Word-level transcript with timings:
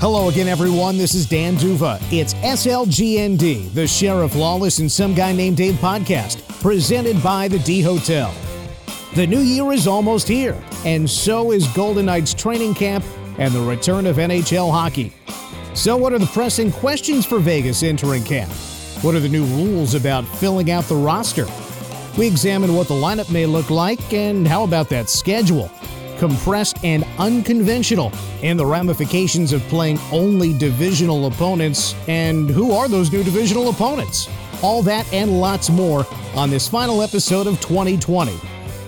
Hello 0.00 0.30
again, 0.30 0.48
everyone. 0.48 0.96
This 0.96 1.14
is 1.14 1.26
Dan 1.26 1.56
D'Uva. 1.56 2.00
It's 2.10 2.32
SLGND, 2.32 3.74
the 3.74 3.86
Sheriff 3.86 4.34
Lawless 4.34 4.78
and 4.78 4.90
Some 4.90 5.12
Guy 5.12 5.32
Named 5.32 5.58
Dave 5.58 5.74
podcast, 5.74 6.40
presented 6.62 7.22
by 7.22 7.48
the 7.48 7.58
D 7.58 7.82
Hotel. 7.82 8.34
The 9.14 9.26
new 9.26 9.40
year 9.40 9.72
is 9.72 9.86
almost 9.86 10.26
here, 10.26 10.56
and 10.86 11.08
so 11.08 11.52
is 11.52 11.68
Golden 11.74 12.06
Knights 12.06 12.32
training 12.32 12.72
camp 12.72 13.04
and 13.36 13.52
the 13.52 13.60
return 13.60 14.06
of 14.06 14.16
NHL 14.16 14.72
hockey. 14.72 15.12
So, 15.74 15.98
what 15.98 16.14
are 16.14 16.18
the 16.18 16.24
pressing 16.28 16.72
questions 16.72 17.26
for 17.26 17.38
Vegas 17.38 17.82
entering 17.82 18.24
camp? 18.24 18.50
What 19.02 19.14
are 19.14 19.20
the 19.20 19.28
new 19.28 19.44
rules 19.44 19.94
about 19.94 20.26
filling 20.26 20.70
out 20.70 20.84
the 20.84 20.96
roster? 20.96 21.46
We 22.16 22.26
examine 22.26 22.74
what 22.74 22.88
the 22.88 22.94
lineup 22.94 23.30
may 23.30 23.44
look 23.44 23.68
like, 23.68 24.14
and 24.14 24.48
how 24.48 24.64
about 24.64 24.88
that 24.88 25.10
schedule? 25.10 25.70
Compressed, 26.20 26.84
and 26.84 27.04
unconventional, 27.18 28.12
and 28.44 28.56
the 28.56 28.64
ramifications 28.64 29.52
of 29.52 29.60
playing 29.62 29.98
only 30.12 30.56
divisional 30.56 31.26
opponents. 31.26 31.96
And 32.06 32.48
who 32.48 32.70
are 32.72 32.86
those 32.86 33.10
new 33.10 33.24
divisional 33.24 33.70
opponents? 33.70 34.28
All 34.62 34.82
that 34.82 35.10
and 35.12 35.40
lots 35.40 35.70
more 35.70 36.06
on 36.36 36.50
this 36.50 36.68
final 36.68 37.02
episode 37.02 37.48
of 37.48 37.60
2020. 37.60 38.32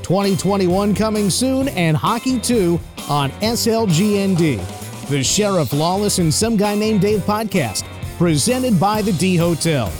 2021 0.02 0.94
coming 0.94 1.30
soon, 1.30 1.68
and 1.68 1.96
Hockey 1.96 2.38
2 2.38 2.78
on 3.08 3.30
SLGND. 3.40 5.08
The 5.08 5.24
Sheriff 5.24 5.72
Lawless 5.72 6.18
and 6.18 6.32
Some 6.32 6.56
Guy 6.56 6.74
Named 6.74 7.00
Dave 7.00 7.20
podcast, 7.20 7.84
presented 8.18 8.78
by 8.78 9.02
the 9.02 9.12
D 9.12 9.36
Hotel. 9.36 9.90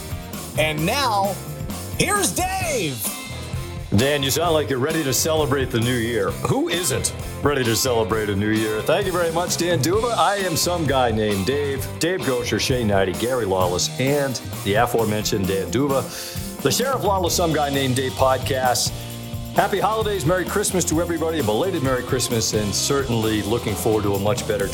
And 0.57 0.85
now, 0.85 1.35
here's 1.97 2.31
Dave. 2.31 3.12
Dan, 3.95 4.23
you 4.23 4.31
sound 4.31 4.53
like 4.53 4.71
you're 4.71 4.79
ready 4.79 5.03
to 5.03 5.13
celebrate 5.13 5.69
the 5.69 5.79
new 5.79 5.93
year. 5.93 6.31
Who 6.49 6.67
isn't 6.67 7.13
ready 7.43 7.63
to 7.63 7.75
celebrate 7.75 8.27
a 8.27 8.35
new 8.35 8.49
year? 8.49 8.81
Thank 8.81 9.05
you 9.05 9.11
very 9.11 9.31
much, 9.31 9.57
Dan 9.57 9.83
D'Uva. 9.83 10.15
I 10.17 10.37
am 10.37 10.55
some 10.55 10.87
guy 10.87 11.11
named 11.11 11.45
Dave, 11.45 11.87
Dave 11.99 12.21
Goucher, 12.21 12.59
Shane 12.59 12.87
Hnidy, 12.87 13.19
Gary 13.19 13.45
Lawless, 13.45 13.99
and 13.99 14.33
the 14.63 14.73
aforementioned 14.73 15.47
Dan 15.47 15.69
D'Uva. 15.69 16.01
The 16.63 16.71
Sheriff 16.71 17.03
Lawless, 17.03 17.35
some 17.35 17.53
guy 17.53 17.69
named 17.69 17.95
Dave 17.95 18.13
podcast. 18.13 18.89
Happy 19.53 19.79
holidays, 19.79 20.25
Merry 20.25 20.45
Christmas 20.45 20.83
to 20.85 20.99
everybody, 20.99 21.37
a 21.37 21.43
belated 21.43 21.83
Merry 21.83 22.01
Christmas, 22.01 22.53
and 22.53 22.73
certainly 22.73 23.43
looking 23.43 23.75
forward 23.75 24.01
to 24.05 24.15
a 24.15 24.19
much 24.19 24.47
better 24.47 24.67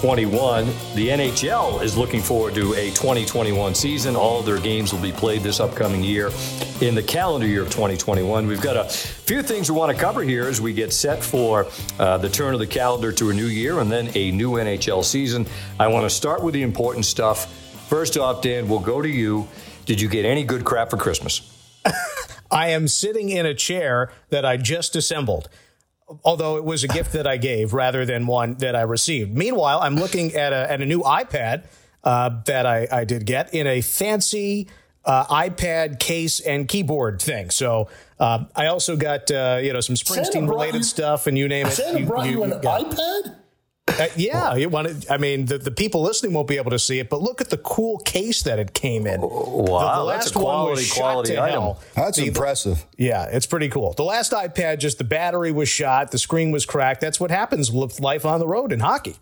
2021. 0.00 0.64
The 0.94 1.08
NHL 1.08 1.82
is 1.82 1.94
looking 1.94 2.22
forward 2.22 2.54
to 2.54 2.72
a 2.72 2.88
2021 2.88 3.74
season. 3.74 4.16
All 4.16 4.40
of 4.40 4.46
their 4.46 4.58
games 4.58 4.94
will 4.94 5.02
be 5.02 5.12
played 5.12 5.42
this 5.42 5.60
upcoming 5.60 6.02
year 6.02 6.30
in 6.80 6.94
the 6.94 7.02
calendar 7.02 7.46
year 7.46 7.60
of 7.60 7.68
2021. 7.68 8.46
We've 8.46 8.62
got 8.62 8.78
a 8.78 8.84
few 8.84 9.42
things 9.42 9.70
we 9.70 9.76
want 9.76 9.94
to 9.94 10.02
cover 10.02 10.22
here 10.22 10.48
as 10.48 10.58
we 10.58 10.72
get 10.72 10.94
set 10.94 11.22
for 11.22 11.66
uh, 11.98 12.16
the 12.16 12.30
turn 12.30 12.54
of 12.54 12.60
the 12.60 12.66
calendar 12.66 13.12
to 13.12 13.28
a 13.28 13.34
new 13.34 13.44
year 13.44 13.80
and 13.80 13.92
then 13.92 14.10
a 14.14 14.30
new 14.30 14.52
NHL 14.52 15.04
season. 15.04 15.46
I 15.78 15.88
want 15.88 16.04
to 16.06 16.10
start 16.10 16.42
with 16.42 16.54
the 16.54 16.62
important 16.62 17.04
stuff. 17.04 17.52
First 17.90 18.16
off, 18.16 18.40
Dan, 18.40 18.70
we'll 18.70 18.78
go 18.78 19.02
to 19.02 19.08
you. 19.08 19.48
Did 19.84 20.00
you 20.00 20.08
get 20.08 20.24
any 20.24 20.44
good 20.44 20.64
crap 20.64 20.88
for 20.88 20.96
Christmas? 20.96 21.42
I 22.50 22.68
am 22.68 22.88
sitting 22.88 23.28
in 23.28 23.44
a 23.44 23.52
chair 23.52 24.12
that 24.30 24.46
I 24.46 24.56
just 24.56 24.96
assembled. 24.96 25.50
Although 26.24 26.56
it 26.56 26.64
was 26.64 26.84
a 26.84 26.88
gift 26.88 27.12
that 27.12 27.26
I 27.26 27.36
gave 27.36 27.72
rather 27.72 28.04
than 28.04 28.26
one 28.26 28.54
that 28.54 28.74
I 28.74 28.82
received. 28.82 29.36
Meanwhile, 29.36 29.80
I'm 29.80 29.96
looking 29.96 30.34
at 30.34 30.52
a, 30.52 30.70
at 30.70 30.80
a 30.80 30.86
new 30.86 31.00
iPad 31.00 31.66
uh, 32.02 32.40
that 32.46 32.66
I, 32.66 32.88
I 32.90 33.04
did 33.04 33.26
get 33.26 33.54
in 33.54 33.66
a 33.66 33.80
fancy 33.80 34.68
uh, 35.04 35.24
iPad 35.26 35.98
case 35.98 36.40
and 36.40 36.68
keyboard 36.68 37.22
thing. 37.22 37.50
So 37.50 37.88
uh, 38.18 38.44
I 38.54 38.66
also 38.66 38.96
got 38.96 39.30
uh, 39.30 39.60
you 39.62 39.72
know 39.72 39.80
some 39.80 39.96
Springsteen 39.96 40.48
related 40.48 40.84
stuff, 40.84 41.26
and 41.26 41.38
you 41.38 41.48
name 41.48 41.66
it. 41.66 41.72
Santa 41.72 42.00
you, 42.00 42.06
brought 42.06 42.26
you, 42.26 42.32
you 42.32 42.42
an 42.44 42.52
iPad. 42.52 43.36
Uh, 43.98 44.08
yeah, 44.16 44.54
you 44.54 44.68
wanted. 44.68 45.08
I 45.10 45.16
mean, 45.16 45.46
the, 45.46 45.58
the 45.58 45.70
people 45.70 46.02
listening 46.02 46.32
won't 46.32 46.48
be 46.48 46.56
able 46.56 46.70
to 46.70 46.78
see 46.78 46.98
it, 46.98 47.08
but 47.08 47.20
look 47.20 47.40
at 47.40 47.50
the 47.50 47.58
cool 47.58 47.98
case 47.98 48.42
that 48.42 48.58
it 48.58 48.74
came 48.74 49.06
in. 49.06 49.20
Wow, 49.20 49.28
the, 49.28 49.98
the 50.00 50.04
last 50.04 50.24
that's 50.24 50.30
a 50.30 50.38
quality, 50.38 50.86
quality 50.90 51.38
item. 51.38 51.62
Hell. 51.62 51.80
That's 51.94 52.18
the, 52.18 52.26
impressive. 52.26 52.86
Yeah, 52.96 53.24
it's 53.24 53.46
pretty 53.46 53.68
cool. 53.68 53.92
The 53.92 54.04
last 54.04 54.32
iPad, 54.32 54.78
just 54.78 54.98
the 54.98 55.04
battery 55.04 55.52
was 55.52 55.68
shot, 55.68 56.10
the 56.10 56.18
screen 56.18 56.50
was 56.50 56.66
cracked. 56.66 57.00
That's 57.00 57.20
what 57.20 57.30
happens 57.30 57.70
with 57.70 58.00
life 58.00 58.24
on 58.24 58.40
the 58.40 58.46
road 58.46 58.72
in 58.72 58.80
hockey. 58.80 59.16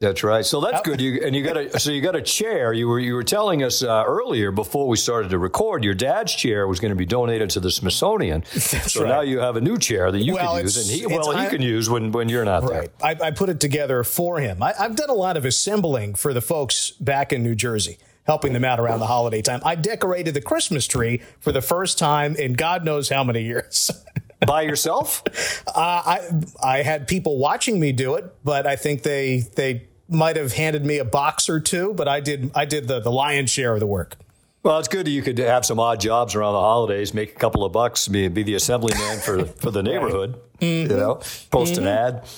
That's 0.00 0.24
right. 0.24 0.46
So 0.46 0.62
that's 0.62 0.80
good. 0.80 0.98
You 0.98 1.20
and 1.22 1.36
you 1.36 1.44
got 1.44 1.58
a 1.58 1.78
so 1.78 1.90
you 1.90 2.00
got 2.00 2.16
a 2.16 2.22
chair. 2.22 2.72
You 2.72 2.88
were 2.88 2.98
you 2.98 3.12
were 3.12 3.22
telling 3.22 3.62
us 3.62 3.82
uh, 3.82 4.02
earlier 4.06 4.50
before 4.50 4.88
we 4.88 4.96
started 4.96 5.28
to 5.28 5.38
record. 5.38 5.84
Your 5.84 5.92
dad's 5.92 6.34
chair 6.34 6.66
was 6.66 6.80
going 6.80 6.88
to 6.88 6.96
be 6.96 7.04
donated 7.04 7.50
to 7.50 7.60
the 7.60 7.70
Smithsonian. 7.70 8.40
That's 8.54 8.94
so 8.94 9.02
right. 9.02 9.08
now 9.10 9.20
you 9.20 9.40
have 9.40 9.56
a 9.56 9.60
new 9.60 9.76
chair 9.76 10.10
that 10.10 10.20
you 10.20 10.36
well, 10.36 10.54
can 10.54 10.62
use, 10.62 10.76
and 10.78 10.98
he 10.98 11.06
well 11.06 11.36
he 11.36 11.46
can 11.50 11.60
use 11.60 11.90
when 11.90 12.12
when 12.12 12.30
you're 12.30 12.46
not 12.46 12.62
right. 12.62 12.90
there. 12.98 13.08
I, 13.22 13.26
I 13.26 13.30
put 13.32 13.50
it 13.50 13.60
together 13.60 14.02
for 14.02 14.40
him. 14.40 14.62
I, 14.62 14.72
I've 14.80 14.96
done 14.96 15.10
a 15.10 15.14
lot 15.14 15.36
of 15.36 15.44
assembling 15.44 16.14
for 16.14 16.32
the 16.32 16.40
folks 16.40 16.92
back 16.92 17.30
in 17.30 17.42
New 17.42 17.54
Jersey 17.54 17.98
helping 18.24 18.52
them 18.52 18.64
out 18.64 18.78
around 18.78 19.00
the 19.00 19.06
holiday 19.06 19.42
time. 19.42 19.60
I 19.64 19.74
decorated 19.74 20.34
the 20.34 20.40
Christmas 20.40 20.86
tree 20.86 21.20
for 21.40 21.52
the 21.52 21.62
first 21.62 21.98
time 21.98 22.36
in 22.36 22.52
God 22.52 22.84
knows 22.84 23.08
how 23.08 23.24
many 23.24 23.42
years. 23.42 23.90
By 24.46 24.62
yourself? 24.62 25.22
Uh, 25.66 25.72
I 25.76 26.30
I 26.62 26.82
had 26.82 27.06
people 27.06 27.36
watching 27.36 27.78
me 27.78 27.92
do 27.92 28.14
it, 28.14 28.24
but 28.42 28.66
I 28.66 28.76
think 28.76 29.02
they 29.02 29.40
they 29.56 29.89
might 30.10 30.36
have 30.36 30.52
handed 30.52 30.84
me 30.84 30.98
a 30.98 31.04
box 31.04 31.48
or 31.48 31.60
two, 31.60 31.94
but 31.94 32.08
I 32.08 32.20
did 32.20 32.50
I 32.54 32.64
did 32.64 32.88
the 32.88 33.00
the 33.00 33.12
lion's 33.12 33.50
share 33.50 33.72
of 33.72 33.80
the 33.80 33.86
work. 33.86 34.16
Well, 34.62 34.78
it's 34.78 34.88
good 34.88 35.06
that 35.06 35.10
you 35.10 35.22
could 35.22 35.38
have 35.38 35.64
some 35.64 35.80
odd 35.80 36.00
jobs 36.00 36.34
around 36.34 36.52
the 36.52 36.60
holidays, 36.60 37.14
make 37.14 37.34
a 37.34 37.38
couple 37.38 37.64
of 37.64 37.72
bucks, 37.72 38.08
be, 38.08 38.28
be 38.28 38.42
the 38.42 38.54
assemblyman 38.54 39.18
for 39.20 39.44
for 39.60 39.70
the 39.70 39.82
neighborhood. 39.82 40.38
Mm-hmm. 40.60 40.90
You 40.90 40.96
know, 40.96 41.14
post 41.50 41.74
mm-hmm. 41.74 41.86
an 41.86 41.88
ad. 41.88 42.28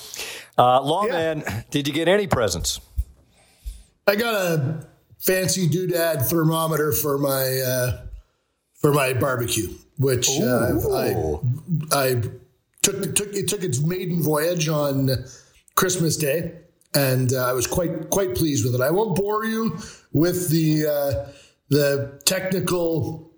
Uh, 0.57 0.81
Lawman, 0.81 1.39
yeah. 1.39 1.61
did 1.71 1.87
you 1.87 1.93
get 1.93 2.07
any 2.07 2.27
presents? 2.27 2.79
I 4.07 4.15
got 4.15 4.35
a 4.35 4.87
fancy 5.17 5.67
doodad 5.67 6.29
thermometer 6.29 6.91
for 6.91 7.17
my 7.17 7.59
uh, 7.59 8.05
for 8.75 8.93
my 8.93 9.13
barbecue, 9.13 9.69
which 9.97 10.29
uh, 10.29 10.79
I 10.93 11.39
I 11.91 12.21
took 12.83 13.15
took 13.15 13.33
it 13.33 13.47
took 13.47 13.63
its 13.63 13.81
maiden 13.81 14.21
voyage 14.21 14.69
on 14.69 15.09
Christmas 15.75 16.15
Day 16.15 16.53
and 16.95 17.33
uh, 17.33 17.49
I 17.49 17.53
was 17.53 17.67
quite 17.67 18.09
quite 18.09 18.35
pleased 18.35 18.65
with 18.65 18.75
it. 18.75 18.81
I 18.81 18.91
won't 18.91 19.15
bore 19.15 19.45
you 19.45 19.77
with 20.11 20.49
the 20.49 20.87
uh, 20.87 21.31
the 21.69 22.21
technical 22.25 23.31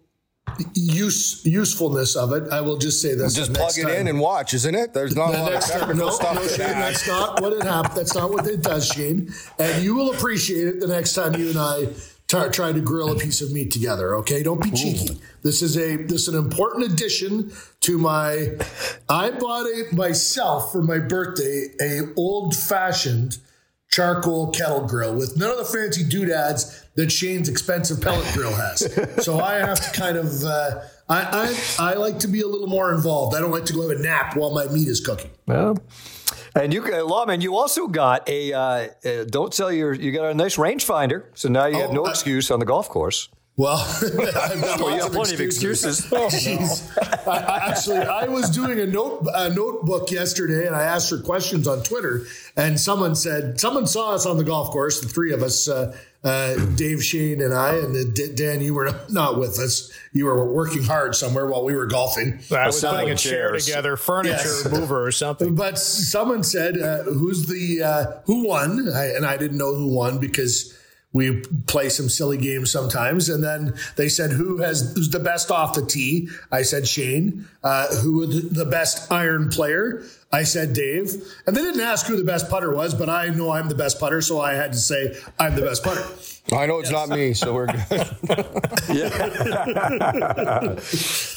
use 0.74 1.46
usefulness 1.46 2.16
of 2.16 2.32
it. 2.34 2.52
I 2.52 2.62
will 2.62 2.78
just 2.78 3.02
say 3.02 3.16
this: 3.16 3.34
just 3.34 3.54
plug 3.54 3.78
it 3.78 3.84
time. 3.84 3.92
in 3.92 4.08
and 4.08 4.20
watch, 4.20 4.54
isn't 4.54 4.76
it? 4.76 4.94
There's 4.94 5.16
not 5.16 5.32
the 5.32 5.40
a 5.40 5.42
lot 5.42 5.54
of 5.54 5.62
technical 5.62 6.08
no, 6.08 6.10
stuff. 6.10 6.36
No, 6.36 6.48
Shane, 6.48 6.58
that. 6.60 6.80
that's 6.80 7.08
not 7.08 7.42
what 7.42 7.54
it 7.54 7.64
happened. 7.64 7.98
That's 7.98 8.16
not 8.16 8.30
what 8.30 8.48
it 8.48 8.62
does, 8.62 8.88
Shane. 8.88 9.34
And 9.60 9.84
you 9.84 9.96
will 9.96 10.12
appreciate 10.14 10.68
it 10.68 10.80
the 10.80 10.88
next 10.88 11.14
time 11.14 11.36
you 11.36 11.50
and 11.50 11.60
I 11.60 11.88
try, 12.28 12.50
try 12.50 12.72
to 12.72 12.82
grill 12.82 13.12
a 13.12 13.18
piece 13.18 13.42
of 13.42 13.52
meat 13.52 13.72
together. 13.72 14.16
Okay, 14.18 14.44
don't 14.44 14.62
be 14.62 14.72
cheeky. 14.72 15.20
This 15.42 15.62
is 15.62 15.78
a 15.78 15.98
this 15.98 16.28
is 16.28 16.30
an 16.30 16.44
important 16.44 16.92
addition 16.92 17.52
to 17.82 17.98
my. 17.98 18.58
I 19.10 19.32
bought 19.32 19.66
a 19.66 19.94
myself 19.94 20.72
for 20.72 20.82
my 20.82 21.00
birthday 21.00 21.68
a 21.82 22.02
old 22.16 22.56
fashioned 22.56 23.38
charcoal 23.96 24.52
kettle 24.52 24.86
grill 24.86 25.16
with 25.16 25.38
none 25.38 25.50
of 25.50 25.58
the 25.58 25.64
fancy 25.64 26.04
doodads 26.04 26.84
that 26.96 27.12
Shane's 27.12 27.48
expensive 27.48 28.02
pellet 28.02 28.28
grill 28.34 28.54
has. 28.54 29.24
so 29.24 29.40
I 29.40 29.56
have 29.56 29.80
to 29.80 29.98
kind 29.98 30.18
of, 30.18 30.44
uh, 30.44 30.82
I, 31.08 31.56
I, 31.80 31.92
I 31.92 31.94
like 31.94 32.20
to 32.20 32.28
be 32.28 32.42
a 32.42 32.48
little 32.48 32.68
more 32.68 32.94
involved. 32.94 33.36
I 33.36 33.40
don't 33.40 33.52
like 33.52 33.66
to 33.66 33.74
go 33.74 33.88
have 33.88 33.98
a 33.98 34.02
nap 34.02 34.36
while 34.36 34.54
my 34.54 34.66
meat 34.68 34.90
is 34.90 35.00
cooking. 35.00 35.32
Well, 35.48 35.78
and 36.56 36.74
you, 36.74 36.84
uh, 36.84 37.04
Lawman, 37.04 37.42
you 37.42 37.56
also 37.56 37.88
got 37.88 38.28
a, 38.30 38.54
uh, 38.54 38.60
uh, 38.60 39.24
don't 39.26 39.54
sell 39.54 39.72
your, 39.72 39.94
you 39.94 40.12
got 40.12 40.32
a 40.32 40.34
nice 40.34 40.56
rangefinder. 40.56 41.26
So 41.34 41.50
now 41.50 41.66
you 41.66 41.78
oh, 41.78 41.82
have 41.82 41.92
no 41.92 42.06
excuse 42.06 42.50
on 42.50 42.60
the 42.60 42.66
golf 42.66 42.90
course. 42.90 43.30
Well, 43.58 43.78
I've 44.02 44.62
got 44.62 44.80
well, 44.82 44.92
you 44.92 45.02
have 45.02 45.14
plenty 45.14 45.42
excuses. 45.42 46.12
of 46.12 46.24
excuses. 46.24 46.92
Oh, 46.98 47.02
I, 47.32 47.38
I, 47.38 47.70
actually, 47.70 48.00
I 48.00 48.26
was 48.26 48.50
doing 48.50 48.82
a 48.82 48.86
note 48.86 49.26
a 49.34 49.50
notebook 49.50 50.12
yesterday, 50.12 50.68
and 50.68 50.76
I 50.76 50.84
asked 50.84 51.10
her 51.12 51.20
questions 51.20 51.66
on 51.66 51.82
Twitter, 51.82 52.26
and 52.58 52.78
someone 52.78 53.16
said 53.16 53.58
someone 53.58 53.88
saw 53.88 54.14
us 54.14 54.26
on 54.26 54.38
the 54.38 54.44
golf 54.44 54.72
course, 54.72 55.00
the 55.00 55.08
three 55.08 55.32
of 55.32 55.42
us, 55.42 55.70
uh, 55.70 55.96
uh, 56.26 56.56
Dave, 56.76 57.02
Shane, 57.02 57.40
and 57.40 57.54
I, 57.54 57.76
and 57.76 58.14
Dan, 58.36 58.60
you 58.60 58.74
were 58.74 58.92
not 59.10 59.40
with 59.40 59.58
us. 59.58 59.90
You 60.12 60.26
were 60.26 60.52
working 60.52 60.84
hard 60.84 61.16
somewhere 61.16 61.46
while 61.46 61.64
we 61.64 61.76
were 61.76 61.86
golfing. 61.86 62.40
I 62.52 62.66
was 62.66 62.84
putting 62.84 63.12
a 63.12 63.16
chair 63.16 63.54
together, 63.54 63.96
furniture 63.96 64.34
yes. 64.34 64.70
mover 64.70 65.06
or 65.06 65.14
something. 65.14 65.56
But 65.56 65.80
someone 65.80 66.44
said, 66.44 66.78
uh, 66.78 67.04
"Who's 67.04 67.46
the 67.46 67.84
uh, 67.84 68.06
who 68.26 68.50
won?" 68.50 68.90
I, 68.94 69.14
and 69.16 69.26
I 69.26 69.38
didn't 69.38 69.58
know 69.58 69.74
who 69.74 69.96
won 69.96 70.20
because 70.20 70.78
we 71.16 71.40
play 71.66 71.88
some 71.88 72.10
silly 72.10 72.38
games 72.38 72.70
sometimes. 72.70 73.30
And 73.30 73.42
then 73.42 73.74
they 73.96 74.10
said, 74.10 74.32
who 74.32 74.58
has, 74.58 74.94
who's 74.96 75.10
the 75.10 75.20
best 75.20 75.50
off 75.50 75.74
the 75.74 75.86
tee? 75.86 76.28
I 76.52 76.64
said, 76.64 76.86
Shane. 76.86 77.48
Uh, 77.64 77.88
who 77.96 78.28
the 78.28 78.66
best 78.66 79.10
iron 79.10 79.48
player? 79.48 80.04
I 80.36 80.44
said 80.44 80.74
Dave, 80.74 81.14
and 81.48 81.56
they 81.56 81.62
didn't 81.62 81.80
ask 81.80 82.08
who 82.08 82.18
the 82.18 82.24
best 82.26 82.50
putter 82.50 82.74
was, 82.74 82.94
but 82.94 83.08
I 83.08 83.30
know 83.30 83.52
I'm 83.52 83.70
the 83.70 83.76
best 83.76 84.02
putter, 84.02 84.22
so 84.22 84.42
I 84.42 84.52
had 84.54 84.74
to 84.74 84.78
say 84.78 85.18
I'm 85.40 85.56
the 85.56 85.62
best 85.62 85.82
putter. 85.82 86.04
I 86.52 86.66
know 86.66 86.80
it's 86.80 86.92
yes. 86.92 87.08
not 87.08 87.18
me, 87.18 87.34
so 87.34 87.54
we're 87.54 87.68
good. 87.68 87.80
yeah. 88.94 90.76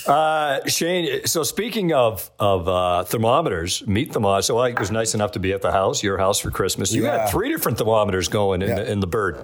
uh, 0.12 0.69
Shane, 0.69 1.27
so 1.27 1.45
speaking 1.45 1.93
of 1.93 2.29
of 2.41 2.69
uh, 2.69 3.05
thermometers, 3.05 3.87
meat 3.87 4.12
thermometers. 4.12 4.47
So 4.47 4.59
I 4.59 4.73
was 4.73 4.91
nice 4.91 5.15
enough 5.15 5.31
to 5.33 5.39
be 5.39 5.53
at 5.53 5.62
the 5.62 5.71
house, 5.71 6.03
your 6.03 6.19
house 6.19 6.41
for 6.41 6.50
Christmas. 6.50 6.93
You 6.93 7.05
yeah. 7.05 7.21
had 7.21 7.31
three 7.31 7.50
different 7.50 7.79
thermometers 7.79 8.27
going 8.27 8.62
in, 8.62 8.69
yeah. 8.69 8.75
the, 8.75 8.91
in 8.93 8.99
the 8.99 9.06
bird. 9.06 9.39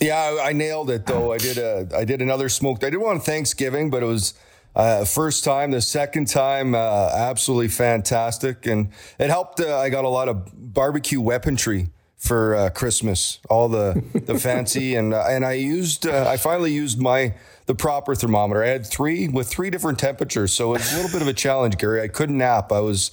Yeah, 0.00 0.38
I 0.42 0.52
nailed 0.52 0.90
it 0.90 1.06
though. 1.06 1.32
I 1.32 1.38
did 1.38 1.56
a 1.56 1.88
I 1.96 2.04
did 2.04 2.20
another 2.20 2.50
smoked. 2.50 2.84
I 2.84 2.90
did 2.90 2.98
one 2.98 3.16
on 3.16 3.20
Thanksgiving, 3.22 3.88
but 3.88 4.02
it 4.02 4.06
was 4.06 4.34
uh, 4.74 5.04
first 5.04 5.44
time, 5.44 5.70
the 5.70 5.80
second 5.80 6.26
time, 6.26 6.74
uh, 6.74 7.10
absolutely 7.14 7.68
fantastic, 7.68 8.66
and 8.66 8.90
it 9.18 9.30
helped. 9.30 9.60
Uh, 9.60 9.76
I 9.78 9.88
got 9.88 10.04
a 10.04 10.08
lot 10.08 10.28
of 10.28 10.48
barbecue 10.54 11.20
weaponry 11.20 11.88
for 12.16 12.54
uh, 12.54 12.70
Christmas, 12.70 13.38
all 13.48 13.68
the 13.68 14.02
the 14.26 14.38
fancy, 14.38 14.94
and 14.94 15.14
uh, 15.14 15.24
and 15.28 15.44
I 15.44 15.52
used. 15.54 16.06
Uh, 16.06 16.26
I 16.28 16.36
finally 16.36 16.72
used 16.72 17.00
my 17.00 17.34
the 17.66 17.74
proper 17.74 18.14
thermometer. 18.14 18.62
I 18.62 18.68
had 18.68 18.86
three 18.86 19.28
with 19.28 19.48
three 19.48 19.70
different 19.70 19.98
temperatures, 19.98 20.52
so 20.52 20.74
it's 20.74 20.92
a 20.92 20.96
little 20.96 21.10
bit 21.10 21.22
of 21.22 21.28
a 21.28 21.34
challenge, 21.34 21.78
Gary. 21.78 22.02
I 22.02 22.08
couldn't 22.08 22.38
nap. 22.38 22.72
I 22.72 22.80
was 22.80 23.10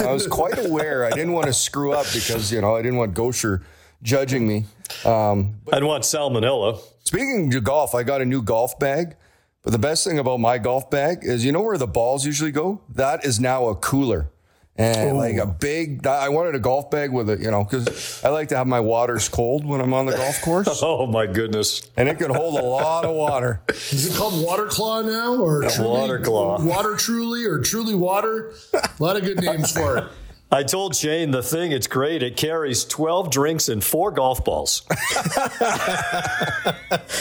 I 0.00 0.12
was 0.12 0.26
quite 0.26 0.58
aware. 0.58 1.04
I 1.04 1.10
didn't 1.10 1.32
want 1.32 1.46
to 1.46 1.52
screw 1.52 1.92
up 1.92 2.06
because 2.12 2.52
you 2.52 2.60
know 2.60 2.76
I 2.76 2.82
didn't 2.82 2.98
want 2.98 3.14
Goucher 3.14 3.62
judging 4.02 4.46
me. 4.46 4.66
Um, 5.04 5.56
I 5.68 5.76
didn't 5.76 5.88
want 5.88 6.04
salmonella. 6.04 6.80
Speaking 7.04 7.54
of 7.54 7.64
golf, 7.64 7.94
I 7.94 8.02
got 8.02 8.20
a 8.20 8.24
new 8.24 8.42
golf 8.42 8.78
bag. 8.78 9.16
But 9.62 9.72
the 9.72 9.78
best 9.78 10.04
thing 10.06 10.18
about 10.18 10.40
my 10.40 10.58
golf 10.58 10.90
bag 10.90 11.18
is 11.22 11.44
you 11.44 11.52
know 11.52 11.62
where 11.62 11.76
the 11.76 11.86
balls 11.86 12.24
usually 12.24 12.52
go? 12.52 12.80
That 12.88 13.24
is 13.24 13.38
now 13.38 13.66
a 13.66 13.74
cooler. 13.74 14.30
And 14.76 15.10
Ooh. 15.10 15.18
like 15.18 15.36
a 15.36 15.44
big, 15.44 16.06
I 16.06 16.30
wanted 16.30 16.54
a 16.54 16.58
golf 16.58 16.90
bag 16.90 17.12
with 17.12 17.28
it, 17.28 17.40
you 17.40 17.50
know, 17.50 17.64
because 17.64 18.24
I 18.24 18.30
like 18.30 18.48
to 18.48 18.56
have 18.56 18.66
my 18.66 18.80
waters 18.80 19.28
cold 19.28 19.66
when 19.66 19.82
I'm 19.82 19.92
on 19.92 20.06
the 20.06 20.12
golf 20.12 20.40
course. 20.40 20.68
oh 20.82 21.06
my 21.06 21.26
goodness! 21.26 21.82
And 21.98 22.08
it 22.08 22.16
can 22.18 22.30
hold 22.30 22.58
a 22.58 22.62
lot 22.62 23.04
of 23.04 23.14
water. 23.14 23.60
Is 23.68 24.06
it 24.06 24.16
called 24.16 24.42
Water 24.42 24.66
Claw 24.66 25.02
now, 25.02 25.36
or 25.36 25.68
Truly, 25.68 25.90
Water 25.90 26.20
Claw, 26.20 26.62
Water 26.62 26.96
Truly, 26.96 27.44
or 27.44 27.58
Truly 27.58 27.94
Water? 27.94 28.54
A 28.72 28.88
lot 28.98 29.18
of 29.18 29.24
good 29.24 29.42
names 29.42 29.70
for 29.70 29.98
it. 29.98 30.04
I 30.52 30.64
told 30.64 30.96
Shane 30.96 31.30
the 31.30 31.42
thing, 31.42 31.70
it's 31.70 31.86
great. 31.86 32.24
It 32.24 32.36
carries 32.36 32.84
12 32.84 33.30
drinks 33.30 33.68
and 33.68 33.84
four 33.84 34.10
golf 34.10 34.44
balls. 34.44 34.82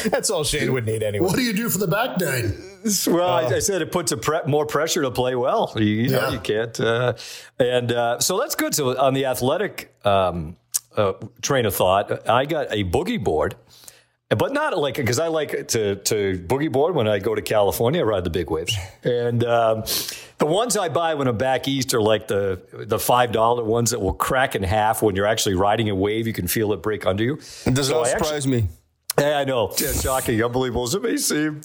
That's 0.06 0.32
all 0.32 0.44
Shane 0.44 0.74
would 0.74 0.88
need 0.88 1.04
anyway. 1.04 1.28
What 1.28 1.36
do 1.36 1.44
you 1.44 1.54
do 1.54 1.70
for 1.70 1.78
the 1.78 1.88
back 1.88 2.20
nine? 2.20 2.58
Well, 3.08 3.30
uh, 3.30 3.42
I, 3.42 3.56
I, 3.56 3.60
said 3.60 3.82
it 3.84 3.92
puts 3.92 4.12
a 4.12 4.18
pre- 4.18 4.42
more 4.48 4.66
pressure 4.66 5.04
to 5.04 5.12
play 5.12 5.36
well. 5.36 5.72
You, 5.76 5.84
you 5.84 6.10
know, 6.10 6.30
you 6.30 6.40
can't. 6.40 6.80
Uh, 6.80 7.14
and 7.60 7.92
uh, 7.92 8.20
so 8.20 8.40
that's 8.40 8.56
good. 8.56 8.74
So 8.74 8.98
on 8.98 9.14
the 9.14 9.26
athletic 9.26 9.94
um, 10.06 10.56
uh, 10.98 11.14
train 11.42 11.66
of 11.66 11.76
thought, 11.76 12.28
I 12.28 12.46
got 12.46 12.68
a 12.72 12.84
boogie 12.84 13.24
board 13.24 13.56
but 14.30 14.54
not 14.54 14.78
like 14.78 14.96
because 14.96 15.20
I 15.20 15.28
like 15.28 15.70
to 15.70 15.96
to 15.96 16.40
boogie 16.48 16.72
board 16.72 16.94
when 16.94 17.08
I 17.08 17.20
go 17.20 17.34
to 17.34 17.42
California. 17.42 18.02
I 18.02 18.04
ride 18.04 18.24
the 18.24 18.30
big 18.30 18.52
waves, 18.52 18.78
and 19.04 19.44
um, 19.44 19.84
the 20.38 20.46
ones 20.46 20.78
I 20.78 20.90
buy 20.90 21.16
when 21.16 21.28
I'm 21.28 21.38
back 21.38 21.68
east 21.68 21.94
are 21.96 22.02
like 22.02 22.28
the 22.28 22.62
the 22.72 23.00
five 23.00 23.32
dollar 23.32 23.64
ones 23.64 23.92
that 23.92 24.00
will 24.00 24.14
crack 24.14 24.56
in 24.56 24.62
half 24.62 25.02
when 25.02 25.16
you're 25.16 25.26
actually 25.26 25.56
riding 25.56 25.90
a 25.90 25.96
wave. 25.96 26.28
You 26.28 26.34
can 26.34 26.48
feel 26.48 26.74
it 26.74 26.84
break 26.84 27.08
under 27.08 27.24
you. 27.24 27.40
It 27.66 27.74
does 27.74 27.88
so 27.88 27.98
not 27.98 28.08
surprise 28.08 28.46
actually, 28.46 28.62
me. 28.62 28.68
Yeah, 29.20 29.40
I 29.40 29.44
know. 29.44 29.74
Yeah, 29.78 29.92
shocking, 29.92 30.42
unbelievable. 30.44 30.84
as 30.84 30.94
it 30.96 31.02
may 31.04 31.18
seem. 31.18 31.62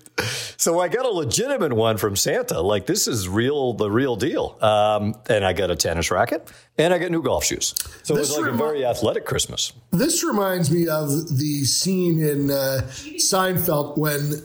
So 0.57 0.81
I 0.81 0.89
got 0.89 1.05
a 1.05 1.11
legitimate 1.11 1.73
one 1.73 1.97
from 1.99 2.17
Santa. 2.17 2.61
Like 2.61 2.87
this 2.87 3.07
is 3.07 3.29
real, 3.29 3.75
the 3.75 3.91
real 3.91 4.17
deal. 4.17 4.57
Um, 4.61 5.15
and 5.29 5.45
I 5.45 5.53
got 5.53 5.71
a 5.71 5.77
tennis 5.77 6.11
racket 6.11 6.51
and 6.79 6.93
I 6.95 6.99
got 6.99 7.11
new 7.11 7.23
golf 7.23 7.45
shoes. 7.45 7.75
So 8.03 8.15
this 8.15 8.31
it 8.31 8.33
was 8.33 8.39
like 8.39 8.47
remi- 8.47 8.55
a 8.55 8.67
very 8.67 8.87
athletic 8.87 9.25
Christmas. 9.25 9.73
This 9.91 10.25
reminds 10.25 10.71
me 10.71 10.89
of 10.89 11.09
the 11.39 11.65
scene 11.65 12.21
in 12.23 12.51
uh, 12.51 12.83
Seinfeld 12.89 13.99
when 13.99 14.43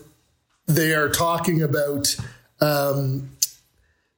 they 0.67 0.93
are 0.93 1.09
talking 1.09 1.61
about 1.63 2.15
um, 2.61 3.29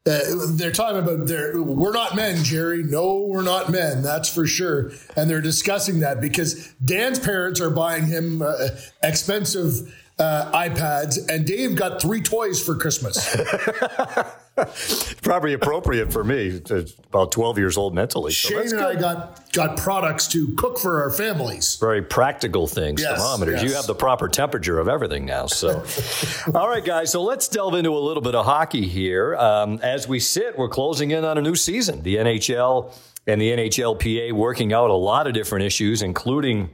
uh, 0.10 0.20
they're 0.54 0.72
talking 0.72 0.98
about 0.98 1.30
we're 1.64 1.94
not 1.94 2.16
men 2.16 2.44
jerry. 2.44 2.82
No 2.82 3.20
we're 3.20 3.44
not 3.44 3.70
men 3.70 4.02
that's 4.02 4.34
for 4.34 4.48
sure. 4.48 4.92
And 5.16 5.30
they're 5.30 5.42
discussing 5.42 6.00
that 6.00 6.20
because 6.20 6.74
dan's 6.84 7.20
parents 7.20 7.62
are 7.62 7.70
buying 7.70 8.08
him 8.08 8.42
uh, 8.42 8.70
expensive 9.04 9.96
uh, 10.22 10.52
ipads 10.54 11.18
and 11.30 11.46
dave 11.46 11.76
got 11.76 12.02
three 12.02 12.22
toys 12.22 12.64
for 12.64 12.76
christmas 12.76 13.36
Probably 15.22 15.54
appropriate 15.54 16.12
for 16.12 16.26
me, 16.26 16.62
about 17.10 17.32
12 17.32 17.58
years 17.58 17.78
old 17.78 17.96
mentally. 17.96 18.34
So 18.34 18.50
Shane 18.50 18.78
and 18.78 18.82
I 18.82 18.96
got, 18.96 19.52
got 19.54 19.78
products 19.78 20.28
to 20.30 20.54
cook 20.56 20.78
for 20.78 21.02
our 21.02 21.10
families. 21.10 21.78
Very 21.78 22.02
practical 22.02 22.68
things, 22.68 23.02
yes, 23.02 23.18
thermometers. 23.18 23.62
Yes. 23.62 23.70
You 23.70 23.76
have 23.78 23.88
the 23.88 23.96
proper 23.96 24.28
temperature 24.28 24.78
of 24.78 24.90
everything 24.90 25.26
now. 25.26 25.46
So, 25.46 25.84
all 26.54 26.68
right, 26.68 26.84
guys, 26.84 27.12
so 27.12 27.24
let's 27.24 27.48
delve 27.48 27.76
into 27.76 27.92
a 27.92 28.00
little 28.00 28.22
bit 28.22 28.36
of 28.36 28.46
hockey 28.46 28.88
here. 28.88 29.36
Um, 29.36 29.80
as 29.82 30.06
we 30.08 30.20
sit, 30.20 30.58
we're 30.58 30.70
closing 30.70 31.12
in 31.12 31.24
on 31.24 31.38
a 31.38 31.42
new 31.42 31.56
season. 31.56 32.04
The 32.04 32.18
NHL 32.18 32.94
and 33.28 33.40
the 33.40 33.52
NHLPA 33.52 34.34
working 34.34 34.74
out 34.74 34.90
a 34.90 34.96
lot 34.96 35.28
of 35.28 35.34
different 35.34 35.66
issues, 35.66 36.02
including 36.02 36.72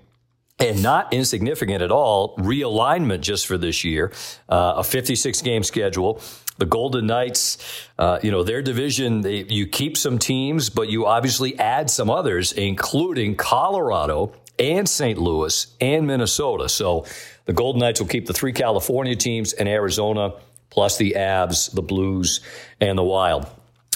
and 0.59 0.81
not 0.81 1.13
insignificant 1.13 1.81
at 1.81 1.91
all, 1.91 2.35
realignment 2.37 3.21
just 3.21 3.45
for 3.45 3.57
this 3.57 3.83
year, 3.83 4.11
uh, 4.49 4.75
a 4.77 4.83
56 4.83 5.41
game 5.41 5.63
schedule. 5.63 6.21
The 6.57 6.65
Golden 6.65 7.05
Knights, 7.05 7.87
uh, 7.99 8.19
you 8.23 8.31
know, 8.31 8.43
their 8.43 8.63
division, 8.63 9.21
they, 9.21 9.43
you 9.43 9.67
keep 9.67 9.95
some 9.95 10.17
teams, 10.17 10.71
but 10.71 10.89
you 10.89 11.05
obviously 11.05 11.57
add 11.59 11.89
some 11.91 12.09
others, 12.09 12.51
including 12.53 13.35
Colorado 13.35 14.33
and 14.57 14.89
St. 14.89 15.19
Louis 15.19 15.67
and 15.79 16.07
Minnesota. 16.07 16.67
So 16.67 17.05
the 17.45 17.53
Golden 17.53 17.79
Knights 17.79 17.99
will 17.99 18.07
keep 18.07 18.25
the 18.25 18.33
three 18.33 18.53
California 18.53 19.15
teams 19.15 19.53
and 19.53 19.69
Arizona, 19.69 20.33
plus 20.71 20.97
the 20.97 21.13
Avs, 21.15 21.71
the 21.73 21.83
Blues, 21.83 22.41
and 22.81 22.97
the 22.97 23.03
Wild. 23.03 23.45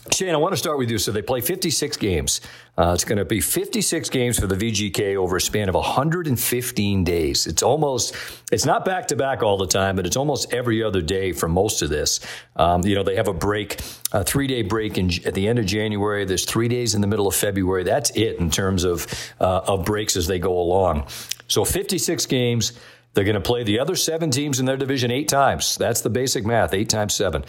Shane, 0.09 0.33
I 0.33 0.37
want 0.37 0.51
to 0.53 0.57
start 0.57 0.79
with 0.79 0.89
you. 0.89 0.97
So 0.97 1.11
they 1.11 1.21
play 1.21 1.41
56 1.41 1.95
games. 1.97 2.41
Uh, 2.75 2.91
it's 2.95 3.03
going 3.03 3.19
to 3.19 3.25
be 3.25 3.39
56 3.39 4.09
games 4.09 4.39
for 4.39 4.47
the 4.47 4.55
VGK 4.55 5.15
over 5.15 5.35
a 5.35 5.41
span 5.41 5.69
of 5.69 5.75
115 5.75 7.03
days. 7.03 7.45
It's 7.45 7.61
almost, 7.61 8.15
it's 8.51 8.65
not 8.65 8.83
back 8.83 9.07
to 9.09 9.15
back 9.15 9.43
all 9.43 9.57
the 9.57 9.67
time, 9.67 9.95
but 9.95 10.07
it's 10.07 10.17
almost 10.17 10.51
every 10.53 10.81
other 10.81 11.01
day 11.03 11.33
for 11.33 11.47
most 11.47 11.83
of 11.83 11.89
this. 11.89 12.19
Um, 12.55 12.83
you 12.83 12.95
know, 12.95 13.03
they 13.03 13.15
have 13.15 13.27
a 13.27 13.33
break, 13.33 13.79
a 14.11 14.23
three 14.23 14.47
day 14.47 14.63
break 14.63 14.97
in, 14.97 15.11
at 15.23 15.35
the 15.35 15.47
end 15.47 15.59
of 15.59 15.67
January. 15.67 16.25
There's 16.25 16.45
three 16.45 16.67
days 16.67 16.95
in 16.95 17.01
the 17.01 17.07
middle 17.07 17.27
of 17.27 17.35
February. 17.35 17.83
That's 17.83 18.09
it 18.11 18.39
in 18.39 18.49
terms 18.49 18.83
of, 18.83 19.05
uh, 19.39 19.61
of 19.67 19.85
breaks 19.85 20.15
as 20.17 20.25
they 20.25 20.39
go 20.39 20.59
along. 20.59 21.05
So 21.47 21.63
56 21.63 22.25
games. 22.25 22.73
They're 23.13 23.25
going 23.25 23.35
to 23.35 23.41
play 23.41 23.63
the 23.63 23.77
other 23.79 23.97
seven 23.97 24.31
teams 24.31 24.61
in 24.61 24.65
their 24.65 24.77
division 24.77 25.11
eight 25.11 25.27
times. 25.27 25.75
That's 25.75 25.99
the 25.99 26.09
basic 26.09 26.45
math, 26.45 26.73
eight 26.73 26.87
times 26.87 27.13
seven. 27.13 27.43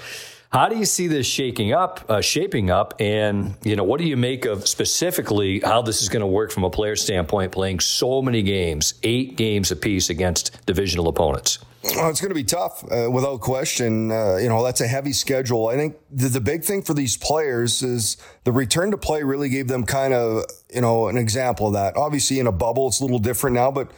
How 0.52 0.68
do 0.68 0.76
you 0.76 0.84
see 0.84 1.06
this 1.06 1.26
shaking 1.26 1.72
up, 1.72 2.04
uh, 2.10 2.20
shaping 2.20 2.70
up, 2.70 2.92
and 3.00 3.54
you 3.64 3.74
know 3.74 3.84
what 3.84 3.98
do 3.98 4.06
you 4.06 4.18
make 4.18 4.44
of 4.44 4.68
specifically 4.68 5.60
how 5.60 5.80
this 5.80 6.02
is 6.02 6.10
going 6.10 6.20
to 6.20 6.26
work 6.26 6.50
from 6.50 6.64
a 6.64 6.68
player 6.68 6.94
standpoint, 6.94 7.52
playing 7.52 7.80
so 7.80 8.20
many 8.20 8.42
games, 8.42 8.92
eight 9.02 9.36
games 9.36 9.70
apiece 9.70 10.10
against 10.10 10.66
divisional 10.66 11.08
opponents? 11.08 11.58
Well, 11.96 12.10
it's 12.10 12.20
going 12.20 12.28
to 12.28 12.34
be 12.34 12.44
tough, 12.44 12.84
uh, 12.92 13.10
without 13.10 13.40
question. 13.40 14.12
Uh, 14.12 14.36
you 14.36 14.48
know, 14.50 14.62
that's 14.62 14.82
a 14.82 14.86
heavy 14.86 15.14
schedule. 15.14 15.68
I 15.68 15.76
think 15.76 15.96
the, 16.10 16.28
the, 16.28 16.40
big 16.40 16.64
thing 16.64 16.82
for 16.82 16.92
these 16.92 17.16
players 17.16 17.82
is 17.82 18.18
the 18.44 18.52
return 18.52 18.90
to 18.90 18.98
play 18.98 19.22
really 19.22 19.48
gave 19.48 19.68
them 19.68 19.84
kind 19.84 20.12
of, 20.12 20.44
you 20.72 20.82
know, 20.82 21.08
an 21.08 21.16
example 21.16 21.68
of 21.68 21.72
that. 21.72 21.96
Obviously, 21.96 22.38
in 22.38 22.46
a 22.46 22.52
bubble, 22.52 22.88
it's 22.88 23.00
a 23.00 23.04
little 23.04 23.18
different 23.18 23.54
now, 23.54 23.70
but 23.70 23.90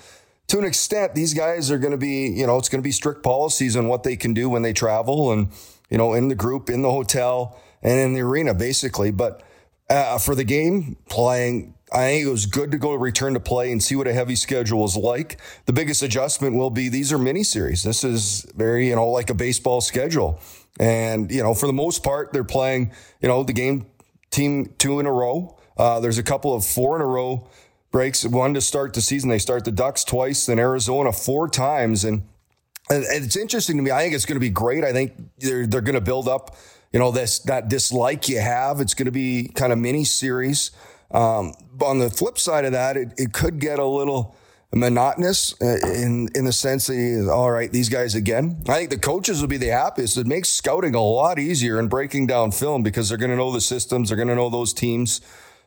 to 0.46 0.58
an 0.58 0.64
extent, 0.64 1.14
these 1.14 1.34
guys 1.34 1.70
are 1.70 1.78
going 1.78 1.90
to 1.90 1.99
be, 1.99 2.28
you 2.28 2.46
know, 2.46 2.56
it's 2.58 2.68
going 2.68 2.80
to 2.80 2.87
be 2.87 2.92
strict 2.92 3.25
policies 3.25 3.76
on 3.76 3.88
what 3.88 4.04
they 4.04 4.14
can 4.14 4.32
do 4.32 4.49
when 4.49 4.62
they 4.62 4.73
travel 4.73 5.32
and, 5.32 5.49
you 5.94 5.98
know, 5.98 6.12
in 6.12 6.26
the 6.26 6.34
group, 6.34 6.70
in 6.70 6.82
the 6.82 6.90
hotel, 6.90 7.56
and 7.80 8.00
in 8.00 8.14
the 8.14 8.20
arena, 8.20 8.52
basically. 8.52 9.12
But 9.12 9.44
uh, 9.88 10.18
for 10.18 10.34
the 10.34 10.42
game 10.42 10.96
playing, 11.08 11.76
I 11.92 12.06
think 12.06 12.26
it 12.26 12.30
was 12.30 12.46
good 12.46 12.72
to 12.72 12.78
go 12.78 12.94
return 12.94 13.34
to 13.34 13.38
play 13.38 13.70
and 13.70 13.80
see 13.80 13.94
what 13.94 14.08
a 14.08 14.12
heavy 14.12 14.34
schedule 14.34 14.84
is 14.84 14.96
like. 14.96 15.40
The 15.66 15.72
biggest 15.72 16.02
adjustment 16.02 16.56
will 16.56 16.70
be 16.70 16.88
these 16.88 17.12
are 17.12 17.18
mini 17.18 17.44
series. 17.44 17.84
This 17.84 18.02
is 18.02 18.44
very, 18.56 18.88
you 18.88 18.96
know, 18.96 19.08
like 19.08 19.30
a 19.30 19.34
baseball 19.34 19.80
schedule. 19.80 20.40
And, 20.80 21.30
you 21.30 21.44
know, 21.44 21.54
for 21.54 21.68
the 21.68 21.72
most 21.72 22.02
part, 22.02 22.32
they're 22.32 22.42
playing, 22.42 22.90
you 23.20 23.28
know, 23.28 23.44
the 23.44 23.52
game 23.52 23.86
team 24.32 24.74
two 24.78 24.98
in 24.98 25.06
a 25.06 25.12
row. 25.12 25.56
Uh, 25.76 26.00
there's 26.00 26.18
a 26.18 26.24
couple 26.24 26.56
of 26.56 26.64
four 26.64 26.96
in 26.96 27.02
a 27.02 27.06
row 27.06 27.48
breaks. 27.92 28.26
One 28.26 28.52
to 28.54 28.60
start 28.60 28.94
the 28.94 29.00
season. 29.00 29.30
They 29.30 29.38
start 29.38 29.64
the 29.64 29.70
Ducks 29.70 30.02
twice, 30.02 30.46
then 30.46 30.58
Arizona 30.58 31.12
four 31.12 31.48
times. 31.48 32.02
And 32.02 32.24
it's 32.91 33.37
interesting 33.37 33.76
to 33.76 33.83
me. 33.83 33.91
I 33.91 34.03
think 34.03 34.14
it's 34.14 34.26
going 34.26 34.37
to 34.37 34.41
be 34.41 34.50
great. 34.50 34.85
I 34.85 34.93
think 34.93 35.12
they're 35.38 35.67
they're 35.67 35.81
going 35.81 35.95
to 35.95 36.00
build 36.00 36.29
up, 36.29 36.57
you 36.93 36.99
know, 36.99 37.11
this 37.11 37.41
that 37.41 37.69
dislike 37.69 38.29
you 38.29 38.41
have. 38.41 38.81
It's 38.81 38.95
going 38.95 39.07
to 39.07 39.12
be 39.12 39.49
kind 39.55 39.73
of 39.73 39.79
mini 39.79 40.05
series. 40.05 40.71
Um, 41.11 41.55
but 41.73 41.87
on 41.87 41.99
the 41.99 42.11
flip 42.11 42.38
side 42.38 42.64
of 42.64 42.73
that, 42.73 42.97
it, 42.97 43.12
it 43.17 43.33
could 43.33 43.59
get 43.59 43.79
a 43.79 43.87
little 43.87 44.37
monotonous 44.75 45.55
uh, 45.62 45.79
in 45.95 46.29
in 46.35 46.45
the 46.45 46.53
sense 46.53 46.88
that 46.88 47.31
all 47.33 47.50
right, 47.50 47.71
these 47.73 47.88
guys 47.88 48.14
again. 48.14 48.62
I 48.69 48.75
think 48.75 48.91
the 48.91 48.99
coaches 48.99 49.41
will 49.41 49.49
be 49.49 49.57
the 49.57 49.69
happiest. 49.69 50.19
It 50.19 50.26
makes 50.26 50.49
scouting 50.49 50.95
a 50.95 51.03
lot 51.03 51.38
easier 51.38 51.79
and 51.79 51.88
breaking 51.88 52.26
down 52.26 52.50
film 52.50 52.83
because 52.83 53.09
they're 53.09 53.19
going 53.19 53.31
to 53.31 53.37
know 53.37 53.53
the 53.53 53.61
systems. 53.61 54.09
They're 54.09 54.17
going 54.17 54.29
to 54.29 54.35
know 54.35 54.50
those 54.50 54.75
teams. 54.75 55.21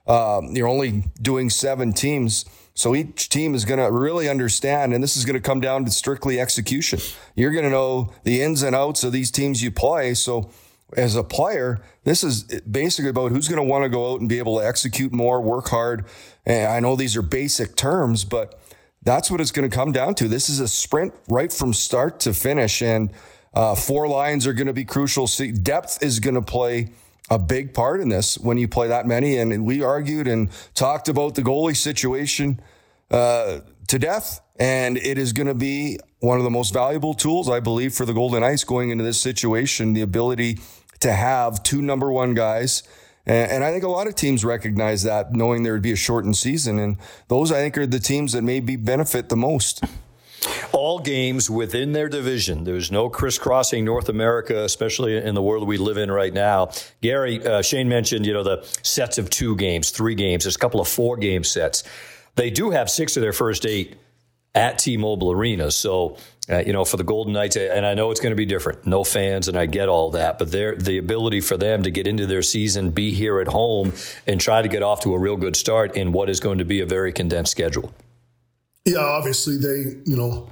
Um, 0.06 0.56
you're 0.56 0.68
only 0.68 1.04
doing 1.22 1.50
seven 1.50 1.94
teams. 1.94 2.46
So 2.78 2.94
each 2.94 3.30
team 3.30 3.56
is 3.56 3.66
going 3.66 3.80
to 3.80 3.92
really 3.92 4.30
understand, 4.30 4.94
and 4.94 5.04
this 5.04 5.18
is 5.18 5.26
going 5.26 5.34
to 5.34 5.42
come 5.42 5.60
down 5.60 5.84
to 5.86 5.92
strictly 5.92 6.40
execution. 6.40 7.00
You're 7.36 7.52
going 7.52 7.64
to 7.64 7.72
know 7.72 8.14
the 8.24 8.44
ins 8.44 8.62
and 8.62 8.76
outs 8.76 9.04
of 9.04 9.12
these 9.12 9.32
teams 9.32 9.64
you 9.64 9.72
play. 9.72 10.14
So 10.14 10.52
as 10.96 11.16
a 11.16 11.24
player, 11.24 11.82
this 12.04 12.24
is 12.24 12.44
basically 12.44 13.10
about 13.10 13.32
who's 13.32 13.48
going 13.48 13.58
to 13.58 13.68
want 13.68 13.84
to 13.84 13.90
go 13.90 14.14
out 14.14 14.20
and 14.20 14.30
be 14.30 14.38
able 14.38 14.60
to 14.60 14.64
execute 14.64 15.12
more, 15.12 15.42
work 15.42 15.70
hard. 15.70 16.06
And 16.46 16.72
I 16.72 16.80
know 16.80 16.96
these 16.96 17.18
are 17.18 17.24
basic 17.24 17.76
terms, 17.76 18.24
but 18.24 18.60
that's 19.02 19.32
what 19.32 19.42
it's 19.42 19.52
going 19.52 19.68
to 19.68 19.76
come 19.76 19.92
down 19.92 20.14
to. 20.14 20.28
This 20.28 20.48
is 20.48 20.60
a 20.60 20.68
sprint 20.68 21.16
right 21.28 21.52
from 21.52 21.74
start 21.74 22.20
to 22.22 22.34
finish, 22.34 22.84
and 22.84 23.12
uh, 23.56 23.74
four 23.74 24.08
lines 24.08 24.46
are 24.46 24.54
going 24.54 24.68
to 24.68 24.74
be 24.74 24.86
crucial. 24.86 25.26
See, 25.26 25.52
depth 25.52 26.04
is 26.04 26.20
going 26.20 26.36
to 26.36 26.44
play 26.44 26.90
a 27.30 27.38
big 27.38 27.74
part 27.74 28.00
in 28.00 28.10
this 28.10 28.38
when 28.38 28.58
you 28.58 28.68
play 28.68 28.88
that 28.88 29.06
many. 29.06 29.38
And, 29.38 29.66
we 29.66 29.84
argued 29.84 30.28
and 30.28 30.50
talked 30.74 31.10
about 31.10 31.36
the 31.36 31.42
goalie 31.42 31.76
situation 31.76 32.60
uh, 33.12 33.60
to 33.88 34.00
death. 34.00 34.42
And 34.60 34.98
it 34.98 35.18
is 35.18 35.34
going 35.34 35.48
to 35.48 35.56
be 35.56 36.00
one 36.20 36.38
of 36.38 36.44
the 36.44 36.50
most 36.50 36.74
valuable 36.74 37.14
tools, 37.14 37.50
I 37.50 37.60
believe, 37.60 37.94
for 37.94 38.06
the 38.06 38.14
Golden 38.14 38.42
Knights 38.42 38.64
going 38.64 38.90
into 38.90 39.04
this 39.04 39.20
situation 39.20 39.94
the 39.94 40.02
ability 40.02 40.60
to 41.02 41.14
have 41.14 41.62
two 41.64 41.82
number 41.82 42.12
one 42.12 42.34
guys. 42.34 42.84
And, 43.26 43.52
and 43.52 43.64
I 43.64 43.72
think 43.72 43.84
a 43.84 43.90
lot 43.90 44.08
of 44.08 44.16
teams 44.16 44.44
recognize 44.44 45.04
that, 45.04 45.34
knowing 45.34 45.64
there 45.64 45.74
would 45.74 45.82
be 45.82 45.92
a 45.92 45.98
shortened 45.98 46.38
season. 46.38 46.80
And 46.80 46.98
those, 47.28 47.52
I 47.52 47.58
think, 47.58 47.78
are 47.78 47.86
the 47.86 48.00
teams 48.00 48.34
that 48.34 48.42
maybe 48.42 48.76
benefit 48.78 49.30
the 49.30 49.38
most 49.38 49.84
all 50.72 51.00
games 51.00 51.50
within 51.50 51.94
their 51.94 52.10
division. 52.10 52.64
There's 52.64 52.92
no 52.92 53.10
crisscrossing 53.10 53.86
North 53.86 54.10
America, 54.10 54.64
especially 54.64 55.18
in 55.18 55.36
the 55.36 55.42
world 55.42 55.68
we 55.68 55.78
live 55.78 55.98
in 55.98 56.12
right 56.12 56.34
now. 56.34 56.72
Gary, 57.02 57.46
uh, 57.46 57.62
Shane 57.62 57.90
mentioned, 57.90 58.26
you 58.26 58.34
know, 58.34 58.44
the 58.44 58.64
sets 58.84 59.18
of 59.18 59.30
two 59.30 59.56
games, 59.56 59.92
three 59.92 60.16
games. 60.16 60.44
There's 60.44 60.56
a 60.56 60.60
couple 60.60 60.80
of 60.80 60.88
four 60.88 61.18
game 61.18 61.44
sets. 61.44 61.84
They 62.36 62.50
do 62.50 62.70
have 62.72 62.90
six 62.90 63.18
of 63.18 63.22
their 63.22 63.34
first 63.34 63.66
eight 63.66 63.98
at 64.54 64.80
T-Mobile 64.80 65.32
Arena. 65.32 65.70
So, 65.72 66.18
uh, 66.50 66.60
you 66.60 66.74
know, 66.74 66.86
for 66.86 66.98
the 66.98 67.04
Golden 67.04 67.34
Knights, 67.34 67.58
and 67.58 67.86
I 67.86 67.94
know 67.94 68.10
it's 68.12 68.20
going 68.20 68.32
to 68.32 68.38
be 68.38 68.46
different. 68.46 68.88
No 68.88 69.04
fans, 69.04 69.48
and 69.48 69.58
I 69.58 69.66
get 69.66 69.90
all 69.90 70.12
that, 70.12 70.40
but 70.40 70.52
the 70.52 70.98
ability 70.98 71.42
for 71.42 71.58
them 71.58 71.84
to 71.84 71.92
get 71.92 72.08
into 72.08 72.26
their 72.26 72.42
season, 72.42 72.92
be 72.92 73.12
here 73.12 73.40
at 73.40 73.48
home, 73.48 73.94
and 74.26 74.40
try 74.40 74.62
to 74.62 74.68
get 74.68 74.82
off 74.82 75.02
to 75.02 75.14
a 75.14 75.20
real 75.20 75.38
good 75.38 75.56
start 75.56 75.96
in 75.96 76.12
what 76.12 76.30
is 76.30 76.40
going 76.40 76.60
to 76.60 76.66
be 76.66 76.80
a 76.82 76.86
very 76.86 77.12
condensed 77.12 77.52
schedule. 77.52 77.94
Yeah, 78.88 79.00
obviously 79.00 79.58
they, 79.58 80.00
you 80.06 80.16
know, 80.16 80.50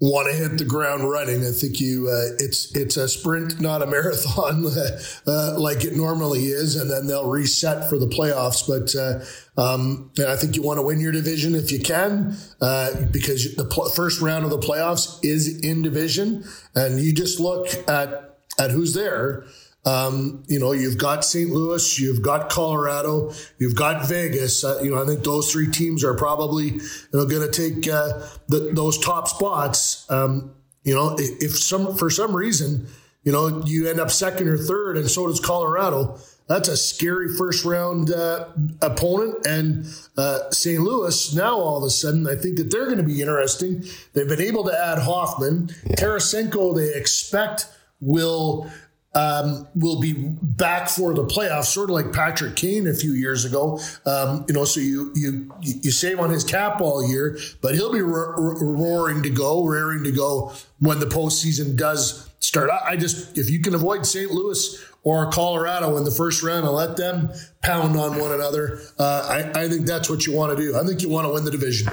want 0.00 0.28
to 0.30 0.36
hit 0.36 0.58
the 0.58 0.64
ground 0.64 1.08
running. 1.08 1.44
I 1.46 1.52
think 1.52 1.80
you 1.80 2.08
uh, 2.08 2.34
it's 2.38 2.74
it's 2.74 2.96
a 2.96 3.08
sprint, 3.08 3.60
not 3.60 3.80
a 3.80 3.86
marathon, 3.86 4.66
uh, 5.26 5.54
like 5.58 5.84
it 5.84 5.94
normally 5.94 6.46
is, 6.46 6.74
and 6.76 6.90
then 6.90 7.06
they'll 7.06 7.28
reset 7.28 7.88
for 7.88 7.96
the 7.96 8.08
playoffs. 8.08 8.66
But 8.66 8.94
uh, 8.94 9.60
um, 9.60 10.10
I 10.18 10.36
think 10.36 10.56
you 10.56 10.62
want 10.62 10.78
to 10.78 10.82
win 10.82 11.00
your 11.00 11.12
division 11.12 11.54
if 11.54 11.70
you 11.70 11.80
can, 11.80 12.36
uh, 12.60 12.90
because 13.12 13.54
the 13.54 13.64
pl- 13.64 13.88
first 13.90 14.20
round 14.20 14.44
of 14.44 14.50
the 14.50 14.58
playoffs 14.58 15.18
is 15.22 15.60
in 15.60 15.82
division, 15.82 16.44
and 16.74 17.00
you 17.00 17.12
just 17.12 17.40
look 17.40 17.68
at 17.88 18.38
at 18.58 18.70
who's 18.72 18.94
there. 18.94 19.44
Um, 19.86 20.42
you 20.48 20.58
know, 20.58 20.72
you've 20.72 20.98
got 20.98 21.24
St. 21.24 21.48
Louis, 21.48 22.00
you've 22.00 22.20
got 22.20 22.50
Colorado, 22.50 23.32
you've 23.58 23.76
got 23.76 24.06
Vegas. 24.08 24.64
Uh, 24.64 24.80
you 24.82 24.90
know, 24.90 25.00
I 25.00 25.06
think 25.06 25.22
those 25.22 25.50
three 25.50 25.70
teams 25.70 26.02
are 26.02 26.14
probably 26.14 26.64
you 26.64 26.80
know 27.12 27.24
going 27.24 27.48
to 27.48 27.52
take 27.52 27.86
uh, 27.88 28.20
the, 28.48 28.72
those 28.72 28.98
top 28.98 29.28
spots. 29.28 30.04
Um, 30.10 30.52
you 30.82 30.94
know, 30.94 31.14
if 31.18 31.56
some 31.56 31.96
for 31.96 32.10
some 32.10 32.34
reason, 32.34 32.88
you 33.22 33.30
know, 33.30 33.62
you 33.64 33.88
end 33.88 34.00
up 34.00 34.10
second 34.10 34.48
or 34.48 34.58
third, 34.58 34.96
and 34.96 35.08
so 35.08 35.28
does 35.28 35.40
Colorado. 35.40 36.18
That's 36.48 36.68
a 36.68 36.76
scary 36.76 37.28
first 37.36 37.64
round 37.64 38.12
uh, 38.12 38.46
opponent. 38.80 39.44
And 39.46 39.86
uh, 40.16 40.50
St. 40.50 40.80
Louis, 40.80 41.34
now 41.34 41.58
all 41.58 41.78
of 41.78 41.82
a 41.82 41.90
sudden, 41.90 42.28
I 42.28 42.36
think 42.36 42.56
that 42.58 42.70
they're 42.70 42.86
going 42.86 42.98
to 42.98 43.02
be 43.02 43.20
interesting. 43.20 43.84
They've 44.12 44.28
been 44.28 44.40
able 44.40 44.64
to 44.64 44.72
add 44.72 44.98
Hoffman. 44.98 45.70
Yeah. 45.84 45.96
Tarasenko, 45.96 46.76
they 46.76 46.96
expect 46.96 47.66
will 48.00 48.70
um, 49.16 49.66
will 49.74 49.98
be 49.98 50.12
back 50.12 50.88
for 50.88 51.14
the 51.14 51.24
playoffs, 51.24 51.66
sort 51.66 51.88
of 51.88 51.94
like 51.94 52.12
Patrick 52.12 52.54
Kane 52.54 52.86
a 52.86 52.92
few 52.92 53.12
years 53.12 53.46
ago. 53.46 53.80
Um, 54.04 54.44
you 54.46 54.54
know, 54.54 54.66
so 54.66 54.78
you 54.78 55.10
you 55.14 55.50
you 55.62 55.90
save 55.90 56.20
on 56.20 56.28
his 56.28 56.44
cap 56.44 56.82
all 56.82 57.08
year, 57.08 57.38
but 57.62 57.74
he'll 57.74 57.92
be 57.92 58.02
ro- 58.02 58.34
roaring 58.36 59.22
to 59.22 59.30
go, 59.30 59.64
raring 59.64 60.04
to 60.04 60.12
go 60.12 60.52
when 60.80 61.00
the 61.00 61.06
postseason 61.06 61.76
does 61.76 62.28
start. 62.40 62.68
I, 62.68 62.90
I 62.90 62.96
just 62.96 63.38
if 63.38 63.48
you 63.48 63.60
can 63.60 63.74
avoid 63.74 64.04
St. 64.04 64.30
Louis 64.30 64.84
or 65.02 65.30
Colorado 65.30 65.96
in 65.96 66.04
the 66.04 66.10
first 66.10 66.42
round 66.42 66.66
and 66.66 66.74
let 66.74 66.98
them 66.98 67.30
pound 67.62 67.96
on 67.96 68.20
one 68.20 68.32
another, 68.32 68.80
uh, 68.98 69.26
I, 69.54 69.62
I 69.62 69.68
think 69.68 69.86
that's 69.86 70.10
what 70.10 70.26
you 70.26 70.34
want 70.34 70.56
to 70.56 70.62
do. 70.62 70.76
I 70.76 70.84
think 70.84 71.00
you 71.00 71.08
want 71.08 71.26
to 71.26 71.32
win 71.32 71.44
the 71.44 71.50
division. 71.50 71.90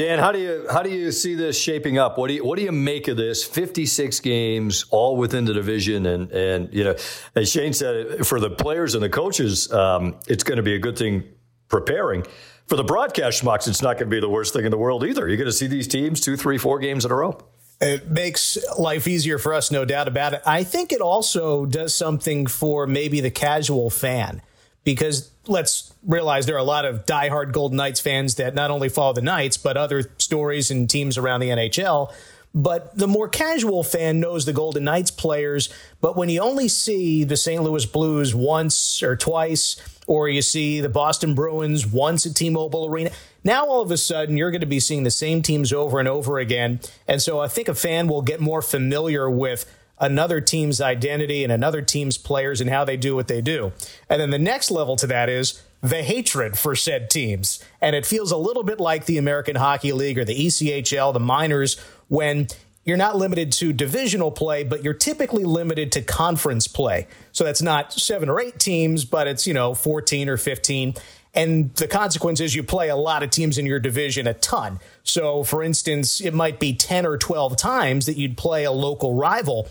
Dan, 0.00 0.18
how 0.18 0.32
do 0.32 0.38
you 0.38 0.66
how 0.72 0.82
do 0.82 0.88
you 0.88 1.12
see 1.12 1.34
this 1.34 1.60
shaping 1.60 1.98
up? 1.98 2.16
What 2.16 2.28
do 2.28 2.32
you 2.32 2.42
what 2.42 2.56
do 2.56 2.64
you 2.64 2.72
make 2.72 3.06
of 3.08 3.18
this? 3.18 3.44
Fifty 3.44 3.84
six 3.84 4.18
games, 4.18 4.86
all 4.88 5.14
within 5.18 5.44
the 5.44 5.52
division, 5.52 6.06
and 6.06 6.32
and 6.32 6.72
you 6.72 6.84
know, 6.84 6.94
as 7.36 7.50
Shane 7.50 7.74
said, 7.74 8.26
for 8.26 8.40
the 8.40 8.48
players 8.48 8.94
and 8.94 9.02
the 9.02 9.10
coaches, 9.10 9.70
um, 9.70 10.16
it's 10.26 10.42
going 10.42 10.56
to 10.56 10.62
be 10.62 10.74
a 10.74 10.78
good 10.78 10.96
thing 10.96 11.24
preparing. 11.68 12.24
For 12.66 12.76
the 12.76 12.82
broadcast 12.82 13.42
schmucks, 13.42 13.68
it's 13.68 13.82
not 13.82 13.98
going 13.98 14.08
to 14.08 14.16
be 14.16 14.20
the 14.20 14.28
worst 14.30 14.54
thing 14.54 14.64
in 14.64 14.70
the 14.70 14.78
world 14.78 15.04
either. 15.04 15.28
You're 15.28 15.36
going 15.36 15.50
to 15.50 15.52
see 15.52 15.66
these 15.66 15.86
teams 15.86 16.22
two, 16.22 16.34
three, 16.34 16.56
four 16.56 16.78
games 16.78 17.04
in 17.04 17.10
a 17.10 17.14
row. 17.14 17.36
It 17.82 18.10
makes 18.10 18.56
life 18.78 19.06
easier 19.06 19.36
for 19.36 19.52
us, 19.52 19.70
no 19.70 19.84
doubt 19.84 20.08
about 20.08 20.32
it. 20.32 20.40
I 20.46 20.64
think 20.64 20.92
it 20.92 21.02
also 21.02 21.66
does 21.66 21.94
something 21.94 22.46
for 22.46 22.86
maybe 22.86 23.20
the 23.20 23.30
casual 23.30 23.90
fan 23.90 24.40
because 24.84 25.30
let's 25.46 25.92
realize 26.04 26.46
there 26.46 26.56
are 26.56 26.58
a 26.58 26.64
lot 26.64 26.84
of 26.84 27.06
diehard 27.06 27.52
Golden 27.52 27.76
Knights 27.76 28.00
fans 28.00 28.36
that 28.36 28.54
not 28.54 28.70
only 28.70 28.88
follow 28.88 29.12
the 29.12 29.22
Knights, 29.22 29.56
but 29.56 29.76
other 29.76 30.10
stories 30.18 30.70
and 30.70 30.88
teams 30.88 31.18
around 31.18 31.40
the 31.40 31.48
NHL. 31.48 32.12
But 32.52 32.96
the 32.96 33.06
more 33.06 33.28
casual 33.28 33.84
fan 33.84 34.18
knows 34.18 34.44
the 34.44 34.52
Golden 34.52 34.84
Knights 34.84 35.10
players. 35.10 35.68
But 36.00 36.16
when 36.16 36.28
you 36.28 36.40
only 36.40 36.66
see 36.66 37.22
the 37.22 37.36
St. 37.36 37.62
Louis 37.62 37.86
Blues 37.86 38.34
once 38.34 39.02
or 39.02 39.14
twice, 39.14 39.76
or 40.08 40.28
you 40.28 40.42
see 40.42 40.80
the 40.80 40.88
Boston 40.88 41.34
Bruins 41.34 41.86
once 41.86 42.26
at 42.26 42.34
T 42.34 42.50
Mobile 42.50 42.86
Arena, 42.86 43.10
now 43.44 43.66
all 43.66 43.80
of 43.80 43.90
a 43.92 43.96
sudden 43.96 44.36
you're 44.36 44.50
going 44.50 44.60
to 44.60 44.66
be 44.66 44.80
seeing 44.80 45.04
the 45.04 45.10
same 45.10 45.42
teams 45.42 45.72
over 45.72 46.00
and 46.00 46.08
over 46.08 46.38
again. 46.38 46.80
And 47.06 47.22
so 47.22 47.38
I 47.38 47.46
think 47.46 47.68
a 47.68 47.74
fan 47.74 48.08
will 48.08 48.22
get 48.22 48.40
more 48.40 48.62
familiar 48.62 49.30
with 49.30 49.64
another 50.00 50.40
team's 50.40 50.80
identity 50.80 51.44
and 51.44 51.52
another 51.52 51.82
team's 51.82 52.16
players 52.16 52.60
and 52.60 52.70
how 52.70 52.84
they 52.84 52.96
do 52.96 53.14
what 53.14 53.28
they 53.28 53.40
do. 53.40 53.72
And 54.08 54.20
then 54.20 54.30
the 54.30 54.38
next 54.38 54.70
level 54.70 54.96
to 54.96 55.06
that 55.06 55.28
is 55.28 55.62
the 55.82 56.02
hatred 56.02 56.58
for 56.58 56.74
said 56.74 57.10
teams. 57.10 57.62
And 57.80 57.94
it 57.94 58.06
feels 58.06 58.32
a 58.32 58.36
little 58.36 58.62
bit 58.62 58.80
like 58.80 59.06
the 59.06 59.18
American 59.18 59.56
Hockey 59.56 59.92
League 59.92 60.18
or 60.18 60.24
the 60.24 60.34
ECHL, 60.34 61.12
the 61.12 61.20
minors, 61.20 61.78
when 62.08 62.48
you're 62.84 62.96
not 62.96 63.16
limited 63.16 63.52
to 63.52 63.72
divisional 63.72 64.30
play, 64.30 64.64
but 64.64 64.82
you're 64.82 64.94
typically 64.94 65.44
limited 65.44 65.92
to 65.92 66.02
conference 66.02 66.66
play. 66.66 67.06
So 67.32 67.44
that's 67.44 67.62
not 67.62 67.92
seven 67.92 68.28
or 68.28 68.40
eight 68.40 68.58
teams, 68.58 69.04
but 69.04 69.26
it's, 69.26 69.46
you 69.46 69.54
know, 69.54 69.74
14 69.74 70.28
or 70.28 70.36
15. 70.36 70.94
And 71.34 71.72
the 71.74 71.86
consequence 71.86 72.40
is 72.40 72.54
you 72.54 72.62
play 72.62 72.88
a 72.88 72.96
lot 72.96 73.22
of 73.22 73.30
teams 73.30 73.56
in 73.56 73.66
your 73.66 73.78
division 73.78 74.26
a 74.26 74.34
ton. 74.34 74.80
So, 75.04 75.44
for 75.44 75.62
instance, 75.62 76.20
it 76.20 76.34
might 76.34 76.58
be 76.58 76.74
10 76.74 77.06
or 77.06 77.16
12 77.16 77.56
times 77.56 78.06
that 78.06 78.16
you'd 78.16 78.36
play 78.36 78.64
a 78.64 78.72
local 78.72 79.14
rival. 79.14 79.68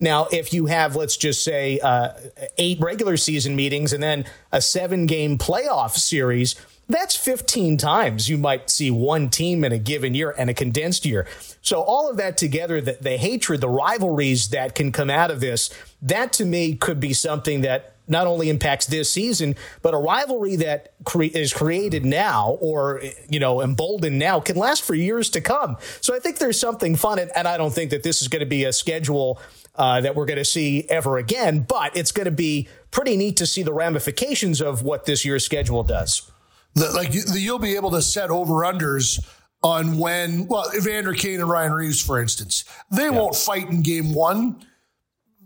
Now, 0.00 0.26
if 0.30 0.52
you 0.52 0.66
have, 0.66 0.96
let's 0.96 1.16
just 1.16 1.42
say, 1.42 1.78
uh, 1.78 2.10
eight 2.58 2.80
regular 2.80 3.16
season 3.16 3.56
meetings 3.56 3.92
and 3.92 4.02
then 4.02 4.24
a 4.52 4.60
seven 4.60 5.06
game 5.06 5.38
playoff 5.38 5.92
series, 5.92 6.56
that's 6.88 7.16
15 7.16 7.78
times 7.78 8.28
you 8.28 8.38
might 8.38 8.70
see 8.70 8.90
one 8.90 9.28
team 9.30 9.64
in 9.64 9.72
a 9.72 9.78
given 9.78 10.14
year 10.14 10.34
and 10.36 10.50
a 10.50 10.54
condensed 10.54 11.04
year. 11.04 11.26
So, 11.62 11.80
all 11.80 12.10
of 12.10 12.16
that 12.18 12.36
together, 12.36 12.80
the, 12.80 12.98
the 13.00 13.16
hatred, 13.16 13.60
the 13.60 13.68
rivalries 13.68 14.48
that 14.48 14.74
can 14.74 14.92
come 14.92 15.10
out 15.10 15.30
of 15.30 15.40
this, 15.40 15.70
that 16.02 16.32
to 16.34 16.44
me 16.44 16.74
could 16.76 17.00
be 17.00 17.12
something 17.12 17.62
that 17.62 17.95
not 18.08 18.26
only 18.26 18.48
impacts 18.50 18.86
this 18.86 19.10
season, 19.10 19.56
but 19.82 19.94
a 19.94 19.96
rivalry 19.96 20.56
that 20.56 20.92
cre- 21.04 21.24
is 21.24 21.52
created 21.52 22.04
now 22.04 22.58
or, 22.60 23.02
you 23.28 23.40
know, 23.40 23.60
emboldened 23.60 24.18
now 24.18 24.40
can 24.40 24.56
last 24.56 24.84
for 24.84 24.94
years 24.94 25.30
to 25.30 25.40
come. 25.40 25.76
So 26.00 26.14
I 26.14 26.18
think 26.18 26.38
there's 26.38 26.58
something 26.58 26.96
fun, 26.96 27.18
and 27.18 27.48
I 27.48 27.56
don't 27.56 27.72
think 27.72 27.90
that 27.90 28.02
this 28.02 28.22
is 28.22 28.28
going 28.28 28.40
to 28.40 28.46
be 28.46 28.64
a 28.64 28.72
schedule 28.72 29.40
uh, 29.74 30.00
that 30.00 30.14
we're 30.14 30.26
going 30.26 30.38
to 30.38 30.44
see 30.44 30.86
ever 30.88 31.18
again. 31.18 31.60
But 31.60 31.96
it's 31.96 32.12
going 32.12 32.26
to 32.26 32.30
be 32.30 32.68
pretty 32.90 33.16
neat 33.16 33.36
to 33.38 33.46
see 33.46 33.62
the 33.62 33.72
ramifications 33.72 34.60
of 34.60 34.82
what 34.82 35.04
this 35.04 35.24
year's 35.24 35.44
schedule 35.44 35.82
does. 35.82 36.30
The, 36.74 36.90
like 36.92 37.08
you'll 37.12 37.58
be 37.58 37.76
able 37.76 37.90
to 37.92 38.02
set 38.02 38.30
over 38.30 38.54
unders 38.62 39.18
on 39.62 39.98
when, 39.98 40.46
well, 40.46 40.70
Evander 40.76 41.12
Kane 41.12 41.40
and 41.40 41.48
Ryan 41.48 41.72
Reaves, 41.72 42.00
for 42.00 42.20
instance, 42.20 42.64
they 42.90 43.04
yeah. 43.04 43.10
won't 43.10 43.34
fight 43.34 43.68
in 43.68 43.82
game 43.82 44.14
one, 44.14 44.64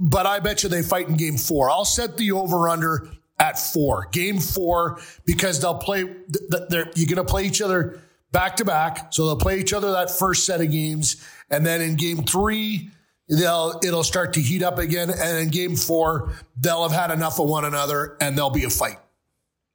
but 0.01 0.27
I 0.27 0.41
bet 0.41 0.63
you 0.63 0.69
they 0.69 0.83
fight 0.83 1.09
in 1.09 1.17
game 1.17 1.37
four. 1.37 1.71
I'll 1.71 1.85
set 1.85 2.17
the 2.17 2.33
over 2.33 2.69
under 2.69 3.09
at 3.39 3.59
four, 3.59 4.09
game 4.11 4.39
four, 4.39 5.01
because 5.25 5.61
they'll 5.61 5.79
play, 5.79 6.05
they're, 6.69 6.91
you're 6.97 7.07
going 7.07 7.17
to 7.17 7.25
play 7.25 7.45
each 7.45 7.63
other 7.63 8.01
back 8.33 8.57
to 8.57 8.65
back. 8.65 9.13
So 9.13 9.27
they'll 9.27 9.37
play 9.37 9.61
each 9.61 9.73
other 9.73 9.93
that 9.93 10.11
first 10.11 10.47
set 10.47 10.61
of 10.61 10.71
games. 10.71 11.25
And 11.51 11.65
then 11.65 11.81
in 11.81 11.97
game 11.97 12.25
three, 12.25 12.91
they'll 13.31 13.79
it'll 13.85 14.05
start 14.05 14.33
to 14.35 14.41
heat 14.41 14.63
up 14.63 14.79
again, 14.79 15.09
and 15.09 15.39
in 15.39 15.49
game 15.51 15.77
four 15.77 16.33
they'll 16.59 16.83
have 16.83 16.93
had 16.93 17.11
enough 17.11 17.39
of 17.39 17.49
one 17.49 17.65
another, 17.65 18.17
and 18.21 18.37
there'll 18.37 18.51
be 18.51 18.65
a 18.65 18.71
fight. 18.71 18.99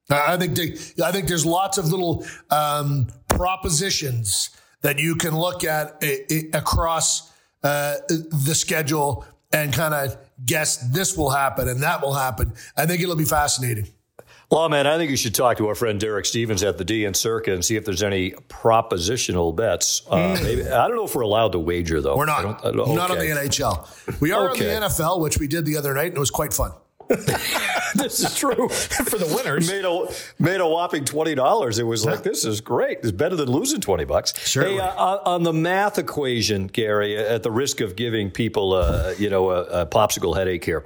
I 0.10 0.38
think 0.38 0.56
they, 0.56 0.78
I 1.04 1.12
think 1.12 1.28
there's 1.28 1.46
lots 1.46 1.78
of 1.78 1.86
little 1.86 2.26
um, 2.52 3.08
propositions 3.30 4.52
that 4.82 5.00
you 5.00 5.16
can 5.16 5.36
look 5.36 5.64
at 5.64 6.04
a, 6.04 6.34
a, 6.34 6.58
across 6.58 7.32
uh, 7.64 7.96
the 8.08 8.54
schedule 8.54 9.26
and 9.56 9.74
kind 9.74 9.94
of 9.94 10.18
guess 10.46 10.78
this 10.78 11.16
will 11.16 11.30
happen 11.30 11.70
and 11.70 11.82
that 11.82 12.02
will 12.02 12.14
happen. 12.14 12.54
I 12.76 12.86
think 12.86 13.02
it'll 13.02 13.16
be 13.16 13.26
fascinating. 13.26 13.88
Well, 14.52 14.70
man, 14.70 14.86
I 14.86 14.98
think 14.98 15.10
you 15.10 15.18
should 15.18 15.34
talk 15.34 15.58
to 15.58 15.68
our 15.70 15.76
friend 15.76 16.00
Derek 16.00 16.26
Stevens 16.26 16.62
at 16.62 16.78
the 16.78 16.86
DN 16.86 17.16
Circa 17.16 17.52
and 17.52 17.66
see 17.66 17.78
if 17.78 17.86
there's 17.86 18.04
any 18.04 18.32
propositional 18.32 19.56
bets. 19.56 20.04
Uh, 20.08 20.38
hmm. 20.38 20.44
maybe, 20.44 20.68
I 20.68 20.88
don't 20.88 20.98
know 20.98 21.06
if 21.06 21.16
we're 21.16 21.24
allowed 21.24 21.54
to 21.54 21.60
wager, 21.60 22.00
though. 22.00 22.16
We're 22.16 22.26
not. 22.26 22.46
I 22.46 22.68
I 22.68 22.72
okay. 22.72 22.96
Not 22.96 23.12
on 23.12 23.18
the 23.18 23.26
NHL. 23.26 24.22
We 24.22 24.34
are 24.34 24.52
okay. 24.52 24.76
on 24.76 24.82
the 24.82 24.88
NFL, 24.88 25.20
which 25.20 25.40
we 25.40 25.48
did 25.48 25.66
the 25.66 25.78
other 25.78 25.96
night, 25.96 26.08
and 26.08 26.18
it 26.18 26.20
was 26.20 26.32
quite 26.32 26.54
fun. 26.54 26.72
this 27.96 28.20
is 28.20 28.36
true 28.36 28.70
for 28.70 29.18
the 29.18 29.34
winners. 29.36 29.70
Made 29.70 29.86
a 29.86 30.08
made 30.40 30.62
a 30.62 30.68
whopping 30.68 31.06
twenty 31.06 31.36
dollars. 31.36 31.80
It 31.80 31.86
was 31.86 32.06
like 32.06 32.24
this 32.24 32.46
is 32.46 32.62
great. 32.62 33.00
It's 33.00 33.12
better 33.12 33.36
than 33.36 33.50
losing 33.50 33.82
twenty 33.82 34.06
bucks. 34.06 34.38
Sure. 34.48 34.64
Hey, 34.64 34.80
uh, 34.80 35.20
on 35.26 35.44
the 35.44 35.54
math 35.54 35.98
equation, 35.98 36.68
Gary, 36.68 37.18
at 37.18 37.44
the 37.44 37.52
risk 37.52 37.82
of 37.82 37.96
giving 37.96 38.32
people, 38.32 38.74
uh, 38.74 39.14
you 39.18 39.30
know, 39.30 39.52
a, 39.52 39.82
a 39.82 39.86
popsicle 39.86 40.36
headache 40.36 40.66
here. 40.66 40.84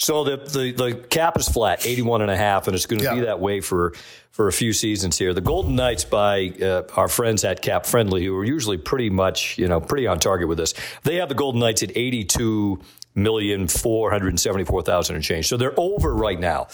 So 0.00 0.22
the, 0.22 0.36
the, 0.36 0.72
the 0.72 0.94
cap 0.94 1.36
is 1.38 1.48
flat, 1.48 1.84
81 1.84 2.22
and 2.22 2.30
a 2.30 2.36
half, 2.36 2.68
and 2.68 2.76
it's 2.76 2.86
going 2.86 3.00
to 3.00 3.04
yeah. 3.04 3.14
be 3.16 3.20
that 3.22 3.40
way 3.40 3.60
for, 3.60 3.94
for 4.30 4.46
a 4.46 4.52
few 4.52 4.72
seasons 4.72 5.18
here. 5.18 5.34
The 5.34 5.40
Golden 5.40 5.74
Knights 5.74 6.04
by 6.04 6.50
uh, 6.62 6.82
our 6.94 7.08
friends 7.08 7.42
at 7.44 7.62
Cap 7.62 7.84
Friendly, 7.84 8.24
who 8.24 8.36
are 8.36 8.44
usually 8.44 8.78
pretty 8.78 9.10
much, 9.10 9.58
you 9.58 9.66
know, 9.66 9.80
pretty 9.80 10.06
on 10.06 10.20
target 10.20 10.46
with 10.46 10.58
this. 10.58 10.72
They 11.02 11.16
have 11.16 11.28
the 11.28 11.34
Golden 11.34 11.60
Knights 11.60 11.82
at 11.82 11.90
82 11.96 12.80
million, 13.22 13.68
474,000 13.68 15.16
and 15.16 15.24
change. 15.24 15.48
So 15.48 15.56
they're 15.56 15.78
over 15.78 16.14
right 16.14 16.38
now. 16.38 16.68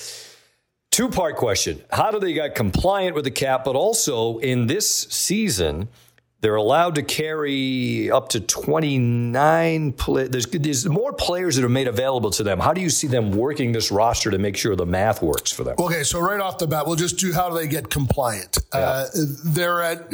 Two 0.91 1.09
part 1.09 1.37
question. 1.37 1.83
How 1.91 2.13
do 2.13 2.21
they 2.21 2.33
get 2.33 2.55
compliant 2.55 3.17
with 3.17 3.25
the 3.25 3.31
cap? 3.33 3.65
But 3.65 3.75
also 3.75 4.39
in 4.39 4.69
this 4.69 4.89
season, 4.89 5.89
they're 6.45 6.57
allowed 6.57 6.97
to 6.97 7.03
carry 7.03 8.11
up 8.11 8.29
to 8.29 8.39
29 8.41 9.93
play- 9.95 10.29
there's, 10.29 10.45
there's 10.45 10.87
more 10.87 11.15
players 11.15 11.57
that 11.57 11.65
are 11.65 11.71
made 11.71 11.89
available 11.89 12.31
to 12.33 12.43
them. 12.43 12.61
How 12.61 12.75
do 12.75 12.83
you 12.83 12.91
see 12.91 13.07
them 13.07 13.33
working 13.33 13.73
this 13.73 13.91
roster 13.91 14.31
to 14.31 14.37
make 14.37 14.55
sure 14.57 14.77
the 14.77 14.85
math 14.85 15.23
works 15.23 15.51
for 15.51 15.65
them? 15.65 15.75
Okay, 15.79 16.03
so 16.03 16.21
right 16.21 16.39
off 16.39 16.59
the 16.59 16.67
bat, 16.67 16.87
we'll 16.87 16.97
just 16.97 17.19
do 17.19 17.33
how 17.33 17.49
do 17.49 17.57
they 17.57 17.67
get 17.67 17.89
compliant. 17.89 18.59
Yeah. 18.75 18.79
Uh, 18.79 19.07
they're 19.47 19.81
at 19.81 20.11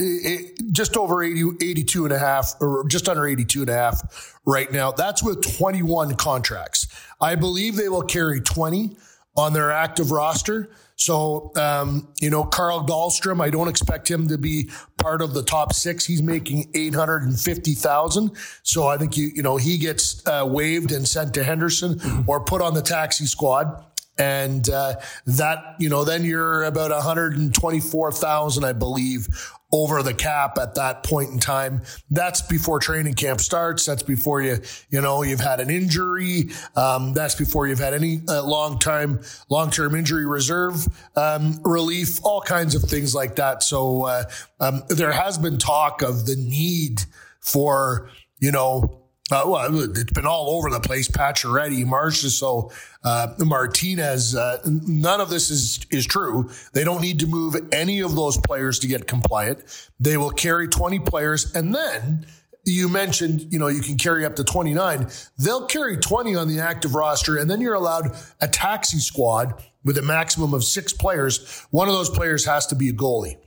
just 0.70 0.96
over 0.96 1.25
80, 1.25 1.42
82 1.60 2.04
and 2.04 2.14
a 2.14 2.18
half, 2.18 2.54
or 2.60 2.87
just 2.87 3.08
under 3.08 3.26
82 3.26 3.62
and 3.62 3.70
a 3.70 3.75
half 3.75 4.38
right 4.47 4.70
now. 4.70 4.92
That's 4.92 5.23
with 5.23 5.42
21 5.59 6.16
contracts. 6.16 6.87
I 7.20 7.35
believe 7.35 7.76
they 7.76 7.88
will 7.88 8.02
carry 8.02 8.40
20 8.40 8.97
on 9.37 9.52
their 9.52 9.70
active 9.70 10.11
roster. 10.11 10.70
So, 10.97 11.50
um, 11.56 12.12
you 12.20 12.28
know, 12.28 12.44
Carl 12.44 12.87
Dahlstrom, 12.87 13.42
I 13.42 13.49
don't 13.49 13.68
expect 13.68 14.11
him 14.11 14.28
to 14.28 14.37
be 14.37 14.68
part 14.99 15.23
of 15.23 15.32
the 15.32 15.42
top 15.42 15.73
six. 15.73 16.04
He's 16.04 16.23
making 16.23 16.70
850,000. 16.75 18.30
So 18.62 18.87
I 18.87 18.99
think 18.99 19.16
you, 19.16 19.30
you 19.35 19.42
know, 19.42 19.56
he 19.56 19.78
gets 19.78 20.26
uh, 20.26 20.44
waived 20.47 20.92
and 20.92 21.09
sent 21.09 21.32
to 21.35 21.42
Henderson 21.42 21.99
or 22.26 22.44
put 22.44 22.61
on 22.61 22.75
the 22.75 22.82
taxi 22.82 23.25
squad. 23.25 23.82
And 24.20 24.68
uh, 24.68 24.96
that, 25.26 25.76
you 25.78 25.88
know, 25.88 26.04
then 26.04 26.24
you're 26.24 26.64
about 26.64 26.90
124,000, 26.90 28.64
I 28.64 28.74
believe, 28.74 29.28
over 29.72 30.02
the 30.02 30.12
cap 30.12 30.58
at 30.58 30.74
that 30.74 31.02
point 31.04 31.30
in 31.30 31.38
time. 31.38 31.80
That's 32.10 32.42
before 32.42 32.80
training 32.80 33.14
camp 33.14 33.40
starts. 33.40 33.86
That's 33.86 34.02
before 34.02 34.42
you, 34.42 34.58
you 34.90 35.00
know, 35.00 35.22
you've 35.22 35.40
had 35.40 35.58
an 35.58 35.70
injury. 35.70 36.50
Um, 36.76 37.14
that's 37.14 37.34
before 37.34 37.66
you've 37.66 37.78
had 37.78 37.94
any 37.94 38.20
uh, 38.28 38.42
long 38.42 38.78
time, 38.78 39.20
long 39.48 39.70
term 39.70 39.94
injury 39.94 40.26
reserve 40.26 40.86
um, 41.16 41.58
relief, 41.64 42.18
all 42.22 42.42
kinds 42.42 42.74
of 42.74 42.82
things 42.82 43.14
like 43.14 43.36
that. 43.36 43.62
So 43.62 44.04
uh, 44.04 44.24
um, 44.60 44.82
there 44.90 45.12
has 45.12 45.38
been 45.38 45.56
talk 45.56 46.02
of 46.02 46.26
the 46.26 46.36
need 46.36 47.04
for, 47.40 48.10
you 48.38 48.52
know, 48.52 49.00
uh, 49.32 49.44
well, 49.46 49.80
it's 49.90 50.12
been 50.12 50.26
all 50.26 50.50
over 50.50 50.70
the 50.70 50.80
place. 50.80 51.08
Pacioretty, 51.08 51.84
Marchessault, 51.84 52.72
uh, 53.04 53.28
Martinez. 53.38 54.34
Uh, 54.34 54.58
none 54.64 55.20
of 55.20 55.30
this 55.30 55.50
is 55.50 55.87
is 55.90 56.06
true. 56.06 56.50
They 56.72 56.84
don't 56.84 57.00
need 57.00 57.20
to 57.20 57.26
move 57.26 57.56
any 57.72 58.00
of 58.00 58.14
those 58.14 58.37
players 58.37 58.78
to 58.81 58.87
get 58.87 59.07
compliant. 59.07 59.62
They 59.98 60.16
will 60.16 60.31
carry 60.31 60.68
20 60.68 61.00
players, 61.00 61.55
and 61.55 61.74
then 61.74 62.26
you 62.64 62.88
mentioned, 62.88 63.52
you 63.52 63.59
know, 63.59 63.68
you 63.68 63.81
can 63.81 63.96
carry 63.96 64.24
up 64.24 64.37
to 64.37 64.44
29. 64.44 65.09
They'll 65.38 65.66
carry 65.66 65.96
20 65.96 66.37
on 66.37 66.48
the 66.48 66.61
active 66.61 66.94
roster, 66.94 67.37
and 67.37 67.50
then 67.50 67.61
you're 67.61 67.74
allowed 67.74 68.16
a 68.40 68.48
taxi 68.48 68.98
squad 68.98 69.62
with 69.85 69.96
a 69.96 70.02
maximum 70.02 70.55
of 70.55 70.64
six 70.64 70.92
players. 70.92 71.66
One 71.70 71.88
of 71.88 71.94
those 71.94 72.11
players 72.11 72.44
has 72.44 72.66
to 72.68 72.74
be 72.74 72.88
a 72.88 72.92
goalie. 72.92 73.38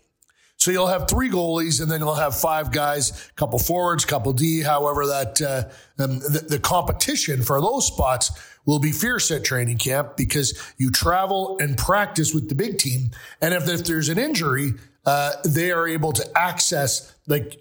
So 0.64 0.72
you'll 0.72 0.88
have 0.88 1.10
three 1.10 1.30
goalies, 1.30 1.82
and 1.82 1.92
then 1.92 2.00
you'll 2.00 2.16
have 2.16 2.40
five 2.40 2.72
guys, 2.72 3.28
a 3.30 3.34
couple 3.34 3.60
forwards, 3.60 4.06
couple 4.06 4.32
D. 4.32 4.62
However, 4.62 5.06
that 5.08 5.42
uh, 5.42 6.02
um, 6.02 6.20
the, 6.20 6.46
the 6.52 6.58
competition 6.58 7.42
for 7.42 7.60
those 7.60 7.86
spots 7.86 8.32
will 8.66 8.80
be 8.80 8.94
fierce 8.94 9.30
at 9.32 9.44
training 9.44 9.78
camp 9.78 10.16
because 10.16 10.58
you 10.78 10.90
travel 10.90 11.58
and 11.60 11.78
practice 11.78 12.34
with 12.34 12.48
the 12.48 12.56
big 12.56 12.78
team, 12.78 13.12
and 13.42 13.54
if, 13.54 13.68
if 13.68 13.84
there's 13.84 14.08
an 14.08 14.18
injury, 14.18 14.72
uh, 15.06 15.34
they 15.44 15.70
are 15.70 15.86
able 15.86 16.14
to 16.14 16.26
access 16.34 17.14
like 17.28 17.60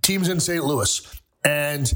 teams 0.00 0.28
in 0.28 0.38
St. 0.38 0.64
Louis 0.64 1.20
and 1.44 1.92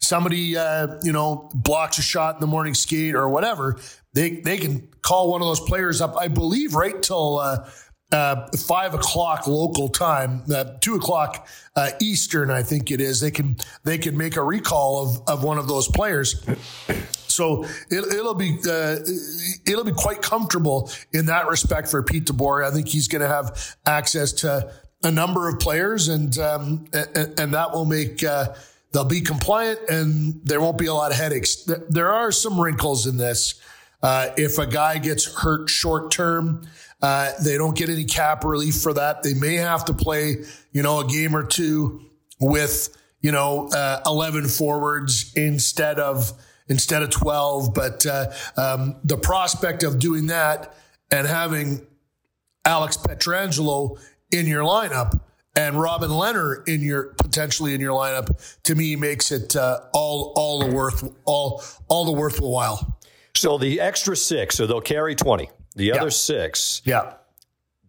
somebody 0.00 0.56
uh, 0.56 0.98
you 1.04 1.12
know 1.12 1.48
blocks 1.54 1.98
a 1.98 2.02
shot 2.02 2.34
in 2.34 2.40
the 2.40 2.48
morning 2.48 2.74
skate 2.74 3.14
or 3.14 3.28
whatever 3.28 3.78
they 4.12 4.40
they 4.40 4.58
can 4.58 4.88
call 5.02 5.30
one 5.30 5.40
of 5.40 5.46
those 5.46 5.60
players 5.60 6.00
up 6.00 6.16
i 6.16 6.26
believe 6.26 6.74
right 6.74 7.04
till 7.04 7.38
uh, 7.38 7.64
uh, 8.12 8.46
five 8.48 8.94
o'clock 8.94 9.46
local 9.46 9.88
time, 9.88 10.42
uh, 10.54 10.64
two 10.80 10.94
o'clock 10.94 11.48
uh, 11.74 11.90
Eastern, 12.00 12.50
I 12.50 12.62
think 12.62 12.90
it 12.90 13.00
is. 13.00 13.20
They 13.20 13.30
can 13.30 13.56
they 13.84 13.98
can 13.98 14.16
make 14.16 14.36
a 14.36 14.42
recall 14.42 15.02
of, 15.02 15.28
of 15.28 15.44
one 15.44 15.58
of 15.58 15.66
those 15.66 15.88
players. 15.88 16.44
So 17.26 17.64
it, 17.90 18.22
will 18.22 18.34
be 18.34 18.58
uh, 18.68 18.98
it'll 19.66 19.84
be 19.84 19.92
quite 19.92 20.20
comfortable 20.20 20.90
in 21.12 21.26
that 21.26 21.48
respect 21.48 21.88
for 21.88 22.02
Pete 22.02 22.26
DeBoer. 22.26 22.66
I 22.66 22.70
think 22.70 22.88
he's 22.88 23.08
going 23.08 23.22
to 23.22 23.28
have 23.28 23.76
access 23.86 24.32
to 24.32 24.70
a 25.02 25.10
number 25.10 25.48
of 25.48 25.58
players, 25.58 26.08
and 26.08 26.36
um, 26.38 26.84
and, 26.92 27.40
and, 27.40 27.54
that 27.54 27.72
will 27.72 27.86
make. 27.86 28.22
Uh, 28.22 28.54
they'll 28.92 29.04
be 29.04 29.22
compliant 29.22 29.80
and 29.88 30.40
there 30.44 30.60
won't 30.60 30.76
be 30.76 30.84
a 30.84 30.92
lot 30.92 31.10
of 31.10 31.16
headaches. 31.16 31.66
There 31.88 32.12
are 32.12 32.30
some 32.30 32.60
wrinkles 32.60 33.06
in 33.06 33.16
this. 33.16 33.54
Uh, 34.02 34.28
if 34.36 34.58
a 34.58 34.66
guy 34.66 34.98
gets 34.98 35.32
hurt 35.40 35.70
short 35.70 36.10
term, 36.10 36.66
uh, 37.02 37.32
they 37.44 37.58
don't 37.58 37.76
get 37.76 37.88
any 37.88 38.04
cap 38.04 38.44
relief 38.44 38.76
for 38.76 38.94
that. 38.94 39.22
They 39.22 39.34
may 39.34 39.54
have 39.54 39.84
to 39.86 39.92
play, 39.92 40.36
you 40.72 40.82
know, 40.82 41.00
a 41.00 41.06
game 41.06 41.34
or 41.34 41.44
two 41.44 42.00
with, 42.40 42.96
you 43.20 43.32
know, 43.32 43.68
uh, 43.68 44.00
11 44.06 44.48
forwards 44.48 45.32
instead 45.34 45.98
of, 45.98 46.32
instead 46.68 47.02
of 47.02 47.10
12. 47.10 47.74
But, 47.74 48.06
uh, 48.06 48.32
um, 48.56 48.96
the 49.04 49.16
prospect 49.16 49.82
of 49.82 49.98
doing 49.98 50.26
that 50.28 50.74
and 51.10 51.26
having 51.26 51.84
Alex 52.64 52.96
Pietrangelo 52.96 53.98
in 54.30 54.46
your 54.46 54.62
lineup 54.62 55.20
and 55.56 55.80
Robin 55.80 56.10
Lehner 56.10 56.66
in 56.66 56.80
your 56.80 57.14
potentially 57.18 57.74
in 57.74 57.80
your 57.80 57.98
lineup 57.98 58.60
to 58.62 58.74
me 58.74 58.96
makes 58.96 59.30
it 59.30 59.54
uh, 59.54 59.80
all 59.92 60.32
all 60.36 60.60
the 60.60 60.74
worth 60.74 61.12
all 61.24 61.62
all 61.88 62.04
the 62.04 62.12
worthwhile. 62.12 62.98
So 63.34 63.58
the 63.58 63.80
extra 63.80 64.16
six, 64.16 64.56
so 64.56 64.66
they'll 64.66 64.80
carry 64.80 65.14
twenty. 65.14 65.50
The 65.74 65.86
yeah. 65.86 65.96
other 65.96 66.10
six, 66.10 66.82
yeah, 66.84 67.14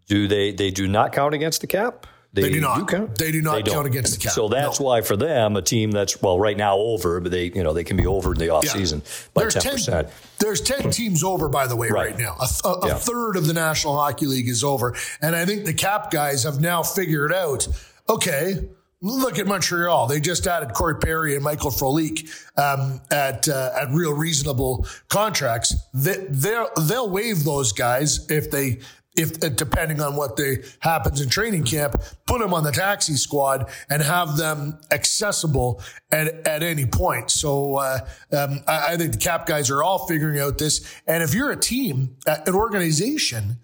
do 0.07 0.27
they? 0.27 0.51
They 0.51 0.71
do 0.71 0.87
not 0.87 1.11
count 1.11 1.33
against 1.33 1.61
the 1.61 1.67
cap. 1.67 2.07
They, 2.33 2.43
they 2.43 2.49
do 2.49 2.61
not. 2.61 2.79
Do 2.79 2.85
count? 2.85 3.17
They 3.17 3.31
do 3.31 3.43
not 3.43 3.63
they 3.63 3.71
count 3.71 3.85
against 3.85 4.13
the 4.13 4.19
cap. 4.19 4.31
So 4.31 4.47
that's 4.47 4.79
no. 4.79 4.87
why 4.87 5.01
for 5.01 5.15
them, 5.15 5.55
a 5.55 5.61
team 5.61 5.91
that's 5.91 6.19
well 6.19 6.39
right 6.39 6.57
now 6.57 6.77
over, 6.77 7.19
but 7.19 7.31
they 7.31 7.51
you 7.53 7.61
know 7.61 7.73
they 7.73 7.83
can 7.83 7.95
be 7.95 8.07
over 8.07 8.33
in 8.33 8.39
the 8.39 8.47
offseason 8.47 9.01
yeah. 9.03 9.27
by 9.35 9.49
ten 9.49 9.71
percent. 9.71 10.09
There's 10.39 10.59
ten 10.59 10.89
teams 10.89 11.23
over, 11.23 11.47
by 11.47 11.67
the 11.67 11.75
way, 11.75 11.89
right, 11.89 12.11
right 12.11 12.19
now. 12.19 12.35
A, 12.39 12.67
a, 12.67 12.71
a 12.71 12.87
yeah. 12.87 12.93
third 12.95 13.35
of 13.35 13.45
the 13.45 13.53
National 13.53 13.95
Hockey 13.95 14.25
League 14.25 14.47
is 14.47 14.63
over, 14.63 14.95
and 15.21 15.35
I 15.35 15.45
think 15.45 15.65
the 15.65 15.75
cap 15.75 16.09
guys 16.09 16.43
have 16.43 16.59
now 16.59 16.81
figured 16.81 17.31
out. 17.31 17.67
Okay, 18.09 18.67
Look 19.05 19.37
at 19.37 19.47
Montreal. 19.47 20.07
They 20.07 20.21
just 20.21 20.47
added 20.47 20.73
Corey 20.73 20.95
Perry 20.95 21.35
and 21.35 21.43
Michael 21.43 21.71
Frolik 21.71 22.25
um, 22.57 23.01
at 23.11 23.49
uh, 23.49 23.71
at 23.77 23.89
real 23.91 24.13
reasonable 24.13 24.87
contracts. 25.09 25.75
They, 25.93 26.25
they'll 26.29 26.69
they'll 26.83 27.09
waive 27.09 27.43
those 27.43 27.73
guys 27.73 28.25
if 28.31 28.49
they 28.49 28.79
if 29.17 29.41
depending 29.57 29.99
on 29.99 30.15
what 30.15 30.37
they 30.37 30.59
happens 30.79 31.19
in 31.19 31.27
training 31.27 31.65
camp, 31.65 32.01
put 32.25 32.39
them 32.39 32.53
on 32.53 32.63
the 32.63 32.71
taxi 32.71 33.15
squad 33.15 33.69
and 33.89 34.01
have 34.01 34.37
them 34.37 34.79
accessible 34.89 35.81
at, 36.09 36.47
at 36.47 36.63
any 36.63 36.85
point. 36.85 37.29
So 37.29 37.75
uh, 37.75 37.99
um, 38.31 38.61
I, 38.67 38.93
I, 38.93 38.97
think 38.97 39.11
the 39.11 39.19
cap 39.19 39.45
guys 39.45 39.69
are 39.69 39.83
all 39.83 40.07
figuring 40.07 40.39
out 40.39 40.57
this. 40.57 40.83
And 41.05 41.21
if 41.21 41.35
you're 41.35 41.51
a 41.51 41.59
team, 41.59 42.15
an 42.25 42.55
organization 42.55 43.57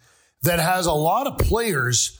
that 0.43 0.59
has 0.59 0.85
a 0.85 0.93
lot 0.93 1.27
of 1.27 1.39
players 1.39 2.19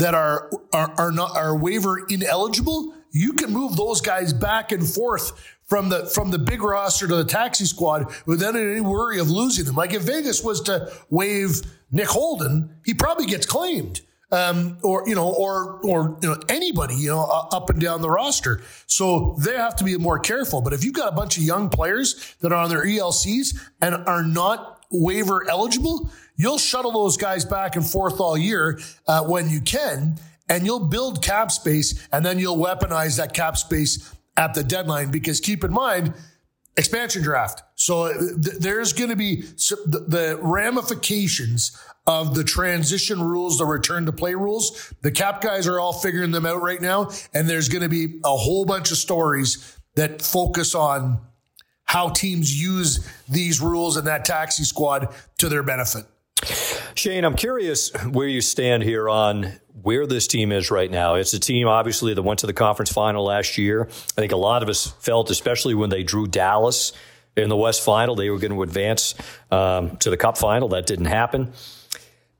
that 0.00 0.14
are 0.14 0.50
are 0.72 0.92
are 0.98 1.12
not 1.12 1.36
are 1.36 1.56
waiver 1.56 2.06
ineligible, 2.08 2.94
you 3.12 3.32
can 3.34 3.52
move 3.52 3.76
those 3.76 4.00
guys 4.00 4.32
back 4.32 4.72
and 4.72 4.88
forth 4.88 5.32
from 5.66 5.88
the 5.88 6.06
from 6.06 6.30
the 6.30 6.38
big 6.38 6.62
roster 6.62 7.06
to 7.06 7.16
the 7.16 7.24
taxi 7.24 7.64
squad 7.64 8.12
without 8.26 8.56
any 8.56 8.80
worry 8.80 9.20
of 9.20 9.30
losing 9.30 9.64
them. 9.64 9.76
Like 9.76 9.92
if 9.92 10.02
Vegas 10.02 10.42
was 10.42 10.60
to 10.62 10.92
waive 11.10 11.62
Nick 11.92 12.08
Holden, 12.08 12.76
he 12.84 12.94
probably 12.94 13.26
gets 13.26 13.46
claimed. 13.46 14.00
Um, 14.32 14.78
or 14.84 15.08
you 15.08 15.16
know, 15.16 15.28
or 15.28 15.80
or 15.84 16.16
you 16.22 16.28
know, 16.28 16.40
anybody 16.48 16.94
you 16.94 17.08
know 17.08 17.24
up 17.24 17.68
and 17.68 17.80
down 17.80 18.00
the 18.00 18.10
roster. 18.10 18.62
So 18.86 19.36
they 19.40 19.56
have 19.56 19.74
to 19.76 19.84
be 19.84 19.96
more 19.96 20.20
careful. 20.20 20.62
But 20.62 20.72
if 20.72 20.84
you've 20.84 20.94
got 20.94 21.12
a 21.12 21.16
bunch 21.16 21.36
of 21.36 21.42
young 21.42 21.68
players 21.68 22.36
that 22.40 22.52
are 22.52 22.62
on 22.62 22.70
their 22.70 22.84
ELCs 22.84 23.58
and 23.82 23.96
are 24.06 24.22
not 24.22 24.84
waiver 24.92 25.48
eligible, 25.48 26.10
you'll 26.40 26.58
shuttle 26.58 26.92
those 26.92 27.16
guys 27.16 27.44
back 27.44 27.76
and 27.76 27.86
forth 27.86 28.18
all 28.20 28.36
year 28.36 28.80
uh, 29.06 29.22
when 29.22 29.50
you 29.50 29.60
can, 29.60 30.18
and 30.48 30.64
you'll 30.64 30.86
build 30.86 31.22
cap 31.22 31.50
space, 31.50 32.08
and 32.12 32.24
then 32.24 32.38
you'll 32.38 32.56
weaponize 32.56 33.18
that 33.18 33.34
cap 33.34 33.56
space 33.56 34.14
at 34.36 34.54
the 34.54 34.64
deadline. 34.64 35.10
Because 35.10 35.38
keep 35.38 35.62
in 35.64 35.72
mind, 35.72 36.14
expansion 36.76 37.22
draft. 37.22 37.62
So 37.74 38.04
uh, 38.04 38.12
th- 38.14 38.56
there's 38.58 38.92
going 38.92 39.10
to 39.10 39.16
be 39.16 39.42
the, 39.42 40.04
the 40.08 40.38
ramifications 40.40 41.76
of 42.06 42.34
the 42.34 42.42
transition 42.42 43.22
rules, 43.22 43.58
the 43.58 43.66
return 43.66 44.06
to 44.06 44.12
play 44.12 44.34
rules. 44.34 44.92
The 45.02 45.10
cap 45.10 45.42
guys 45.42 45.66
are 45.66 45.78
all 45.78 45.92
figuring 45.92 46.30
them 46.30 46.46
out 46.46 46.62
right 46.62 46.80
now. 46.80 47.10
And 47.34 47.48
there's 47.48 47.68
going 47.68 47.82
to 47.82 47.88
be 47.88 48.20
a 48.24 48.36
whole 48.36 48.64
bunch 48.64 48.90
of 48.90 48.96
stories 48.96 49.76
that 49.94 50.22
focus 50.22 50.74
on 50.74 51.20
how 51.84 52.08
teams 52.08 52.60
use 52.60 53.06
these 53.28 53.60
rules 53.60 53.96
and 53.96 54.06
that 54.06 54.24
taxi 54.24 54.64
squad 54.64 55.14
to 55.38 55.48
their 55.48 55.62
benefit. 55.62 56.04
Shane, 57.00 57.24
I'm 57.24 57.34
curious 57.34 57.90
where 58.10 58.28
you 58.28 58.42
stand 58.42 58.82
here 58.82 59.08
on 59.08 59.58
where 59.80 60.06
this 60.06 60.26
team 60.26 60.52
is 60.52 60.70
right 60.70 60.90
now. 60.90 61.14
It's 61.14 61.32
a 61.32 61.38
team, 61.38 61.66
obviously, 61.66 62.12
that 62.12 62.20
went 62.20 62.40
to 62.40 62.46
the 62.46 62.52
conference 62.52 62.92
final 62.92 63.24
last 63.24 63.56
year. 63.56 63.88
I 63.88 64.20
think 64.20 64.32
a 64.32 64.36
lot 64.36 64.62
of 64.62 64.68
us 64.68 64.88
felt, 65.00 65.30
especially 65.30 65.72
when 65.72 65.88
they 65.88 66.02
drew 66.02 66.26
Dallas 66.26 66.92
in 67.38 67.48
the 67.48 67.56
West 67.56 67.82
final, 67.82 68.16
they 68.16 68.28
were 68.28 68.36
going 68.36 68.52
to 68.52 68.62
advance 68.62 69.14
um, 69.50 69.96
to 69.96 70.10
the 70.10 70.18
Cup 70.18 70.36
final. 70.36 70.68
That 70.68 70.84
didn't 70.84 71.06
happen. 71.06 71.54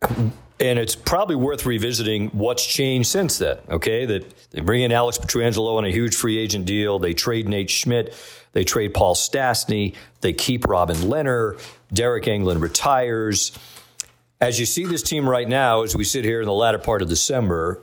And 0.03 0.79
it's 0.79 0.95
probably 0.95 1.37
worth 1.37 1.65
revisiting 1.65 2.29
what's 2.29 2.67
changed 2.67 3.09
since 3.09 3.39
then. 3.39 3.57
Okay, 3.71 4.05
that 4.05 4.51
they 4.51 4.61
bring 4.61 4.83
in 4.83 4.93
Alex 4.93 5.17
Pietrangelo 5.17 5.79
on 5.79 5.87
a 5.87 5.91
huge 5.91 6.15
free 6.15 6.37
agent 6.37 6.67
deal. 6.67 6.99
They 6.99 7.15
trade 7.15 7.49
Nate 7.49 7.71
Schmidt. 7.71 8.15
They 8.53 8.65
trade 8.65 8.93
Paul 8.93 9.15
Stastny. 9.15 9.95
They 10.21 10.35
keep 10.35 10.67
Robin 10.67 10.97
Lehner. 10.97 11.59
Deryk 11.95 12.25
Engelland 12.25 12.61
retires. 12.61 13.53
As 14.41 14.59
you 14.59 14.65
see 14.65 14.87
this 14.87 15.03
team 15.03 15.29
right 15.29 15.47
now, 15.47 15.83
as 15.83 15.95
we 15.95 16.03
sit 16.03 16.25
here 16.25 16.41
in 16.41 16.47
the 16.47 16.53
latter 16.55 16.79
part 16.79 17.03
of 17.03 17.11
December, 17.11 17.83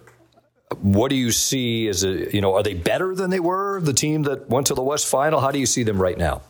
what 0.82 1.10
do 1.10 1.16
you 1.16 1.32
see 1.32 1.88
as 1.88 2.04
a 2.04 2.34
you 2.34 2.42
know 2.42 2.56
are 2.56 2.64
they 2.64 2.74
better 2.74 3.14
than 3.14 3.30
they 3.30 3.40
were 3.40 3.80
the 3.80 3.94
team 3.94 4.24
that 4.24 4.50
went 4.50 4.66
to 4.68 4.74
the 4.74 4.82
West 4.82 5.08
Final? 5.08 5.40
How 5.40 5.52
do 5.52 5.60
you 5.60 5.68
see 5.68 5.84
them 5.84 6.02
right 6.02 6.18
now? 6.18 6.42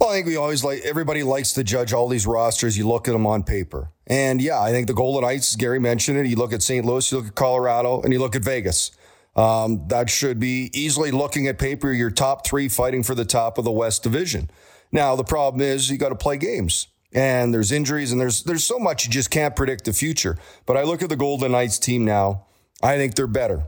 Well, 0.00 0.10
I 0.10 0.14
think 0.14 0.26
we 0.26 0.36
always 0.36 0.64
like 0.64 0.80
everybody 0.84 1.22
likes 1.22 1.52
to 1.52 1.62
judge 1.62 1.92
all 1.92 2.08
these 2.08 2.26
rosters. 2.26 2.76
You 2.76 2.88
look 2.88 3.06
at 3.06 3.12
them 3.12 3.24
on 3.24 3.44
paper, 3.44 3.92
and 4.08 4.42
yeah, 4.42 4.60
I 4.60 4.72
think 4.72 4.88
the 4.88 4.94
Golden 4.94 5.22
Knights. 5.22 5.54
Gary 5.54 5.78
mentioned 5.78 6.18
it. 6.18 6.26
You 6.26 6.34
look 6.34 6.52
at 6.52 6.60
St. 6.60 6.84
Louis, 6.84 7.10
you 7.12 7.18
look 7.18 7.28
at 7.28 7.34
Colorado, 7.36 8.02
and 8.02 8.12
you 8.12 8.18
look 8.18 8.34
at 8.34 8.42
Vegas. 8.42 8.90
Um, 9.36 9.86
that 9.88 10.10
should 10.10 10.40
be 10.40 10.70
easily 10.72 11.12
looking 11.12 11.46
at 11.46 11.58
paper 11.58 11.92
your 11.92 12.10
top 12.10 12.44
three 12.44 12.68
fighting 12.68 13.04
for 13.04 13.14
the 13.14 13.24
top 13.24 13.58
of 13.58 13.64
the 13.64 13.72
West 13.72 14.02
Division. 14.02 14.50
Now 14.90 15.14
the 15.14 15.24
problem 15.24 15.60
is 15.60 15.88
you 15.88 15.98
got 15.98 16.08
to 16.08 16.16
play 16.16 16.36
games 16.36 16.88
and 17.14 17.54
there's 17.54 17.70
injuries 17.70 18.12
and 18.12 18.20
there's 18.20 18.42
there's 18.42 18.64
so 18.64 18.78
much 18.78 19.06
you 19.06 19.10
just 19.10 19.30
can't 19.30 19.54
predict 19.54 19.84
the 19.84 19.92
future. 19.92 20.36
But 20.66 20.76
I 20.76 20.82
look 20.82 21.02
at 21.02 21.08
the 21.08 21.16
Golden 21.16 21.52
Knights 21.52 21.78
team 21.78 22.04
now. 22.04 22.46
I 22.82 22.96
think 22.96 23.14
they're 23.14 23.26
better. 23.26 23.64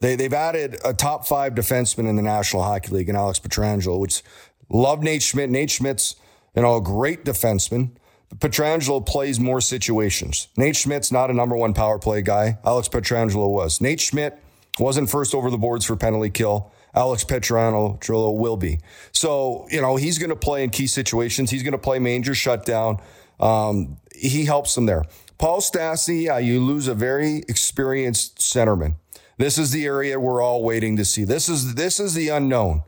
They 0.00 0.16
they've 0.16 0.32
added 0.32 0.78
a 0.84 0.94
top 0.94 1.26
five 1.26 1.54
defenseman 1.54 2.08
in 2.08 2.16
the 2.16 2.22
National 2.22 2.62
Hockey 2.62 2.92
League 2.92 3.08
and 3.08 3.16
Alex 3.16 3.38
Pietrangelo, 3.38 4.00
which 4.00 4.22
love 4.70 5.02
Nate 5.02 5.22
Schmidt. 5.22 5.50
Nate 5.50 5.70
Schmidt's 5.70 6.16
you 6.54 6.62
know 6.62 6.76
a 6.76 6.82
great 6.82 7.24
defenseman. 7.24 7.90
Pietrangelo 8.34 9.04
plays 9.06 9.38
more 9.38 9.60
situations. 9.60 10.48
Nate 10.56 10.74
Schmidt's 10.74 11.12
not 11.12 11.30
a 11.30 11.34
number 11.34 11.56
one 11.56 11.74
power 11.74 11.98
play 11.98 12.22
guy. 12.22 12.58
Alex 12.64 12.88
Pietrangelo 12.88 13.50
was. 13.50 13.80
Nate 13.80 14.00
Schmidt 14.00 14.42
wasn't 14.78 15.08
first 15.08 15.34
over 15.34 15.50
the 15.50 15.58
boards 15.58 15.84
for 15.84 15.96
penalty 15.96 16.30
kill. 16.30 16.72
Alex 16.96 17.24
Pietrangelo 17.24 18.36
will 18.36 18.56
be. 18.56 18.80
So, 19.12 19.66
you 19.70 19.82
know, 19.82 19.96
he's 19.96 20.18
going 20.18 20.30
to 20.30 20.36
play 20.36 20.64
in 20.64 20.70
key 20.70 20.86
situations. 20.86 21.50
He's 21.50 21.62
going 21.62 21.72
to 21.72 21.78
play 21.78 21.98
major 21.98 22.34
shutdown. 22.34 23.00
Um, 23.38 23.98
he 24.14 24.46
helps 24.46 24.74
them 24.74 24.86
there. 24.86 25.04
Paul 25.38 25.60
Stastny, 25.60 26.24
yeah, 26.24 26.38
you 26.38 26.60
lose 26.60 26.88
a 26.88 26.94
very 26.94 27.42
experienced 27.48 28.38
centerman. 28.38 28.96
This 29.36 29.58
is 29.58 29.70
the 29.70 29.84
area 29.84 30.18
we're 30.18 30.40
all 30.40 30.64
waiting 30.64 30.96
to 30.96 31.04
see. 31.04 31.24
This 31.24 31.50
is 31.50 31.74
this 31.74 32.00
is 32.00 32.14
the 32.14 32.30
unknown 32.30 32.82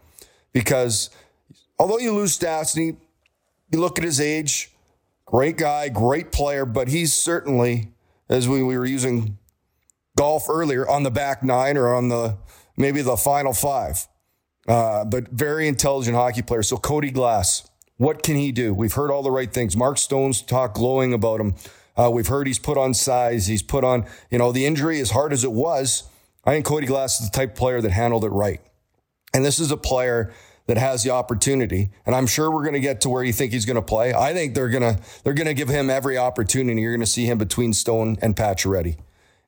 because 0.54 1.10
although 1.78 1.98
you 1.98 2.14
lose 2.14 2.38
Stastny, 2.38 2.96
you 3.70 3.78
look 3.78 3.98
at 3.98 4.04
his 4.04 4.18
age, 4.18 4.72
great 5.26 5.58
guy, 5.58 5.90
great 5.90 6.32
player, 6.32 6.64
but 6.64 6.88
he's 6.88 7.12
certainly, 7.12 7.92
as 8.30 8.48
we, 8.48 8.62
we 8.62 8.78
were 8.78 8.86
using 8.86 9.36
golf 10.16 10.48
earlier, 10.48 10.88
on 10.88 11.02
the 11.02 11.10
back 11.10 11.42
nine 11.42 11.76
or 11.76 11.94
on 11.94 12.08
the 12.08 12.38
maybe 12.78 13.02
the 13.02 13.16
final 13.16 13.52
five. 13.52 14.06
Uh, 14.66 15.04
but 15.04 15.28
very 15.28 15.66
intelligent 15.66 16.14
hockey 16.14 16.42
player. 16.42 16.62
So 16.62 16.76
Cody 16.76 17.10
Glass, 17.10 17.68
what 17.96 18.22
can 18.22 18.36
he 18.36 18.52
do? 18.52 18.74
We've 18.74 18.92
heard 18.92 19.10
all 19.10 19.22
the 19.22 19.30
right 19.30 19.52
things. 19.52 19.76
Mark 19.76 19.98
Stone's 19.98 20.42
talk 20.42 20.74
glowing 20.74 21.12
about 21.12 21.40
him. 21.40 21.54
Uh, 21.96 22.10
we've 22.12 22.28
heard 22.28 22.46
he's 22.46 22.58
put 22.58 22.78
on 22.78 22.94
size. 22.94 23.46
He's 23.46 23.62
put 23.62 23.82
on, 23.82 24.06
you 24.30 24.38
know, 24.38 24.52
the 24.52 24.66
injury 24.66 25.00
as 25.00 25.10
hard 25.10 25.32
as 25.32 25.42
it 25.42 25.52
was. 25.52 26.04
I 26.44 26.52
think 26.52 26.66
Cody 26.66 26.86
Glass 26.86 27.20
is 27.20 27.30
the 27.30 27.36
type 27.36 27.50
of 27.50 27.56
player 27.56 27.80
that 27.80 27.90
handled 27.90 28.24
it 28.24 28.28
right. 28.28 28.60
And 29.34 29.44
this 29.44 29.58
is 29.58 29.70
a 29.70 29.76
player 29.76 30.32
that 30.66 30.76
has 30.76 31.02
the 31.02 31.10
opportunity. 31.10 31.90
And 32.06 32.14
I'm 32.14 32.26
sure 32.26 32.50
we're 32.50 32.62
going 32.62 32.74
to 32.74 32.80
get 32.80 33.00
to 33.00 33.08
where 33.08 33.24
you 33.24 33.32
think 33.32 33.52
he's 33.52 33.64
going 33.64 33.76
to 33.76 33.82
play. 33.82 34.12
I 34.12 34.34
think 34.34 34.54
they're 34.54 34.68
going 34.68 34.82
to, 34.82 35.02
they're 35.24 35.34
going 35.34 35.46
to 35.46 35.54
give 35.54 35.68
him 35.68 35.88
every 35.90 36.18
opportunity. 36.18 36.80
You're 36.80 36.92
going 36.92 37.00
to 37.00 37.06
see 37.06 37.24
him 37.24 37.38
between 37.38 37.72
Stone 37.72 38.18
and 38.20 38.36
Pacioretty. 38.36 38.98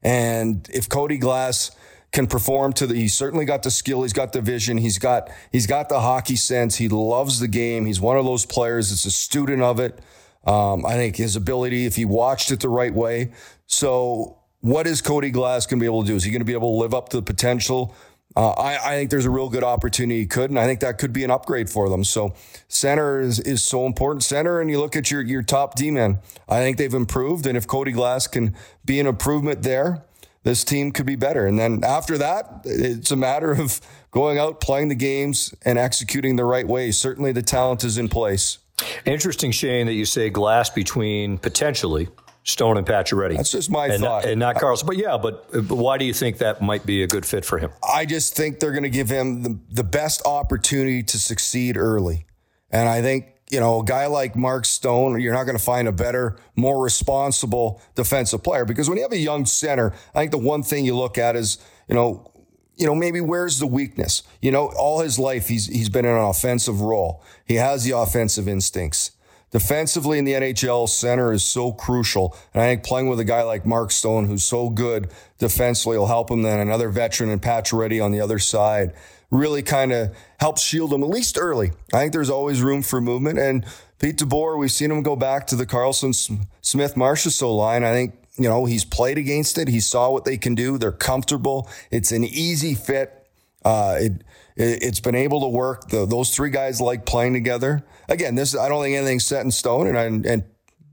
And 0.02 0.68
if 0.72 0.88
Cody 0.88 1.18
Glass 1.18 1.70
can 2.12 2.26
perform 2.26 2.72
to 2.72 2.86
the 2.86 2.94
he's 2.94 3.14
certainly 3.14 3.44
got 3.44 3.62
the 3.62 3.70
skill 3.70 4.02
he's 4.02 4.12
got 4.12 4.32
the 4.32 4.40
vision 4.40 4.76
he's 4.76 4.98
got 4.98 5.30
he's 5.52 5.66
got 5.66 5.88
the 5.88 6.00
hockey 6.00 6.36
sense 6.36 6.76
he 6.76 6.88
loves 6.88 7.40
the 7.40 7.48
game 7.48 7.86
he's 7.86 8.00
one 8.00 8.16
of 8.16 8.24
those 8.24 8.44
players 8.46 8.90
that's 8.90 9.04
a 9.04 9.10
student 9.10 9.62
of 9.62 9.78
it 9.78 9.98
um, 10.44 10.84
i 10.86 10.94
think 10.94 11.16
his 11.16 11.36
ability 11.36 11.86
if 11.86 11.96
he 11.96 12.04
watched 12.04 12.50
it 12.50 12.60
the 12.60 12.68
right 12.68 12.94
way 12.94 13.30
so 13.66 14.36
what 14.60 14.86
is 14.86 15.00
cody 15.00 15.30
glass 15.30 15.66
going 15.66 15.78
to 15.78 15.82
be 15.82 15.86
able 15.86 16.02
to 16.02 16.08
do 16.08 16.16
is 16.16 16.24
he 16.24 16.30
going 16.30 16.40
to 16.40 16.46
be 16.46 16.52
able 16.52 16.76
to 16.76 16.82
live 16.82 16.94
up 16.94 17.08
to 17.08 17.16
the 17.16 17.22
potential 17.22 17.94
uh, 18.36 18.50
I, 18.50 18.76
I, 18.76 18.96
think 18.96 19.10
there's 19.10 19.26
a 19.26 19.30
real 19.30 19.48
good 19.48 19.64
opportunity 19.64 20.20
he 20.20 20.26
could, 20.26 20.50
and 20.50 20.58
I 20.58 20.64
think 20.64 20.78
that 20.80 20.98
could 20.98 21.12
be 21.12 21.24
an 21.24 21.32
upgrade 21.32 21.68
for 21.68 21.88
them. 21.88 22.04
So 22.04 22.32
center 22.68 23.20
is, 23.20 23.40
is 23.40 23.64
so 23.64 23.86
important. 23.86 24.22
Center, 24.22 24.60
and 24.60 24.70
you 24.70 24.78
look 24.78 24.94
at 24.94 25.10
your, 25.10 25.20
your 25.20 25.42
top 25.42 25.74
D 25.74 25.90
men, 25.90 26.20
I 26.48 26.60
think 26.60 26.76
they've 26.76 26.94
improved. 26.94 27.44
And 27.44 27.56
if 27.56 27.66
Cody 27.66 27.90
Glass 27.90 28.28
can 28.28 28.54
be 28.84 29.00
an 29.00 29.08
improvement 29.08 29.62
there, 29.64 30.04
this 30.42 30.64
team 30.64 30.92
could 30.92 31.06
be 31.06 31.16
better. 31.16 31.46
And 31.46 31.58
then 31.58 31.82
after 31.84 32.16
that, 32.18 32.62
it's 32.64 33.10
a 33.10 33.16
matter 33.16 33.52
of 33.52 33.80
going 34.10 34.38
out, 34.38 34.60
playing 34.60 34.88
the 34.88 34.94
games, 34.94 35.54
and 35.64 35.78
executing 35.78 36.36
the 36.36 36.44
right 36.44 36.66
way. 36.66 36.90
Certainly 36.90 37.32
the 37.32 37.42
talent 37.42 37.84
is 37.84 37.98
in 37.98 38.08
place. 38.08 38.58
Interesting, 39.04 39.50
Shane, 39.50 39.86
that 39.86 39.92
you 39.92 40.06
say 40.06 40.30
glass 40.30 40.70
between 40.70 41.36
potentially 41.38 42.08
Stone 42.44 42.78
and 42.78 42.86
Pacioretty. 42.86 43.36
That's 43.36 43.52
just 43.52 43.70
my 43.70 43.86
and 43.86 44.02
thought. 44.02 44.24
Not, 44.24 44.30
and 44.30 44.40
not 44.40 44.56
Karlsson. 44.56 44.86
But 44.86 44.96
yeah, 44.96 45.18
but, 45.18 45.50
but 45.52 45.76
why 45.76 45.98
do 45.98 46.06
you 46.06 46.14
think 46.14 46.38
that 46.38 46.62
might 46.62 46.86
be 46.86 47.02
a 47.02 47.06
good 47.06 47.26
fit 47.26 47.44
for 47.44 47.58
him? 47.58 47.70
I 47.86 48.06
just 48.06 48.34
think 48.34 48.60
they're 48.60 48.72
going 48.72 48.84
to 48.84 48.90
give 48.90 49.10
him 49.10 49.42
the, 49.42 49.58
the 49.70 49.84
best 49.84 50.22
opportunity 50.24 51.02
to 51.02 51.18
succeed 51.18 51.76
early. 51.76 52.26
And 52.70 52.88
I 52.88 53.02
think 53.02 53.26
you 53.50 53.58
know, 53.58 53.80
a 53.80 53.84
guy 53.84 54.06
like 54.06 54.36
Mark 54.36 54.64
Stone, 54.64 55.20
you're 55.20 55.34
not 55.34 55.44
going 55.44 55.58
to 55.58 55.62
find 55.62 55.88
a 55.88 55.92
better, 55.92 56.36
more 56.54 56.82
responsible 56.82 57.82
defensive 57.96 58.42
player 58.42 58.64
because 58.64 58.88
when 58.88 58.96
you 58.96 59.02
have 59.02 59.12
a 59.12 59.18
young 59.18 59.44
center, 59.44 59.92
I 60.14 60.20
think 60.20 60.30
the 60.30 60.38
one 60.38 60.62
thing 60.62 60.84
you 60.84 60.96
look 60.96 61.18
at 61.18 61.34
is, 61.34 61.58
you 61.88 61.94
know, 61.94 62.30
you 62.76 62.86
know, 62.86 62.94
maybe 62.94 63.20
where's 63.20 63.58
the 63.58 63.66
weakness? 63.66 64.22
You 64.40 64.52
know, 64.52 64.68
all 64.68 65.00
his 65.00 65.18
life 65.18 65.48
he's 65.48 65.66
he's 65.66 65.90
been 65.90 66.04
in 66.04 66.14
an 66.14 66.24
offensive 66.24 66.80
role. 66.80 67.22
He 67.44 67.56
has 67.56 67.84
the 67.84 67.90
offensive 67.90 68.48
instincts. 68.48 69.10
Defensively 69.50 70.16
in 70.18 70.24
the 70.24 70.34
NHL, 70.34 70.88
center 70.88 71.32
is 71.32 71.42
so 71.42 71.72
crucial. 71.72 72.36
And 72.54 72.62
I 72.62 72.66
think 72.66 72.84
playing 72.84 73.08
with 73.08 73.18
a 73.18 73.24
guy 73.24 73.42
like 73.42 73.66
Mark 73.66 73.90
Stone, 73.90 74.26
who's 74.26 74.44
so 74.44 74.70
good 74.70 75.10
defensively, 75.38 75.98
will 75.98 76.06
help 76.06 76.30
him. 76.30 76.42
Then 76.42 76.60
another 76.60 76.88
veteran 76.88 77.30
and 77.30 77.42
Pacioretty 77.42 78.02
on 78.02 78.12
the 78.12 78.20
other 78.20 78.38
side 78.38 78.94
really 79.30 79.62
kind 79.62 79.92
of 79.92 80.14
helps 80.38 80.62
shield 80.62 80.92
him, 80.92 81.02
at 81.02 81.08
least 81.08 81.38
early. 81.38 81.72
I 81.92 81.98
think 81.98 82.12
there's 82.12 82.30
always 82.30 82.62
room 82.62 82.82
for 82.82 83.00
movement. 83.00 83.38
And 83.38 83.64
Pete 83.98 84.16
DeBoer, 84.16 84.58
we've 84.58 84.72
seen 84.72 84.90
him 84.90 85.02
go 85.02 85.16
back 85.16 85.46
to 85.48 85.56
the 85.56 85.66
Karlsson 85.66 86.14
Smith 86.60 86.94
Marchessault 86.94 87.56
line. 87.56 87.84
I 87.84 87.92
think, 87.92 88.14
you 88.36 88.48
know, 88.48 88.64
he's 88.64 88.84
played 88.84 89.18
against 89.18 89.58
it. 89.58 89.68
He 89.68 89.80
saw 89.80 90.10
what 90.10 90.24
they 90.24 90.36
can 90.36 90.54
do. 90.54 90.78
They're 90.78 90.92
comfortable. 90.92 91.68
It's 91.90 92.12
an 92.12 92.24
easy 92.24 92.74
fit. 92.74 93.16
Uh, 93.64 93.96
it, 93.98 94.12
it, 94.56 94.82
has 94.82 95.00
been 95.00 95.14
able 95.14 95.40
to 95.42 95.48
work. 95.48 95.88
The, 95.90 96.06
those 96.06 96.34
three 96.34 96.50
guys 96.50 96.80
like 96.80 97.04
playing 97.04 97.34
together. 97.34 97.84
Again, 98.08 98.34
this, 98.34 98.56
I 98.56 98.68
don't 98.68 98.82
think 98.82 98.96
anything's 98.96 99.26
set 99.26 99.44
in 99.44 99.50
stone. 99.50 99.94
And, 99.94 100.26
and 100.26 100.44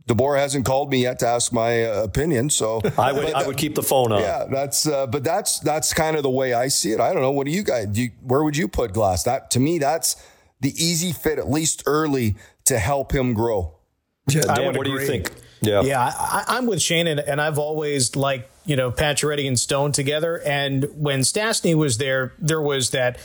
DeBoer 0.08 0.39
hasn't 0.39 0.65
called 0.65 0.89
me 0.89 1.04
yet 1.04 1.20
to 1.20 1.28
ask 1.28 1.52
my 1.52 1.84
uh, 1.84 2.04
opinion, 2.04 2.50
so 2.50 2.82
I 2.98 3.12
would 3.12 3.34
I 3.34 3.46
would 3.46 3.58
keep 3.58 3.76
the 3.76 3.84
phone 3.84 4.12
on. 4.12 4.22
Yeah, 4.22 4.46
that's 4.50 4.88
uh, 4.88 5.06
but 5.06 5.24
that's 5.24 5.60
that's 5.60 5.93
kind 5.93 6.15
of 6.15 6.24
the 6.24 6.30
way 6.30 6.54
I 6.54 6.70
see 6.70 6.91
it. 6.91 7.00
I 7.00 7.12
don't 7.13 7.22
know. 7.22 7.32
What 7.32 7.46
do 7.46 7.52
you 7.52 7.63
guys? 7.63 7.88
Do 7.88 8.04
you, 8.04 8.12
where 8.22 8.43
would 8.43 8.56
you 8.56 8.67
put 8.67 8.93
Glass? 8.93 9.24
That 9.24 9.52
to 9.52 9.60
me, 9.60 9.80
that's 9.80 10.15
the 10.62 10.70
easy 10.82 11.12
fit, 11.12 11.39
at 11.39 11.50
least 11.50 11.84
early, 11.86 12.36
to 12.65 12.80
help 12.80 13.13
him 13.13 13.34
grow. 13.34 13.76
Yeah, 14.30 14.41
Dan, 14.41 14.76
what 14.76 14.88
agree. 14.88 14.98
do 14.98 15.02
you 15.02 15.08
think? 15.08 15.32
Yeah, 15.62 15.82
yeah, 15.82 16.13
I, 16.15 16.58
am 16.58 16.67
with 16.67 16.82
Shane, 16.82 17.08
and, 17.08 17.20
and 17.20 17.41
I've 17.41 17.58
always 17.58 18.15
liked 18.15 18.50
you 18.65 18.78
know 18.78 18.91
Pacioretty 18.91 19.46
and 19.46 19.60
Stone 19.60 19.91
together. 19.91 20.41
And 20.46 20.86
when 20.96 21.22
Stastny 21.22 21.76
was 21.76 21.98
there, 21.98 22.34
there 22.39 22.62
was 22.62 22.91
that 22.91 23.20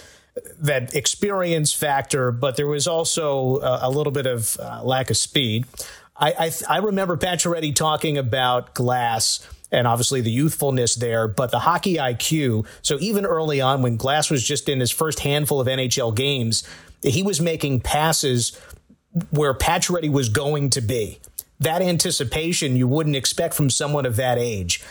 that 0.59 0.95
experience 0.95 1.73
factor, 1.73 2.33
but 2.33 2.57
there 2.57 2.67
was 2.67 2.87
also 2.87 3.61
a, 3.61 3.81
a 3.83 3.91
little 3.91 4.13
bit 4.13 4.27
of 4.27 4.57
uh, 4.59 4.83
lack 4.83 5.11
of 5.11 5.17
speed. 5.17 5.67
I 6.23 6.33
I, 6.39 6.53
I 6.69 6.79
remember 6.79 7.17
Pacioretty 7.17 7.75
talking 7.75 8.17
about 8.17 8.75
Glass 8.75 9.47
and 9.73 9.87
obviously 9.87 10.21
the 10.21 10.31
youthfulness 10.31 10.95
there, 10.95 11.27
but 11.27 11.51
the 11.51 11.59
hockey 11.59 11.97
IQ. 11.97 12.67
So 12.83 12.99
even 13.01 13.25
early 13.25 13.61
on, 13.61 13.83
when 13.83 13.97
Glass 13.97 14.31
was 14.31 14.45
just 14.45 14.69
in 14.69 14.81
his 14.81 14.91
first 14.91 15.21
handful 15.21 15.61
of 15.61 15.67
NHL 15.67 16.15
games, 16.15 16.63
he 17.03 17.23
was 17.23 17.41
making 17.41 17.81
passes 17.81 18.59
where 19.31 19.55
Pacioretty 19.55 20.11
was 20.11 20.29
going 20.29 20.71
to 20.71 20.81
be. 20.81 21.19
That 21.59 21.81
anticipation 21.81 22.77
you 22.77 22.87
wouldn't 22.87 23.17
expect 23.17 23.55
from 23.55 23.71
someone 23.71 24.05
of 24.05 24.17
that 24.17 24.37
age 24.37 24.83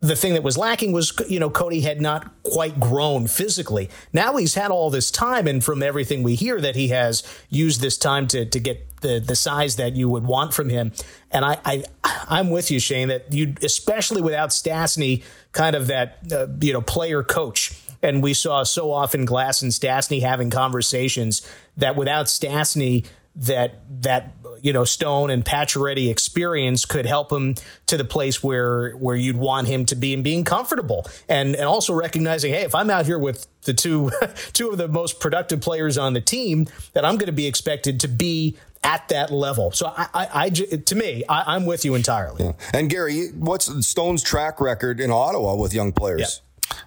the 0.00 0.16
thing 0.16 0.32
that 0.32 0.42
was 0.42 0.56
lacking 0.56 0.92
was, 0.92 1.12
you 1.28 1.38
know, 1.38 1.50
Cody 1.50 1.82
had 1.82 2.00
not 2.00 2.42
quite 2.42 2.80
grown 2.80 3.26
physically. 3.26 3.90
Now 4.14 4.36
he's 4.36 4.54
had 4.54 4.70
all 4.70 4.88
this 4.88 5.10
time, 5.10 5.46
and 5.46 5.62
from 5.62 5.82
everything 5.82 6.22
we 6.22 6.36
hear, 6.36 6.58
that 6.60 6.74
he 6.74 6.88
has 6.88 7.22
used 7.50 7.82
this 7.82 7.98
time 7.98 8.26
to 8.28 8.46
to 8.46 8.58
get 8.58 9.00
the 9.02 9.20
the 9.20 9.36
size 9.36 9.76
that 9.76 9.94
you 9.94 10.08
would 10.08 10.24
want 10.24 10.54
from 10.54 10.70
him. 10.70 10.92
And 11.30 11.44
I, 11.44 11.58
I 11.66 11.84
I'm 12.02 12.48
with 12.48 12.70
you, 12.70 12.80
Shane, 12.80 13.08
that 13.08 13.30
you 13.32 13.54
especially 13.62 14.22
without 14.22 14.50
Stastny, 14.50 15.22
kind 15.52 15.76
of 15.76 15.88
that 15.88 16.18
uh, 16.32 16.46
you 16.60 16.72
know 16.72 16.80
player 16.80 17.22
coach. 17.22 17.72
And 18.02 18.22
we 18.22 18.32
saw 18.32 18.62
so 18.62 18.92
often 18.92 19.26
Glass 19.26 19.60
and 19.60 19.70
Stastny 19.70 20.22
having 20.22 20.48
conversations 20.48 21.46
that 21.76 21.96
without 21.96 22.26
Stastny, 22.26 23.06
that 23.36 23.82
that 24.02 24.32
you 24.62 24.72
know 24.72 24.84
Stone 24.84 25.30
and 25.30 25.44
Pacioretty 25.44 26.10
experience 26.10 26.84
could 26.84 27.06
help 27.06 27.32
him 27.32 27.54
to 27.86 27.96
the 27.96 28.04
place 28.04 28.42
where 28.42 28.92
where 28.92 29.16
you'd 29.16 29.36
want 29.36 29.66
him 29.66 29.84
to 29.86 29.96
be 29.96 30.14
and 30.14 30.24
being 30.24 30.44
comfortable 30.44 31.06
and 31.28 31.54
and 31.54 31.64
also 31.64 31.94
recognizing 31.94 32.52
hey 32.52 32.62
if 32.62 32.74
I'm 32.74 32.90
out 32.90 33.06
here 33.06 33.18
with 33.18 33.46
the 33.62 33.74
two 33.74 34.10
two 34.52 34.70
of 34.70 34.78
the 34.78 34.88
most 34.88 35.20
productive 35.20 35.60
players 35.60 35.98
on 35.98 36.12
the 36.12 36.20
team 36.20 36.66
that 36.92 37.04
I'm 37.04 37.16
going 37.16 37.26
to 37.26 37.32
be 37.32 37.46
expected 37.46 38.00
to 38.00 38.08
be 38.08 38.56
at 38.82 39.08
that 39.08 39.30
level. 39.30 39.70
So 39.72 39.92
I, 39.94 40.08
I, 40.14 40.28
I 40.44 40.48
to 40.50 40.94
me, 40.94 41.24
I, 41.28 41.56
am 41.56 41.66
with 41.66 41.84
you 41.84 41.94
entirely. 41.94 42.44
Yeah. 42.44 42.52
And 42.72 42.88
Gary, 42.88 43.28
what's 43.34 43.86
Stone's 43.86 44.22
track 44.22 44.60
record 44.60 45.00
in 45.00 45.10
Ottawa 45.10 45.54
with 45.54 45.74
young 45.74 45.92
players? 45.92 46.40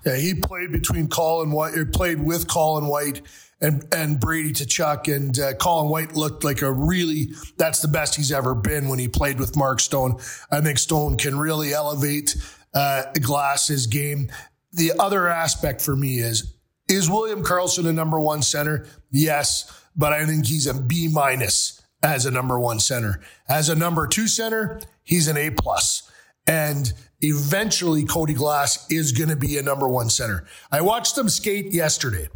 Yeah, 0.06 0.14
yeah 0.14 0.20
he 0.20 0.34
played 0.34 0.72
between 0.72 1.08
Colin 1.08 1.52
White, 1.52 1.78
or 1.78 1.86
played 1.86 2.24
with 2.24 2.48
Colin 2.48 2.88
White 2.88 3.22
and 3.63 3.84
and 3.91 4.19
Brady 4.19 4.52
Tkachuk 4.52 5.13
and 5.13 5.39
uh, 5.39 5.54
Colin 5.56 5.89
White 5.89 6.15
looked 6.15 6.43
like 6.43 6.62
a 6.62 6.71
really 6.71 7.30
that's 7.58 7.82
the 7.82 7.88
best 7.88 8.15
he's 8.15 8.32
ever 8.32 8.54
been 8.54 8.89
when 8.89 8.99
he 8.99 9.08
played 9.08 9.39
with 9.39 9.56
Mark 9.56 9.80
Stone. 9.80 10.19
I 10.52 10.62
think 10.62 10.78
Stone 10.78 11.17
can 11.17 11.39
really 11.39 11.73
elevate 11.73 12.36
uh, 12.76 13.06
Glass's 13.21 13.88
game. 13.88 14.30
The 14.73 14.91
other 14.99 15.28
aspect 15.28 15.82
for 15.82 15.95
me 15.95 16.19
is 16.19 16.56
is 16.89 17.10
William 17.10 17.43
Karlsson 17.43 17.88
a 17.88 17.93
number 17.93 18.19
one 18.19 18.41
center? 18.41 18.86
Yes, 19.10 19.71
but 19.95 20.12
I 20.12 20.26
think 20.26 20.45
he's 20.45 20.67
a 20.67 20.80
B 20.80 21.08
minus 21.08 21.82
as 22.04 22.26
a 22.26 22.32
number 22.32 22.60
one 22.60 22.80
center. 22.80 23.21
As 23.47 23.69
a 23.69 23.76
number 23.76 24.06
two 24.08 24.28
center, 24.28 24.82
he's 25.04 25.30
an 25.30 25.38
A 25.38 25.49
plus. 25.49 26.12
And 26.45 26.91
eventually 27.21 28.04
Cody 28.04 28.34
Glass 28.34 28.86
is 28.91 29.13
going 29.13 29.30
to 29.30 29.38
be 29.38 29.58
a 29.58 29.63
number 29.63 29.88
one 29.88 30.10
center. 30.10 30.43
I 30.69 30.82
watched 30.82 31.15
them 31.15 31.30
skate 31.30 31.73
yesterday. 31.73 32.28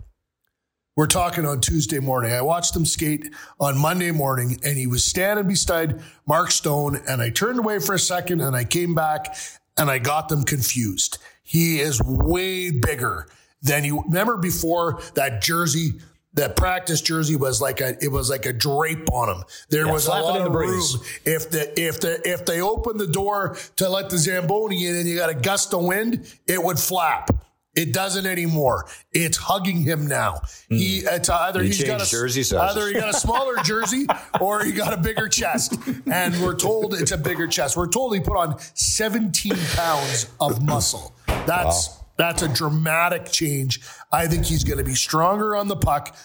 We're 0.98 1.06
talking 1.06 1.46
on 1.46 1.62
Tuesday 1.62 2.00
morning. 2.00 2.32
I 2.32 2.42
watched 2.42 2.76
him 2.76 2.84
skate 2.84 3.30
on 3.60 3.78
Monday 3.78 4.10
morning 4.10 4.60
and 4.64 4.76
he 4.76 4.88
was 4.88 5.06
standing 5.06 5.48
beside 5.48 6.02
Mark 6.26 6.50
Stone 6.50 7.00
and 7.08 7.22
I 7.22 7.30
turned 7.30 7.60
away 7.60 7.78
for 7.78 7.94
a 7.94 8.00
second 8.00 8.42
and 8.42 8.56
I 8.56 8.64
came 8.64 8.96
back 8.96 9.38
and 9.78 9.92
I 9.92 10.00
got 10.00 10.28
them 10.28 10.42
confused. 10.42 11.20
He 11.44 11.80
is 11.80 12.02
way 12.02 12.72
bigger 12.72 13.28
than 13.62 13.84
you 13.84 14.02
remember 14.08 14.38
before 14.38 15.00
that 15.14 15.44
jersey 15.44 15.92
that 16.34 16.56
practice 16.56 17.02
jersey 17.02 17.36
was 17.36 17.62
like 17.62 17.80
a 17.80 17.96
it 18.04 18.12
was 18.12 18.32
like 18.32 18.48
a 18.48 18.54
drape 18.54 19.12
on 19.14 19.38
him. 19.38 19.44
There 19.70 19.86
yeah, 19.86 19.92
was 19.92 20.08
a 20.08 20.10
lot 20.10 20.42
of 20.42 20.52
room. 20.52 20.82
If 21.26 21.52
the 21.52 21.80
if 21.80 22.00
the 22.00 22.28
if 22.28 22.44
they 22.48 22.60
opened 22.60 23.00
the 23.00 23.08
door 23.08 23.56
to 23.76 23.88
let 23.88 24.10
the 24.10 24.18
Zamboni 24.18 24.88
in 24.88 24.96
and 24.96 25.08
you 25.08 25.16
got 25.16 25.30
a 25.30 25.36
gust 25.36 25.76
of 25.76 25.84
wind, 25.84 26.26
it 26.48 26.64
would 26.64 26.80
flap. 26.80 27.30
It 27.78 27.94
doesn't 27.94 28.26
anymore. 28.26 28.88
It's 29.12 29.38
hugging 29.38 29.84
him 29.84 30.08
now. 30.08 30.42
Mm. 30.72 30.78
He 30.78 30.98
it's 31.00 31.30
either 31.30 31.62
he 31.62 31.70
has 31.70 31.84
got 31.84 32.02
a 32.02 32.10
jersey 32.10 32.42
sizes. 32.42 32.76
either 32.76 32.88
he 32.88 32.96
got 32.96 33.10
a 33.10 33.18
smaller 33.18 33.56
jersey 33.64 34.08
or 34.42 34.64
he 34.64 34.72
got 34.72 34.94
a 34.94 34.98
bigger 34.98 35.28
chest. 35.28 35.78
And 36.12 36.42
we're 36.42 36.56
told 36.56 36.96
it's 36.96 37.12
a 37.12 37.18
bigger 37.18 37.46
chest. 37.48 37.78
We're 37.78 37.88
told 37.88 38.16
he 38.16 38.20
put 38.20 38.36
on 38.36 38.58
17 38.74 39.54
pounds 39.76 40.28
of 40.42 40.64
muscle. 40.64 41.16
That's 41.46 41.90
wow. 41.90 41.94
That's 42.18 42.42
a 42.42 42.48
dramatic 42.48 43.26
change. 43.32 43.80
I 44.12 44.26
think 44.26 44.46
he's 44.46 44.64
going 44.64 44.80
to 44.80 44.84
be 44.84 44.96
stronger 44.96 45.56
on 45.56 45.68
the 45.68 45.76
puck. 45.76 46.16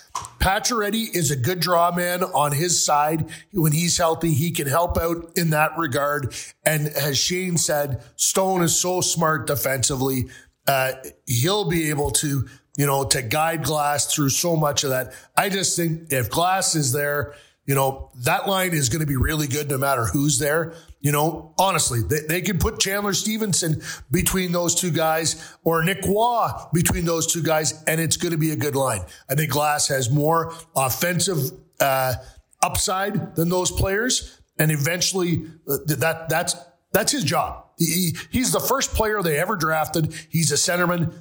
Pacioretty 0.41 1.15
is 1.15 1.31
a 1.31 1.37
good 1.37 1.61
draw 1.61 1.95
man 1.95 2.23
on 2.23 2.53
his 2.53 2.83
side. 2.83 3.29
When 3.53 3.73
he's 3.73 3.99
healthy, 3.99 4.33
he 4.33 4.53
can 4.53 4.67
help 4.67 4.97
out 4.97 5.33
in 5.37 5.51
that 5.51 5.77
regard. 5.77 6.35
And 6.65 6.89
as 6.89 7.19
Shane 7.19 7.59
said, 7.59 8.03
Stone 8.17 8.63
is 8.63 8.75
so 8.75 9.03
smart 9.03 9.47
defensively 9.47 10.31
uh, 10.67 10.93
he'll 11.27 11.69
be 11.69 11.91
able 11.91 12.11
to, 12.11 12.49
you 12.77 12.87
know, 12.87 13.05
to 13.05 13.23
guide 13.23 13.65
Glass 13.65 14.15
through 14.15 14.31
so 14.31 14.57
much 14.57 14.85
of 14.85 14.91
that. 14.91 15.13
I 15.37 15.49
just 15.49 15.77
think 15.77 16.13
if 16.13 16.31
Glass 16.31 16.75
is 16.75 16.93
there, 16.93 17.35
you 17.65 17.75
know, 17.75 18.11
that 18.25 18.49
line 18.49 18.73
is 18.73 18.89
going 18.89 19.01
to 19.01 19.07
be 19.07 19.17
really 19.17 19.47
good 19.47 19.71
no 19.71 19.79
matter 19.79 20.05
who's 20.05 20.39
there. 20.39 20.75
You 21.01 21.13
know, 21.13 21.55
honestly, 21.59 22.01
they, 22.01 22.41
they 22.41 22.53
put 22.53 22.81
Chandler 22.81 23.13
Stephenson 23.13 23.83
between 24.11 24.53
those 24.53 24.75
two 24.75 24.91
guys 24.91 25.57
or 25.65 25.83
Nick 25.85 26.05
Roy 26.05 26.49
between 26.73 27.05
those 27.05 27.33
two 27.33 27.43
guys, 27.43 27.83
and 27.85 28.01
it's 28.01 28.17
going 28.17 28.33
to 28.33 28.39
be 28.39 28.51
a 28.51 28.57
good 28.57 28.77
line. 28.77 29.03
I 29.29 29.35
think 29.35 29.51
Glass 29.51 29.89
has 29.89 30.11
more 30.11 30.53
offensive 30.75 31.39
uh, 31.81 32.15
upside 32.63 33.37
than 33.37 33.49
those 33.49 33.71
players, 33.71 34.41
and 34.59 34.71
eventually 34.71 35.47
uh, 35.69 35.79
that 35.87 36.29
that's 36.29 36.57
that's 36.93 37.13
his 37.13 37.25
job. 37.25 37.67
He, 37.85 38.17
he's 38.31 38.53
the 38.53 38.61
first 38.61 38.95
player 38.95 39.23
they 39.23 39.39
ever 39.39 39.57
drafted. 39.57 40.15
He's 40.29 40.53
a 40.53 40.57
centerman. 40.57 41.15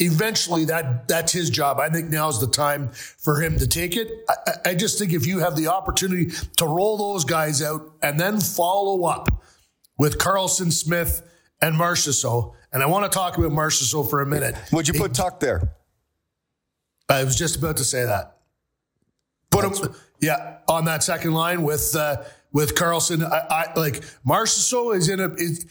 Eventually, 0.00 0.64
that 0.66 1.08
that's 1.08 1.32
his 1.32 1.50
job. 1.50 1.80
I 1.80 1.88
think 1.88 2.08
now 2.08 2.28
is 2.28 2.40
the 2.40 2.46
time 2.46 2.90
for 2.90 3.40
him 3.40 3.58
to 3.58 3.66
take 3.66 3.96
it. 3.96 4.08
I, 4.28 4.70
I 4.70 4.74
just 4.74 4.98
think 4.98 5.12
if 5.12 5.26
you 5.26 5.40
have 5.40 5.56
the 5.56 5.68
opportunity 5.68 6.30
to 6.56 6.66
roll 6.66 6.96
those 6.96 7.24
guys 7.24 7.62
out 7.62 7.90
and 8.00 8.18
then 8.18 8.40
follow 8.40 9.04
up 9.04 9.28
with 9.96 10.18
Karlsson 10.18 10.72
Smith, 10.72 11.28
and 11.60 11.76
Marchessault, 11.76 12.54
and 12.72 12.82
I 12.82 12.86
want 12.86 13.10
to 13.10 13.16
talk 13.16 13.38
about 13.38 13.50
Marchessault 13.50 14.10
for 14.10 14.20
a 14.20 14.26
minute. 14.26 14.54
Would 14.72 14.88
you 14.88 14.94
put 14.94 15.14
Tuch 15.14 15.40
there? 15.40 15.72
I 17.08 17.24
was 17.24 17.36
just 17.36 17.56
about 17.56 17.78
to 17.78 17.84
say 17.84 18.04
that. 18.04 18.36
Put 19.50 19.64
him, 19.64 19.94
yeah, 20.20 20.58
on 20.68 20.84
that 20.84 21.02
second 21.02 21.32
line 21.32 21.62
with 21.62 21.96
uh, 21.96 22.22
with 22.52 22.74
Karlsson. 22.74 23.24
I, 23.24 23.46
I 23.50 23.78
like 23.78 24.04
Marchessault 24.26 24.96
is 24.96 25.08
in 25.08 25.20
a. 25.20 25.32
Is, 25.34 25.66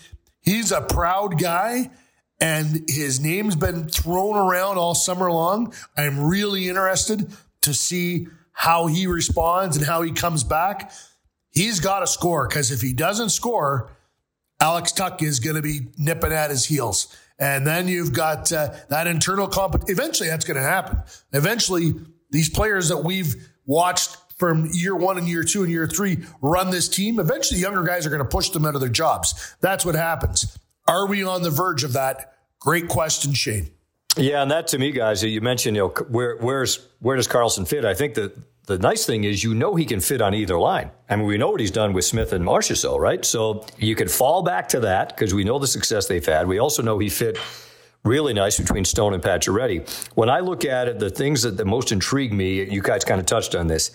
He's 0.48 0.72
a 0.72 0.80
proud 0.80 1.38
guy 1.42 1.92
and 2.40 2.86
his 2.88 3.20
name's 3.20 3.58
been 3.58 3.90
thrown 3.90 4.38
around 4.38 4.78
all 4.78 4.96
summer 4.96 5.30
long. 5.30 5.74
I'm 5.98 6.22
really 6.22 6.70
interested 6.70 7.30
to 7.64 7.74
see 7.74 8.28
how 8.54 8.88
he 8.88 9.08
responds 9.08 9.76
and 9.76 9.86
how 9.86 10.04
he 10.04 10.14
comes 10.14 10.46
back. 10.46 10.94
He's 11.52 11.82
got 11.82 12.00
to 12.00 12.08
score 12.08 12.48
because 12.48 12.72
if 12.72 12.80
he 12.80 12.94
doesn't 12.94 13.32
score, 13.32 13.92
Alex 14.62 14.94
Tuch 14.94 15.22
is 15.22 15.42
going 15.42 15.58
to 15.58 15.62
be 15.62 15.90
nipping 15.98 16.32
at 16.32 16.50
his 16.50 16.64
heels. 16.64 17.14
And 17.38 17.68
then 17.68 17.90
you've 17.90 18.14
got 18.14 18.50
uh, 18.54 18.74
that 18.88 19.06
internal 19.06 19.50
competition. 19.50 19.92
Eventually, 19.92 20.30
that's 20.30 20.46
going 20.46 20.56
to 20.56 20.64
happen. 20.64 21.04
Eventually, 21.34 21.94
these 22.32 22.48
players 22.48 22.88
that 22.88 23.04
we've 23.04 23.36
watched 23.66 24.16
from 24.38 24.70
year 24.72 24.96
one 24.96 25.18
and 25.18 25.28
year 25.28 25.44
two 25.44 25.64
and 25.64 25.72
year 25.72 25.88
three 25.88 26.18
run 26.42 26.70
this 26.70 26.88
team, 26.88 27.20
eventually 27.20 27.60
younger 27.60 27.84
guys 27.84 28.06
are 28.06 28.10
going 28.10 28.22
to 28.22 28.26
push 28.26 28.50
them 28.50 28.66
out 28.66 28.76
of 28.76 28.82
their 28.82 28.90
jobs. 28.90 29.56
That's 29.62 29.86
what 29.86 29.96
happens. 29.96 30.58
Are 30.88 31.08
we 31.08 31.24
on 31.24 31.42
the 31.44 31.50
verge 31.50 31.84
of 31.84 31.94
that? 31.94 32.34
Great 32.60 32.88
question, 32.88 33.34
Shane. 33.34 33.72
Yeah, 34.16 34.42
and 34.42 34.50
that 34.50 34.68
to 34.70 34.80
me, 34.80 34.92
guys, 34.92 35.24
you 35.24 35.42
mentioned, 35.42 35.76
you 35.76 35.84
know, 35.84 35.90
where 36.10 36.38
where's 36.38 36.88
where 37.00 37.16
does 37.16 37.28
Karlsson 37.28 37.68
fit? 37.68 37.86
I 37.86 37.94
think 37.94 38.16
that 38.16 38.36
the 38.66 38.78
nice 38.78 39.06
thing 39.06 39.24
is 39.24 39.44
you 39.44 39.54
know 39.54 39.76
he 39.76 39.86
can 39.86 40.00
fit 40.00 40.22
on 40.22 40.34
either 40.34 40.58
line. 40.58 40.92
I 41.10 41.16
mean, 41.16 41.26
we 41.26 41.38
know 41.38 41.52
what 41.52 41.60
he's 41.60 41.72
done 41.72 41.94
with 41.94 42.04
Smith 42.04 42.34
and 42.34 42.44
Marchessault, 42.44 43.00
right? 43.00 43.24
So 43.24 43.66
you 43.78 43.96
can 43.96 44.08
fall 44.08 44.44
back 44.44 44.68
to 44.70 44.82
that 44.82 45.10
because 45.10 45.34
we 45.34 45.44
know 45.44 45.60
the 45.60 45.68
success 45.68 46.08
they've 46.08 46.26
had. 46.26 46.48
We 46.48 46.60
also 46.60 46.82
know 46.82 47.00
he 47.00 47.10
fit 47.10 47.38
really 48.04 48.34
nice 48.34 48.58
between 48.60 48.86
Stone 48.86 49.14
and 49.14 49.24
Pacioretty. 49.24 49.88
When 50.16 50.30
I 50.30 50.40
look 50.40 50.66
at 50.66 50.88
it, 50.88 51.00
the 51.00 51.10
things 51.10 51.44
that, 51.44 51.58
that 51.58 51.66
most 51.66 51.92
intrigue 51.92 52.34
me, 52.34 52.64
you 52.70 52.82
guys 52.82 53.04
kind 53.04 53.20
of 53.20 53.26
touched 53.26 53.56
on 53.56 53.68
this 53.68 53.92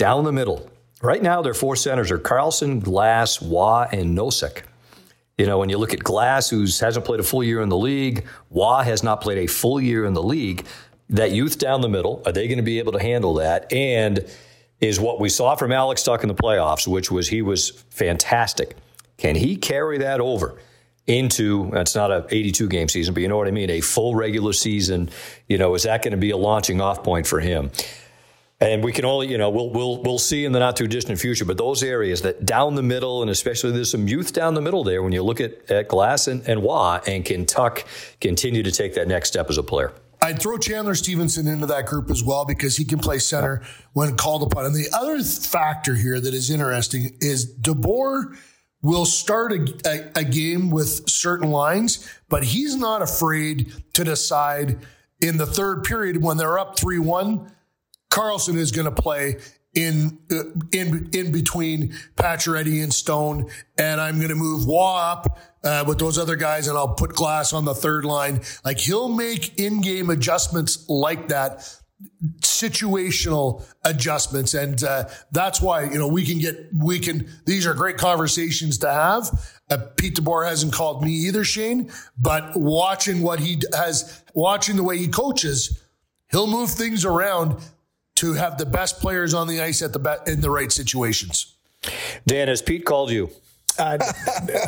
down 0.00 0.24
the 0.24 0.32
middle. 0.32 0.66
Right 1.02 1.22
now, 1.22 1.42
their 1.42 1.52
four 1.52 1.76
centers 1.76 2.10
are 2.10 2.18
Karlsson, 2.18 2.82
Glass, 2.82 3.42
Roy, 3.42 3.86
and 3.92 4.16
Nosek. 4.16 4.62
You 5.36 5.44
know, 5.44 5.58
when 5.58 5.68
you 5.68 5.76
look 5.76 5.92
at 5.92 6.02
Glass, 6.02 6.48
who 6.48 6.62
hasn't 6.62 7.04
played 7.04 7.20
a 7.20 7.22
full 7.22 7.44
year 7.44 7.60
in 7.60 7.68
the 7.68 7.76
league, 7.76 8.26
Roy 8.50 8.80
has 8.82 9.02
not 9.02 9.20
played 9.20 9.36
a 9.36 9.46
full 9.46 9.78
year 9.78 10.06
in 10.06 10.14
the 10.14 10.22
league. 10.22 10.66
that 11.10 11.32
youth 11.32 11.58
down 11.58 11.82
the 11.82 11.88
middle, 11.88 12.22
are 12.24 12.32
they 12.32 12.46
going 12.46 12.56
to 12.56 12.62
be 12.62 12.78
able 12.78 12.92
to 12.92 12.98
handle 13.00 13.34
that? 13.34 13.70
And 13.72 14.24
is 14.80 14.98
what 14.98 15.20
we 15.20 15.28
saw 15.28 15.54
from 15.54 15.70
Alex 15.70 16.02
Tuch 16.02 16.22
in 16.22 16.28
the 16.28 16.34
playoffs, 16.34 16.86
which 16.86 17.10
was 17.10 17.28
he 17.28 17.42
was 17.42 17.70
fantastic. 17.90 18.76
Can 19.18 19.34
he 19.34 19.56
carry 19.56 19.98
that 19.98 20.20
over 20.20 20.58
into 21.06 21.70
It's 21.74 21.94
not 21.94 22.10
a 22.10 22.24
82 22.30 22.68
game 22.68 22.88
season, 22.88 23.12
but 23.12 23.22
you 23.22 23.28
know 23.28 23.36
what 23.36 23.48
I 23.48 23.50
mean, 23.50 23.68
a 23.68 23.80
full 23.80 24.14
regular 24.14 24.52
season? 24.52 25.10
You 25.48 25.58
know, 25.58 25.74
is 25.74 25.82
that 25.82 26.02
going 26.02 26.12
to 26.12 26.16
be 26.16 26.30
a 26.30 26.36
launching 26.36 26.80
off 26.80 27.02
point 27.02 27.26
for 27.26 27.40
him? 27.40 27.70
And 28.62 28.84
we 28.84 28.92
can 28.92 29.06
only, 29.06 29.28
you 29.28 29.38
know, 29.38 29.48
we'll 29.48 29.70
we'll 29.70 30.02
we'll 30.02 30.18
see 30.18 30.44
in 30.44 30.52
the 30.52 30.58
not 30.58 30.76
too 30.76 30.86
distant 30.86 31.18
future. 31.18 31.46
But 31.46 31.56
those 31.56 31.82
areas 31.82 32.20
that 32.22 32.44
down 32.44 32.74
the 32.74 32.82
middle, 32.82 33.22
and 33.22 33.30
especially 33.30 33.72
there's 33.72 33.90
some 33.90 34.06
youth 34.06 34.34
down 34.34 34.52
the 34.52 34.60
middle 34.60 34.84
there. 34.84 35.02
When 35.02 35.12
you 35.12 35.22
look 35.22 35.40
at, 35.40 35.70
at 35.70 35.88
Glass 35.88 36.28
and, 36.28 36.46
and 36.46 36.62
Roy, 36.62 37.00
and 37.06 37.24
can 37.24 37.46
Tuch 37.46 37.84
continue 38.20 38.62
to 38.62 38.70
take 38.70 38.94
that 38.94 39.08
next 39.08 39.28
step 39.28 39.48
as 39.48 39.56
a 39.56 39.62
player? 39.62 39.94
I'd 40.22 40.38
throw 40.38 40.58
Chandler 40.58 40.94
Stephenson 40.94 41.46
into 41.48 41.64
that 41.66 41.86
group 41.86 42.10
as 42.10 42.22
well 42.22 42.44
because 42.44 42.76
he 42.76 42.84
can 42.84 42.98
play 42.98 43.18
center 43.18 43.62
when 43.94 44.16
called 44.16 44.42
upon. 44.42 44.66
And 44.66 44.74
the 44.74 44.88
other 44.92 45.22
factor 45.22 45.94
here 45.94 46.20
that 46.20 46.34
is 46.34 46.50
interesting 46.50 47.16
is 47.20 47.50
DeBoer 47.60 48.36
will 48.82 49.06
start 49.06 49.52
a, 49.52 49.74
a, 49.86 50.20
a 50.20 50.24
game 50.24 50.70
with 50.70 51.08
certain 51.08 51.50
lines, 51.50 52.06
but 52.28 52.44
he's 52.44 52.76
not 52.76 53.00
afraid 53.00 53.72
to 53.94 54.04
decide 54.04 54.78
in 55.22 55.38
the 55.38 55.46
third 55.46 55.84
period 55.84 56.22
when 56.22 56.36
they're 56.36 56.58
up 56.58 56.78
3 56.78 56.98
1 56.98 57.50
Karlsson 58.10 58.56
is 58.56 58.72
going 58.72 58.92
to 58.92 59.02
play 59.02 59.36
in 59.74 60.18
uh, 60.30 60.42
in 60.72 61.08
in 61.12 61.32
between 61.32 61.94
Pacioretty 62.16 62.82
and 62.82 62.92
Stone, 62.92 63.50
and 63.78 64.00
I'm 64.00 64.16
going 64.16 64.30
to 64.30 64.34
move 64.34 64.66
Waugh 64.66 65.12
up 65.12 65.38
uh, 65.62 65.84
with 65.86 65.98
those 65.98 66.18
other 66.18 66.36
guys, 66.36 66.66
and 66.68 66.76
I'll 66.76 66.94
put 66.94 67.14
Glass 67.14 67.52
on 67.52 67.64
the 67.64 67.74
third 67.74 68.04
line. 68.04 68.40
Like 68.64 68.78
he'll 68.78 69.08
make 69.08 69.58
in-game 69.58 70.10
adjustments 70.10 70.88
like 70.88 71.28
that, 71.28 71.72
situational 72.40 73.64
adjustments, 73.84 74.54
and 74.54 74.82
uh, 74.82 75.08
that's 75.30 75.60
why 75.60 75.84
you 75.84 75.98
know 75.98 76.08
we 76.08 76.26
can 76.26 76.40
get 76.40 76.56
we 76.74 76.98
can. 76.98 77.28
These 77.46 77.64
are 77.64 77.74
great 77.74 77.96
conversations 77.96 78.78
to 78.78 78.92
have. 78.92 79.30
Uh, 79.70 79.78
Pete 79.96 80.16
DeBoer 80.16 80.48
hasn't 80.48 80.72
called 80.72 81.04
me 81.04 81.12
either, 81.12 81.44
Shane, 81.44 81.92
but 82.18 82.56
watching 82.56 83.22
what 83.22 83.38
he 83.38 83.62
has, 83.72 84.24
watching 84.34 84.74
the 84.74 84.82
way 84.82 84.98
he 84.98 85.06
coaches, 85.06 85.80
he'll 86.32 86.48
move 86.48 86.70
things 86.70 87.04
around 87.04 87.56
to 88.16 88.34
have 88.34 88.58
the 88.58 88.66
best 88.66 89.00
players 89.00 89.34
on 89.34 89.48
the 89.48 89.60
ice 89.60 89.82
at 89.82 89.92
the 89.92 89.98
be- 89.98 90.30
in 90.30 90.40
the 90.40 90.50
right 90.50 90.70
situations. 90.70 91.54
Dan, 92.26 92.48
has 92.48 92.60
Pete 92.62 92.84
called 92.84 93.10
you? 93.10 93.30
Uh, 93.78 93.98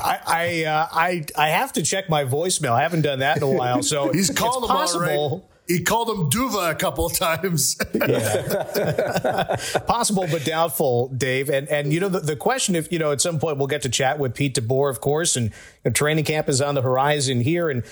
I 0.03 0.19
I, 0.27 0.65
uh, 0.65 0.87
I 0.91 1.25
I 1.37 1.49
have 1.49 1.73
to 1.75 1.83
check 1.83 2.09
my 2.09 2.25
voicemail. 2.25 2.71
I 2.73 2.83
haven't 2.83 3.03
done 3.03 3.19
that 3.19 3.37
in 3.37 3.43
a 3.43 3.51
while, 3.51 3.83
so 3.83 4.13
he's 4.13 4.31
called 4.31 4.65
him 4.65 4.69
possible. 4.69 5.11
All 5.11 5.39
right. 5.39 5.49
He 5.69 5.85
called 5.85 6.11
him 6.11 6.29
D'Uva 6.29 6.71
a 6.71 6.75
couple 6.75 7.07
of 7.07 7.17
times. 7.17 7.77
yeah. 7.95 9.57
Possible 9.87 10.27
but 10.29 10.45
doubtful, 10.45 11.09
Dave. 11.09 11.49
And 11.49 11.69
and 11.69 11.93
you 11.93 12.01
know 12.01 12.09
the, 12.09 12.19
the 12.19 12.37
question 12.37 12.75
if 12.75 12.91
you 12.91 12.99
know 12.99 13.13
at 13.13 13.21
some 13.21 13.39
point 13.39 13.59
we'll 13.59 13.69
get 13.69 13.83
to 13.83 13.89
chat 13.89 14.19
with 14.19 14.35
Pete 14.35 14.57
DeBoer, 14.57 14.91
of 14.91 15.01
course, 15.01 15.37
and 15.37 15.47
you 15.47 15.53
know, 15.85 15.91
training 15.93 16.25
camp 16.25 16.49
is 16.49 16.61
on 16.61 16.75
the 16.75 16.83
horizon 16.83 17.41
here, 17.41 17.71
and 17.71 17.85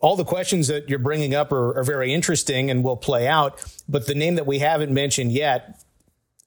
all 0.00 0.16
the 0.16 0.24
questions 0.24 0.68
that 0.68 0.88
you're 0.88 0.98
bringing 0.98 1.34
up 1.34 1.52
are, 1.52 1.76
are 1.78 1.84
very 1.84 2.14
interesting 2.14 2.70
and 2.70 2.84
will 2.84 2.96
play 2.96 3.26
out. 3.26 3.62
But 3.88 4.06
the 4.06 4.14
name 4.14 4.36
that 4.36 4.46
we 4.46 4.60
haven't 4.60 4.92
mentioned 4.92 5.32
yet, 5.32 5.82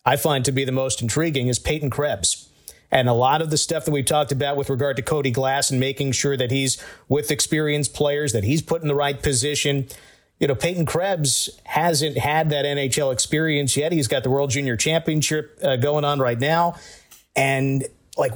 I 0.06 0.16
find 0.16 0.46
to 0.46 0.52
be 0.52 0.64
the 0.64 0.72
most 0.72 1.02
intriguing, 1.02 1.48
is 1.48 1.60
Peyton 1.60 1.90
Krebs. 1.90 2.50
And 2.92 3.08
a 3.08 3.14
lot 3.14 3.42
of 3.42 3.50
the 3.50 3.58
stuff 3.58 3.86
that 3.86 3.92
we've 3.92 4.06
talked 4.06 4.32
about 4.32 4.58
with 4.58 4.70
regard 4.70 4.98
to 4.98 5.02
Cody 5.02 5.32
Glass 5.32 5.72
and 5.72 5.80
making 5.80 6.12
sure 6.12 6.36
that 6.36 6.52
he's 6.52 6.84
with 7.08 7.32
experienced 7.32 7.94
players, 7.94 8.34
that 8.34 8.44
he's 8.44 8.62
put 8.62 8.82
in 8.82 8.90
the 8.90 8.96
right 8.96 9.22
position. 9.22 9.88
You 10.40 10.48
know, 10.48 10.56
Peyton 10.56 10.86
Krebs 10.86 11.50
hasn't 11.64 12.18
had 12.18 12.50
that 12.50 12.66
NHL 12.66 13.14
experience 13.14 13.78
yet. 13.78 13.94
He's 13.94 14.10
got 14.10 14.24
the 14.24 14.30
World 14.30 14.50
Junior 14.50 14.76
Championship 14.76 15.58
uh, 15.64 15.78
going 15.78 16.04
on 16.04 16.20
right 16.20 16.40
now. 16.40 16.76
And 17.34 17.86
like, 18.18 18.34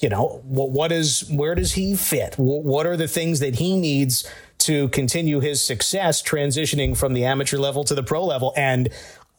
you 0.00 0.08
know, 0.08 0.40
what, 0.44 0.70
what 0.70 0.92
is, 0.92 1.28
where 1.28 1.54
does 1.54 1.72
he 1.72 1.96
fit? 1.96 2.34
What 2.36 2.86
are 2.86 2.96
the 2.96 3.08
things 3.08 3.40
that 3.40 3.56
he 3.56 3.76
needs 3.76 4.28
to 4.58 4.88
continue 4.88 5.40
his 5.40 5.62
success 5.64 6.22
transitioning 6.22 6.96
from 6.96 7.14
the 7.14 7.24
amateur 7.24 7.58
level 7.58 7.84
to 7.84 7.94
the 7.94 8.02
pro 8.02 8.24
level? 8.24 8.52
And 8.56 8.90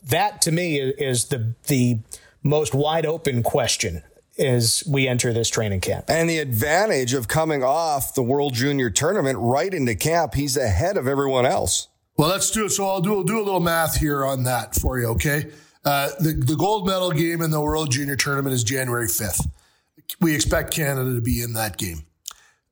that 0.07 0.41
to 0.43 0.51
me 0.51 0.77
is 0.77 1.25
the, 1.25 1.53
the 1.67 1.99
most 2.43 2.73
wide 2.73 3.05
open 3.05 3.41
question 3.41 4.03
as 4.37 4.83
we 4.89 5.07
enter 5.07 5.33
this 5.33 5.49
training 5.49 5.81
camp. 5.81 6.05
And 6.09 6.29
the 6.29 6.39
advantage 6.39 7.13
of 7.13 7.27
coming 7.27 7.63
off 7.63 8.13
the 8.13 8.23
World 8.23 8.53
Junior 8.53 8.89
Tournament 8.89 9.37
right 9.39 9.73
into 9.73 9.95
camp, 9.95 10.33
he's 10.33 10.57
ahead 10.57 10.97
of 10.97 11.07
everyone 11.07 11.45
else. 11.45 11.87
Well, 12.17 12.29
let's 12.29 12.51
do 12.51 12.65
it. 12.65 12.71
So 12.71 12.85
I'll 12.85 13.01
do, 13.01 13.15
I'll 13.15 13.23
do 13.23 13.37
a 13.37 13.43
little 13.43 13.59
math 13.61 13.97
here 13.97 14.25
on 14.25 14.43
that 14.43 14.75
for 14.75 14.99
you, 14.99 15.07
okay? 15.07 15.51
Uh, 15.85 16.09
the, 16.19 16.33
the 16.33 16.55
gold 16.57 16.85
medal 16.85 17.11
game 17.11 17.41
in 17.41 17.51
the 17.51 17.61
World 17.61 17.91
Junior 17.91 18.17
Tournament 18.17 18.53
is 18.53 18.63
January 18.63 19.07
5th 19.07 19.47
we 20.19 20.35
expect 20.35 20.73
Canada 20.73 21.13
to 21.15 21.21
be 21.21 21.41
in 21.41 21.53
that 21.53 21.77
game. 21.77 22.03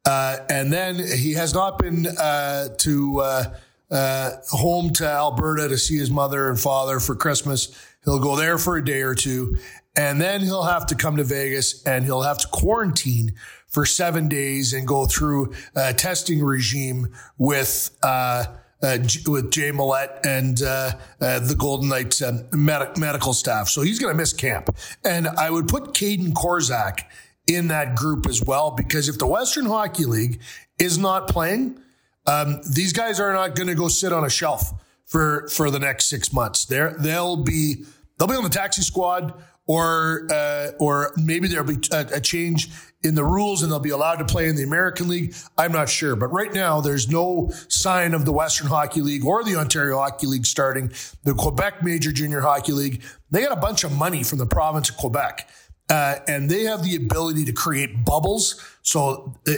Uh, 0.06 0.38
and 0.50 0.72
then 0.72 0.96
he 0.96 1.34
has 1.34 1.54
not 1.54 1.78
been 1.78 2.08
uh, 2.08 2.70
to 2.78 3.20
uh, 3.20 3.44
uh, 3.92 4.32
home 4.50 4.92
to 4.94 5.06
Alberta 5.06 5.68
to 5.68 5.78
see 5.78 5.98
his 5.98 6.10
mother 6.10 6.50
and 6.50 6.60
father 6.60 7.00
for 7.00 7.16
Christmas. 7.16 7.78
He'll 8.06 8.20
go 8.20 8.36
there 8.38 8.58
for 8.58 8.78
a 8.78 8.86
day 8.86 9.02
or 9.02 9.16
two, 9.16 9.58
and 9.98 10.22
then 10.22 10.42
he'll 10.42 10.64
have 10.64 10.86
to 10.88 10.96
come 10.96 11.18
to 11.18 11.24
Vegas 11.24 11.84
and 11.84 12.06
he'll 12.06 12.22
have 12.22 12.38
to 12.38 12.48
quarantine 12.48 13.34
for 13.68 13.86
seven 13.86 14.30
days 14.30 14.72
and 14.74 14.88
go 14.88 15.06
through 15.06 15.54
a 15.76 15.94
testing 15.94 16.42
regime 16.42 17.14
with 17.38 17.98
uh, 18.02 18.46
uh, 18.82 18.98
with 19.26 19.52
Jay 19.52 19.72
Mellette 19.72 20.26
and 20.26 20.62
uh, 20.62 20.92
uh, 21.20 21.40
the 21.40 21.56
Golden 21.56 21.90
Knights 21.90 22.22
med- 22.54 22.98
medical 22.98 23.34
staff. 23.34 23.68
So 23.70 23.82
he's 23.82 24.00
going 24.00 24.14
to 24.14 24.18
miss 24.18 24.34
camp. 24.34 24.76
And 25.04 25.28
I 25.28 25.50
would 25.50 25.68
put 25.68 25.94
Kaedan 25.94 26.34
Korczak 26.34 27.02
in 27.48 27.70
that 27.70 27.96
group 27.96 28.28
as 28.28 28.44
well, 28.44 28.72
because 28.72 29.10
if 29.10 29.18
the 29.18 29.28
Western 29.28 29.66
Hockey 29.66 30.06
League 30.06 30.42
is 30.80 30.98
not 30.98 31.28
playing, 31.28 31.80
um, 32.26 32.60
these 32.74 32.94
guys 32.94 33.20
are 33.20 33.34
not 33.34 33.56
going 33.56 33.68
to 33.68 33.76
go 33.76 33.88
sit 33.88 34.12
on 34.12 34.26
a 34.26 34.30
shelf 34.30 34.74
for 35.06 35.48
for 35.48 35.72
the 35.72 35.80
next 35.80 36.06
six 36.06 36.34
months. 36.34 36.66
They're, 36.66 36.94
they'll 37.00 37.38
be 37.38 37.86
they'll 38.18 38.28
be 38.28 38.36
on 38.36 38.44
the 38.44 38.50
taxi 38.50 38.82
squad, 38.82 39.34
or 39.66 40.28
uh, 40.32 40.72
or 40.80 41.14
maybe 41.18 41.48
there'll 41.48 41.66
be 41.66 41.80
a, 41.92 42.06
a, 42.16 42.22
change 42.22 42.70
in 43.04 43.16
the 43.16 43.24
rules 43.24 43.64
and 43.64 43.72
they'll 43.72 43.80
be 43.80 43.92
allowed 43.92 44.16
to 44.16 44.26
play 44.26 44.50
in 44.50 44.56
the 44.56 44.64
American 44.64 45.08
League. 45.08 45.36
I'm 45.58 45.72
not 45.72 45.88
sure, 45.88 46.16
but 46.16 46.28
right 46.28 46.52
now 46.52 46.82
there's 46.82 47.10
no 47.10 47.52
sign 47.70 48.14
of 48.14 48.26
the 48.26 48.34
Western 48.34 48.68
Hockey 48.68 49.02
League 49.02 49.24
or 49.24 49.44
the 49.44 49.56
Ontario 49.56 49.98
Hockey 49.98 50.28
League 50.28 50.46
starting. 50.46 50.92
The 51.24 51.34
Quebec 51.34 51.84
Major 51.84 52.12
Junior 52.12 52.42
Hockey 52.42 52.72
League 52.72 53.04
they 53.30 53.42
got 53.42 53.52
a 53.52 53.62
bunch 53.62 53.84
of 53.84 53.92
money 53.92 54.24
from 54.24 54.38
the 54.40 54.46
province 54.46 54.90
of 54.90 54.98
Quebec 54.98 55.50
uh, 55.90 56.16
and 56.28 56.50
they 56.50 56.64
have 56.64 56.84
the 56.84 56.96
ability 56.96 57.46
to 57.46 57.54
create 57.54 58.04
bubbles. 58.04 58.62
So 58.82 59.34
uh, 59.48 59.54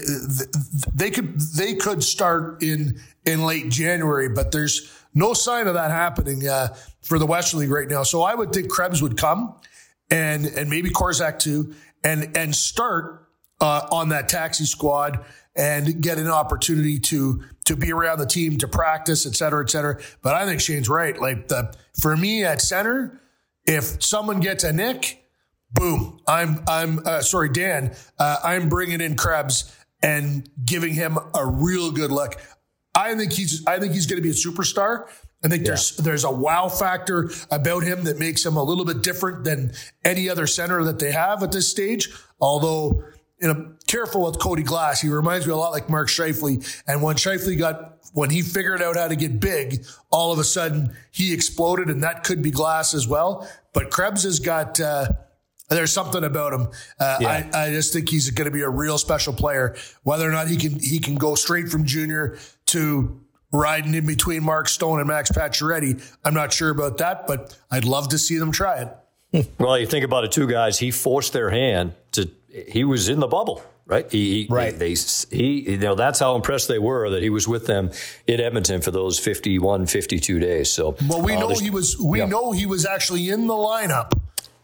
they 0.93 1.11
could 1.11 1.39
they 1.39 1.75
could 1.75 2.03
start 2.03 2.61
in 2.61 2.99
in 3.25 3.45
late 3.45 3.69
January, 3.69 4.29
but 4.29 4.51
there's 4.51 4.91
no 5.13 5.33
sign 5.33 5.67
of 5.67 5.73
that 5.73 5.91
happening 5.91 6.47
uh, 6.47 6.75
for 7.01 7.19
the 7.19 7.25
Western 7.25 7.61
League 7.61 7.71
right 7.71 7.87
now. 7.87 8.03
So 8.03 8.21
I 8.21 8.35
would 8.35 8.51
think 8.51 8.69
Krebs 8.69 9.01
would 9.01 9.17
come, 9.17 9.55
and 10.09 10.45
and 10.45 10.69
maybe 10.69 10.89
Korczak 10.89 11.39
too, 11.39 11.73
and 12.03 12.35
and 12.37 12.55
start 12.55 13.27
uh, 13.59 13.87
on 13.91 14.09
that 14.09 14.29
taxi 14.29 14.65
squad 14.65 15.25
and 15.55 16.01
get 16.01 16.17
an 16.17 16.27
opportunity 16.27 16.99
to 16.99 17.43
to 17.65 17.75
be 17.75 17.91
around 17.91 18.19
the 18.19 18.25
team, 18.25 18.57
to 18.57 18.67
practice, 18.67 19.25
et 19.25 19.35
cetera, 19.35 19.63
et 19.63 19.69
cetera. 19.69 19.99
But 20.21 20.35
I 20.35 20.45
think 20.45 20.61
Shane's 20.61 20.89
right. 20.89 21.19
Like 21.19 21.47
the 21.49 21.75
for 21.99 22.15
me 22.15 22.43
at 22.43 22.61
center, 22.61 23.19
if 23.65 24.01
someone 24.03 24.39
gets 24.39 24.63
a 24.63 24.73
nick 24.73 25.23
boom, 25.71 26.19
I'm 26.27 26.63
I'm 26.67 26.99
uh, 27.05 27.21
sorry, 27.21 27.49
Dan, 27.49 27.95
uh, 28.17 28.37
I'm 28.43 28.69
bringing 28.69 29.01
in 29.01 29.15
Krebs 29.15 29.75
and 30.01 30.49
giving 30.63 30.93
him 30.93 31.17
a 31.35 31.45
real 31.45 31.91
good 31.91 32.11
look. 32.11 32.35
I 32.95 33.15
think 33.15 33.33
he's 33.33 33.65
I 33.65 33.79
think 33.79 33.93
he's 33.93 34.07
going 34.07 34.21
to 34.21 34.23
be 34.23 34.29
a 34.29 34.33
superstar. 34.33 35.07
I 35.43 35.47
think 35.47 35.61
yeah. 35.61 35.69
there's 35.69 35.97
there's 35.97 36.23
a 36.23 36.31
wow 36.31 36.67
factor 36.67 37.31
about 37.51 37.83
him 37.83 38.03
that 38.03 38.19
makes 38.19 38.45
him 38.45 38.57
a 38.57 38.63
little 38.63 38.85
bit 38.85 39.01
different 39.01 39.43
than 39.43 39.71
any 40.03 40.29
other 40.29 40.47
center 40.47 40.83
that 40.83 40.99
they 40.99 41.11
have 41.11 41.43
at 41.43 41.51
this 41.51 41.69
stage. 41.69 42.09
Although, 42.41 43.03
you 43.39 43.47
know, 43.47 43.73
careful 43.87 44.23
with 44.23 44.39
Cody 44.39 44.63
Glass. 44.63 45.01
He 45.01 45.09
reminds 45.09 45.45
me 45.45 45.53
a 45.53 45.55
lot 45.55 45.71
like 45.71 45.89
Mark 45.89 46.09
Scheifele. 46.09 46.81
And 46.87 47.01
when 47.01 47.15
Scheifele 47.15 47.57
got 47.57 47.99
when 48.13 48.29
he 48.31 48.41
figured 48.41 48.81
out 48.81 48.97
how 48.97 49.07
to 49.07 49.15
get 49.15 49.39
big, 49.39 49.85
all 50.11 50.33
of 50.33 50.39
a 50.39 50.43
sudden 50.43 50.93
he 51.11 51.33
exploded, 51.33 51.89
and 51.89 52.03
that 52.03 52.23
could 52.23 52.41
be 52.41 52.51
Glass 52.51 52.93
as 52.93 53.07
well. 53.07 53.47
But 53.73 53.91
Krebs 53.91 54.23
has 54.23 54.39
got. 54.39 54.79
Uh, 54.79 55.09
there's 55.69 55.91
something 55.91 56.23
about 56.23 56.53
him. 56.53 56.67
Uh, 56.99 57.17
yeah. 57.21 57.49
I, 57.53 57.65
I 57.65 57.69
just 57.69 57.93
think 57.93 58.09
he's 58.09 58.29
going 58.31 58.45
to 58.45 58.51
be 58.51 58.61
a 58.61 58.69
real 58.69 58.97
special 58.97 59.33
player. 59.33 59.75
Whether 60.03 60.27
or 60.27 60.31
not 60.31 60.47
he 60.47 60.57
can 60.57 60.79
he 60.79 60.99
can 60.99 61.15
go 61.15 61.35
straight 61.35 61.69
from 61.69 61.85
junior 61.85 62.37
to 62.67 63.21
riding 63.51 63.93
in 63.93 64.05
between 64.05 64.43
Mark 64.43 64.67
Stone 64.67 64.99
and 64.99 65.07
Max 65.07 65.31
Pacioretty, 65.31 66.01
I'm 66.23 66.33
not 66.33 66.53
sure 66.53 66.69
about 66.69 66.97
that, 66.99 67.25
but 67.27 67.57
I'd 67.71 67.85
love 67.85 68.09
to 68.09 68.17
see 68.17 68.37
them 68.37 68.51
try 68.51 68.83
it. 69.33 69.49
well, 69.59 69.77
you 69.77 69.85
think 69.85 70.05
about 70.05 70.23
it, 70.23 70.31
two 70.31 70.47
guys. 70.47 70.79
He 70.79 70.91
forced 70.91 71.33
their 71.33 71.49
hand 71.49 71.93
to 72.13 72.29
he 72.49 72.83
was 72.83 73.09
in 73.09 73.19
the 73.19 73.27
bubble, 73.27 73.63
right? 73.85 74.11
He, 74.11 74.47
right. 74.49 74.77
They, 74.77 74.95
he, 75.29 75.71
you 75.71 75.77
know, 75.77 75.93
that's 75.93 76.19
how 76.19 76.35
impressed 76.35 76.67
they 76.67 76.79
were 76.79 77.11
that 77.11 77.21
he 77.21 77.29
was 77.29 77.47
with 77.47 77.67
them 77.67 77.91
in 78.25 78.39
Edmonton 78.39 78.81
for 78.81 78.89
those 78.89 79.19
51, 79.19 79.85
52 79.85 80.39
days. 80.39 80.71
So, 80.71 80.95
well, 81.07 81.21
we 81.21 81.33
uh, 81.33 81.41
know 81.41 81.49
he 81.49 81.69
was. 81.69 81.95
We 81.99 82.19
yeah. 82.19 82.25
know 82.25 82.51
he 82.51 82.65
was 82.65 82.87
actually 82.87 83.29
in 83.29 83.45
the 83.45 83.53
lineup 83.53 84.13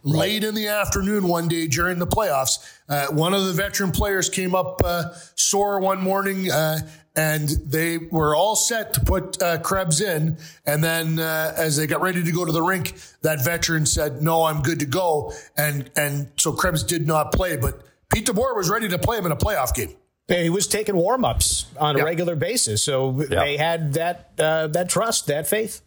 right. 0.06 0.20
late 0.20 0.44
in 0.44 0.56
the 0.56 0.68
afternoon 0.68 1.28
one 1.28 1.48
day 1.48 1.68
during 1.68 2.00
the 2.00 2.08
playoffs. 2.08 2.80
Uh, 2.88 3.08
one 3.08 3.34
of 3.34 3.46
the 3.46 3.54
veteran 3.54 3.92
players 3.92 4.30
came 4.30 4.56
up 4.56 4.82
uh, 4.84 5.12
sore 5.36 5.80
one 5.80 6.02
morning. 6.02 6.52
Uh, 6.52 6.80
and 7.18 7.50
they 7.66 7.98
were 7.98 8.36
all 8.36 8.56
set 8.56 8.94
to 8.94 9.00
put 9.00 9.42
uh, 9.42 9.58
Krebs 9.60 10.02
in. 10.02 10.38
And 10.66 10.84
then 10.84 11.20
uh, 11.20 11.54
as 11.56 11.78
they 11.78 11.88
got 11.88 12.02
ready 12.02 12.24
to 12.24 12.32
go 12.32 12.46
to 12.46 12.52
the 12.52 12.62
rink, 12.62 12.96
that 13.22 13.44
veteran 13.44 13.86
said, 13.86 14.22
"No, 14.22 14.44
I'm 14.44 14.62
good 14.62 14.80
to 14.80 14.86
go." 14.86 15.34
And 15.58 15.90
and 15.96 16.28
so 16.38 16.52
Krebs 16.52 16.84
did 16.84 17.08
not 17.08 17.32
play, 17.32 17.56
but 17.56 17.82
Pete 18.14 18.26
DeBoer 18.26 18.56
was 18.56 18.70
ready 18.70 18.90
to 18.90 18.98
play 18.98 19.18
him 19.18 19.26
in 19.26 19.32
a 19.32 19.38
playoff 19.38 19.74
game. 19.74 19.96
He 20.28 20.50
was 20.50 20.68
taking 20.68 20.96
warm 20.96 21.24
ups 21.24 21.68
on 21.80 21.96
a 21.96 22.00
yeah. 22.00 22.06
regular 22.06 22.36
basis, 22.36 22.84
so 22.84 23.22
yeah. 23.30 23.44
they 23.44 23.58
had 23.58 23.94
that 23.94 24.32
uh, 24.40 24.68
that 24.68 24.90
trust, 24.90 25.28
that 25.28 25.48
faith. 25.48 25.82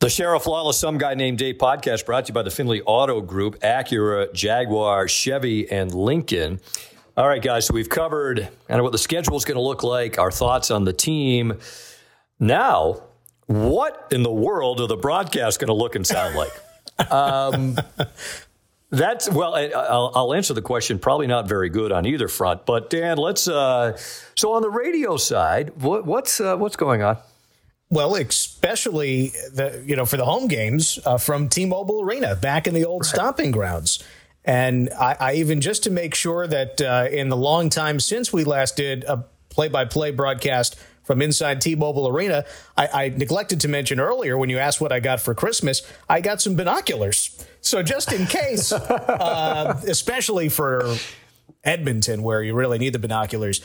The 0.00 0.08
Sheriff 0.08 0.46
Lawless, 0.46 0.78
some 0.78 0.96
guy 0.96 1.12
named 1.12 1.36
Dave 1.36 1.56
podcast 1.56 2.06
brought 2.06 2.24
to 2.24 2.30
you 2.30 2.34
by 2.34 2.42
the 2.42 2.50
Findlay 2.50 2.80
Auto 2.80 3.20
Group, 3.20 3.60
Acura, 3.60 4.32
Jaguar, 4.32 5.06
Chevy, 5.08 5.70
and 5.70 5.94
Lincoln. 5.94 6.58
All 7.18 7.28
right, 7.28 7.42
guys, 7.42 7.66
so 7.66 7.74
we've 7.74 7.90
covered 7.90 8.48
kind 8.66 8.80
of 8.80 8.82
what 8.82 8.92
the 8.92 8.98
schedule 8.98 9.36
is 9.36 9.44
going 9.44 9.56
to 9.56 9.62
look 9.62 9.82
like, 9.82 10.18
our 10.18 10.30
thoughts 10.30 10.70
on 10.70 10.84
the 10.84 10.94
team. 10.94 11.58
Now, 12.38 13.02
what 13.44 14.08
in 14.10 14.22
the 14.22 14.32
world 14.32 14.80
are 14.80 14.86
the 14.86 14.96
broadcasts 14.96 15.58
going 15.58 15.68
to 15.68 15.74
look 15.74 15.94
and 15.94 16.06
sound 16.06 16.34
like? 16.34 17.10
um, 17.12 17.76
that's 18.88 19.30
well. 19.30 19.54
I'll, 19.54 20.12
I'll, 20.14 20.32
answer 20.32 20.54
the 20.54 20.62
question. 20.62 20.98
Probably 20.98 21.26
not 21.26 21.46
very 21.46 21.68
good 21.68 21.92
on 21.92 22.06
either 22.06 22.26
front. 22.26 22.64
But 22.64 22.88
Dan, 22.88 23.18
let's. 23.18 23.46
Uh, 23.46 23.98
so 24.34 24.54
on 24.54 24.62
the 24.62 24.70
radio 24.70 25.18
side, 25.18 25.72
what, 25.76 26.06
what's 26.06 26.40
uh, 26.40 26.56
what's 26.56 26.76
going 26.76 27.02
on? 27.02 27.18
Well, 27.90 28.14
especially 28.14 29.32
the 29.52 29.82
you 29.84 29.96
know 29.96 30.06
for 30.06 30.16
the 30.16 30.24
home 30.24 30.46
games 30.46 30.98
uh, 31.04 31.18
from 31.18 31.48
T-Mobile 31.48 32.02
Arena 32.02 32.36
back 32.36 32.68
in 32.68 32.74
the 32.74 32.84
old 32.84 33.02
right. 33.02 33.10
stomping 33.10 33.50
grounds. 33.50 34.02
And 34.44 34.88
I, 34.98 35.16
I, 35.20 35.34
even 35.34 35.60
just 35.60 35.82
to 35.84 35.90
make 35.90 36.14
sure 36.14 36.46
that 36.46 36.80
uh, 36.80 37.08
in 37.10 37.28
the 37.28 37.36
long 37.36 37.68
time 37.68 38.00
since 38.00 38.32
we 38.32 38.44
last 38.44 38.74
did 38.74 39.04
a 39.04 39.26
play-by-play 39.50 40.12
broadcast 40.12 40.76
from 41.02 41.20
inside 41.20 41.60
T-Mobile 41.60 42.08
Arena, 42.08 42.46
I, 42.74 42.88
I 42.88 43.08
neglected 43.10 43.60
to 43.60 43.68
mention 43.68 44.00
earlier 44.00 44.38
when 44.38 44.48
you 44.48 44.58
asked 44.58 44.80
what 44.80 44.92
I 44.92 45.00
got 45.00 45.20
for 45.20 45.34
Christmas, 45.34 45.82
I 46.08 46.22
got 46.22 46.40
some 46.40 46.54
binoculars. 46.54 47.44
So 47.60 47.82
just 47.82 48.12
in 48.12 48.26
case, 48.26 48.72
uh, 48.72 49.78
especially 49.86 50.48
for 50.48 50.96
Edmonton, 51.64 52.22
where 52.22 52.42
you 52.42 52.54
really 52.54 52.78
need 52.78 52.94
the 52.94 52.98
binoculars, 52.98 53.60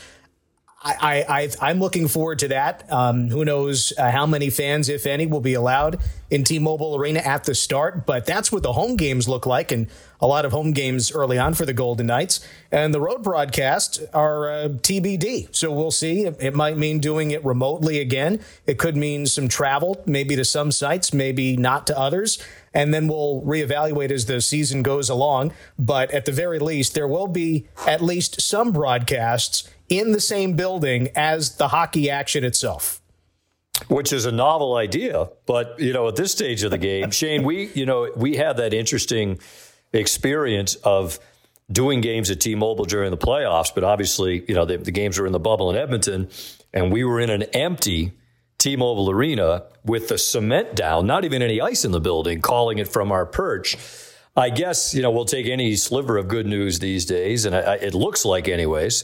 I, 0.86 1.50
I, 1.60 1.72
am 1.72 1.80
looking 1.80 2.08
forward 2.08 2.40
to 2.40 2.50
that. 2.50 2.86
Um, 2.92 3.30
who 3.30 3.44
knows 3.44 3.92
uh, 3.98 4.12
how 4.12 4.28
many 4.28 4.52
fans, 4.52 4.88
if 4.88 5.08
any, 5.08 5.26
will 5.26 5.42
be 5.42 5.56
allowed 5.56 6.00
in 6.30 6.44
T-Mobile 6.44 6.96
Arena 6.96 7.20
at 7.20 7.46
the 7.46 7.56
start, 7.56 8.06
but 8.06 8.26
that's 8.26 8.52
what 8.52 8.62
the 8.62 8.74
home 8.74 8.96
games 8.96 9.28
look 9.28 9.48
like, 9.48 9.72
and 9.72 9.88
a 10.20 10.28
lot 10.28 10.46
of 10.46 10.52
home 10.52 10.74
games 10.74 11.12
early 11.12 11.40
on 11.40 11.56
for 11.56 11.66
the 11.66 11.74
Golden 11.74 12.06
Knights. 12.06 12.40
And 12.72 12.94
the 12.94 13.02
road 13.02 13.24
broadcasts 13.24 14.00
are 14.14 14.50
uh, 14.50 14.68
TBD, 14.70 15.56
so 15.56 15.72
we'll 15.72 15.92
see. 15.92 16.26
It 16.26 16.54
might 16.54 16.78
mean 16.78 17.00
doing 17.00 17.32
it 17.32 17.44
remotely 17.44 18.00
again. 18.00 18.40
It 18.68 18.78
could 18.78 18.96
mean 18.96 19.26
some 19.26 19.48
travel, 19.48 20.04
maybe 20.06 20.36
to 20.36 20.46
some 20.46 20.72
sites, 20.72 21.14
maybe 21.14 21.58
not 21.58 21.88
to 21.88 21.98
others. 21.98 22.38
And 22.74 22.94
then 22.94 23.08
we'll 23.08 23.42
reevaluate 23.42 24.12
as 24.12 24.26
the 24.26 24.42
season 24.42 24.84
goes 24.84 25.10
along. 25.10 25.54
But 25.80 26.12
at 26.12 26.26
the 26.26 26.32
very 26.32 26.60
least, 26.60 26.94
there 26.94 27.08
will 27.08 27.28
be 27.28 27.68
at 27.88 28.02
least 28.02 28.42
some 28.42 28.72
broadcasts 28.72 29.70
in 29.90 30.12
the 30.12 30.20
same 30.20 30.54
building 30.54 31.10
as 31.16 31.58
the 31.58 31.70
hockey 31.70 32.10
action 32.10 32.44
itself. 32.44 33.02
Which 33.90 34.14
is 34.14 34.26
a 34.26 34.32
novel 34.32 34.76
idea, 34.76 35.30
but 35.46 35.80
you 35.80 35.92
know, 35.92 36.08
at 36.08 36.16
this 36.16 36.32
stage 36.32 36.64
of 36.64 36.72
the 36.72 36.78
game, 36.78 37.12
Shane, 37.12 37.44
we 37.44 37.70
you 37.74 37.86
know 37.86 38.10
we 38.16 38.38
had 38.38 38.58
that 38.58 38.74
interesting 38.74 39.40
experience 39.92 40.76
of 40.76 41.20
doing 41.70 42.00
games 42.00 42.32
at 42.32 42.40
T-Mobile 42.40 42.86
during 42.86 43.12
the 43.12 43.18
playoffs, 43.18 43.74
but 43.76 43.84
obviously, 43.84 44.46
you 44.48 44.56
know, 44.56 44.66
the, 44.66 44.78
the 44.78 44.92
games 44.92 45.20
were 45.20 45.26
in 45.26 45.34
the 45.34 45.40
bubble 45.40 45.70
in 45.70 45.76
Edmonton, 45.76 46.30
and 46.74 46.92
we 46.92 47.04
were 47.04 47.20
in 47.20 47.30
an 47.30 47.44
empty 47.44 48.14
T-Mobile 48.60 49.10
Arena 49.10 49.64
with 49.84 50.08
the 50.08 50.18
cement 50.18 50.76
down, 50.76 51.06
not 51.06 51.26
even 51.26 51.42
any 51.42 51.60
ice 51.60 51.84
in 51.84 51.92
the 51.92 52.00
building, 52.00 52.40
calling 52.40 52.78
it 52.78 52.88
from 52.88 53.12
our 53.12 53.26
perch. 53.26 53.76
I 54.38 54.52
guess 54.52 54.94
you 54.94 55.02
know 55.02 55.12
we'll 55.12 55.26
take 55.26 55.48
any 55.48 55.76
sliver 55.76 56.18
of 56.18 56.30
good 56.30 56.48
news 56.48 56.80
these 56.80 57.06
days, 57.06 57.44
and 57.44 57.54
I, 57.54 57.60
I, 57.60 57.76
it 57.76 57.94
looks 57.94 58.24
like, 58.24 58.48
anyways 58.48 59.04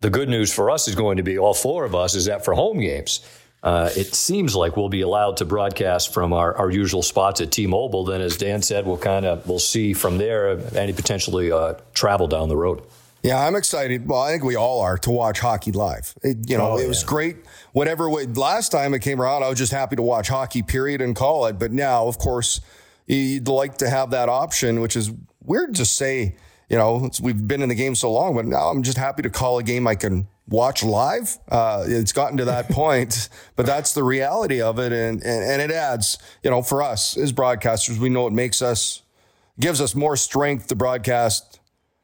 the 0.00 0.10
good 0.10 0.28
news 0.28 0.52
for 0.52 0.70
us 0.70 0.88
is 0.88 0.94
going 0.94 1.16
to 1.16 1.22
be 1.22 1.38
all 1.38 1.54
four 1.54 1.84
of 1.84 1.94
us 1.94 2.14
is 2.14 2.26
that 2.26 2.44
for 2.44 2.54
home 2.54 2.80
games, 2.80 3.20
uh, 3.62 3.90
it 3.96 4.14
seems 4.14 4.54
like 4.54 4.76
we'll 4.76 4.88
be 4.88 5.00
allowed 5.00 5.38
to 5.38 5.44
broadcast 5.44 6.12
from 6.12 6.32
our, 6.32 6.54
our 6.54 6.70
usual 6.70 7.02
spots 7.02 7.40
at 7.40 7.50
T-Mobile. 7.50 8.04
Then, 8.04 8.20
as 8.20 8.36
Dan 8.36 8.62
said, 8.62 8.86
we'll 8.86 8.98
kind 8.98 9.26
of 9.26 9.48
we'll 9.48 9.58
see 9.58 9.92
from 9.92 10.18
there 10.18 10.60
any 10.76 10.92
potentially 10.92 11.50
uh, 11.50 11.74
travel 11.94 12.28
down 12.28 12.48
the 12.48 12.56
road. 12.56 12.82
Yeah, 13.22 13.44
I'm 13.44 13.56
excited. 13.56 14.06
Well, 14.06 14.20
I 14.20 14.30
think 14.30 14.44
we 14.44 14.54
all 14.54 14.80
are 14.82 14.98
to 14.98 15.10
watch 15.10 15.40
hockey 15.40 15.72
live. 15.72 16.14
It, 16.22 16.48
you 16.48 16.56
know, 16.56 16.72
oh, 16.72 16.78
it 16.78 16.86
was 16.86 17.02
great. 17.02 17.38
Whatever 17.72 18.08
way, 18.08 18.26
last 18.26 18.70
time 18.70 18.94
it 18.94 19.00
came 19.00 19.20
around, 19.20 19.42
I 19.42 19.48
was 19.48 19.58
just 19.58 19.72
happy 19.72 19.96
to 19.96 20.02
watch 20.02 20.28
hockey. 20.28 20.62
Period, 20.62 21.00
and 21.00 21.16
call 21.16 21.46
it. 21.46 21.58
But 21.58 21.72
now, 21.72 22.06
of 22.06 22.18
course, 22.18 22.60
you'd 23.06 23.48
like 23.48 23.78
to 23.78 23.90
have 23.90 24.10
that 24.10 24.28
option, 24.28 24.80
which 24.80 24.94
is 24.94 25.10
weird 25.42 25.74
to 25.76 25.84
say 25.84 26.36
you 26.68 26.76
know, 26.76 27.08
we've 27.20 27.46
been 27.46 27.62
in 27.62 27.68
the 27.68 27.74
game 27.74 27.94
so 27.94 28.12
long, 28.12 28.34
but 28.34 28.44
now 28.44 28.68
I'm 28.68 28.82
just 28.82 28.98
happy 28.98 29.22
to 29.22 29.30
call 29.30 29.58
a 29.58 29.62
game 29.62 29.86
I 29.86 29.94
can 29.94 30.26
watch 30.48 30.82
live. 30.82 31.38
Uh, 31.48 31.84
it's 31.86 32.12
gotten 32.12 32.36
to 32.38 32.44
that 32.46 32.68
point, 32.70 33.28
but 33.54 33.66
that's 33.66 33.92
the 33.92 34.02
reality 34.02 34.60
of 34.60 34.78
it. 34.78 34.92
And, 34.92 35.22
and, 35.22 35.44
and 35.44 35.62
it 35.62 35.70
adds, 35.70 36.18
you 36.42 36.50
know, 36.50 36.62
for 36.62 36.82
us 36.82 37.16
as 37.16 37.32
broadcasters, 37.32 37.98
we 37.98 38.08
know 38.08 38.26
it 38.26 38.32
makes 38.32 38.62
us, 38.62 39.02
gives 39.60 39.80
us 39.80 39.94
more 39.94 40.16
strength 40.16 40.66
to 40.68 40.74
broadcast, 40.74 41.60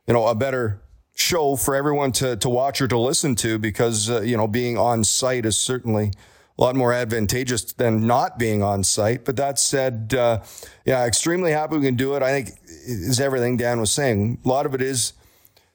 you 0.06 0.14
know, 0.14 0.26
a 0.26 0.34
better 0.34 0.80
show 1.14 1.56
for 1.56 1.74
everyone 1.74 2.12
to, 2.12 2.36
to 2.36 2.48
watch 2.48 2.80
or 2.80 2.88
to 2.88 2.98
listen 2.98 3.34
to 3.36 3.58
because, 3.58 4.08
uh, 4.08 4.20
you 4.22 4.36
know, 4.36 4.46
being 4.46 4.78
on 4.78 5.04
site 5.04 5.44
is 5.44 5.56
certainly, 5.56 6.12
a 6.58 6.62
lot 6.62 6.76
more 6.76 6.92
advantageous 6.92 7.64
than 7.72 8.06
not 8.06 8.38
being 8.38 8.62
on 8.62 8.84
site. 8.84 9.24
But 9.24 9.36
that 9.36 9.58
said, 9.58 10.14
uh, 10.16 10.42
yeah, 10.84 11.06
extremely 11.06 11.50
happy 11.50 11.76
we 11.76 11.84
can 11.84 11.96
do 11.96 12.14
it. 12.14 12.22
I 12.22 12.30
think 12.30 12.61
is 12.84 13.20
everything 13.20 13.56
Dan 13.56 13.80
was 13.80 13.90
saying. 13.90 14.38
A 14.44 14.48
lot 14.48 14.66
of 14.66 14.74
it 14.74 14.82
is, 14.82 15.12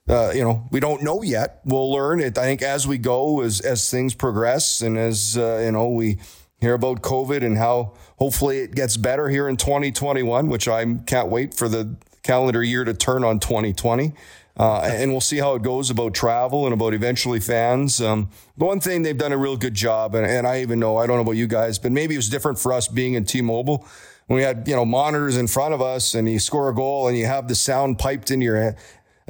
uh, 0.08 0.32
you 0.34 0.44
know, 0.44 0.68
we 0.72 0.80
don't 0.80 1.04
know 1.04 1.22
yet. 1.22 1.62
We'll 1.66 1.92
learn 1.92 2.20
it. 2.20 2.38
I 2.38 2.44
think 2.44 2.62
as 2.62 2.88
we 2.88 2.98
go, 2.98 3.42
as 3.42 3.62
as 3.62 3.90
things 3.90 4.14
progress, 4.14 4.82
and 4.82 4.98
as 4.98 5.38
uh, 5.38 5.62
you 5.64 5.72
know, 5.72 5.90
we 5.90 6.20
hear 6.60 6.74
about 6.74 7.02
COVID 7.02 7.44
and 7.44 7.58
how 7.58 7.94
hopefully 8.18 8.60
it 8.60 8.74
gets 8.74 8.98
better 8.98 9.30
here 9.30 9.48
in 9.48 9.58
2021, 9.58 10.50
which 10.50 10.68
I 10.68 10.86
can't 11.06 11.30
wait 11.30 11.54
for 11.54 11.70
the 11.70 11.96
calendar 12.24 12.64
year 12.64 12.84
to 12.84 12.94
turn 12.94 13.24
on 13.24 13.40
2020. 13.40 14.14
Uh, 14.60 14.82
and 14.82 15.12
we'll 15.12 15.22
see 15.22 15.38
how 15.38 15.54
it 15.54 15.62
goes 15.62 15.92
about 15.92 16.16
travel 16.16 16.66
and 16.66 16.74
about 16.74 16.96
eventually 16.96 17.40
fans. 17.40 18.02
Um, 18.02 18.32
the 18.58 18.66
one 18.66 18.80
thing 18.80 19.04
they've 19.04 19.18
done 19.18 19.32
a 19.32 19.38
real 19.38 19.56
good 19.56 19.76
job, 19.76 20.16
and, 20.16 20.26
and 20.26 20.48
I 20.48 20.62
even 20.62 20.80
know, 20.80 20.98
I 20.98 21.06
don't 21.06 21.18
know 21.18 21.22
about 21.22 21.34
you 21.34 21.46
guys, 21.46 21.78
but 21.78 21.92
maybe 21.92 22.16
it 22.16 22.18
was 22.18 22.28
different 22.28 22.58
for 22.58 22.74
us 22.74 22.88
being 22.88 23.14
in 23.14 23.24
T-Mobile 23.24 23.86
when 24.28 24.38
we 24.38 24.44
had, 24.44 24.68
you 24.68 24.76
know, 24.76 24.86
monitors 24.86 25.38
in 25.38 25.48
front 25.48 25.74
of 25.74 25.82
us 25.82 26.14
and 26.14 26.30
you 26.30 26.38
score 26.38 26.70
a 26.70 26.76
goal 26.76 27.08
and 27.08 27.18
you 27.18 27.26
have 27.26 27.48
the 27.48 27.56
sound 27.56 27.98
piped 27.98 28.30
in 28.30 28.42
your 28.42 28.58
head. 28.58 28.78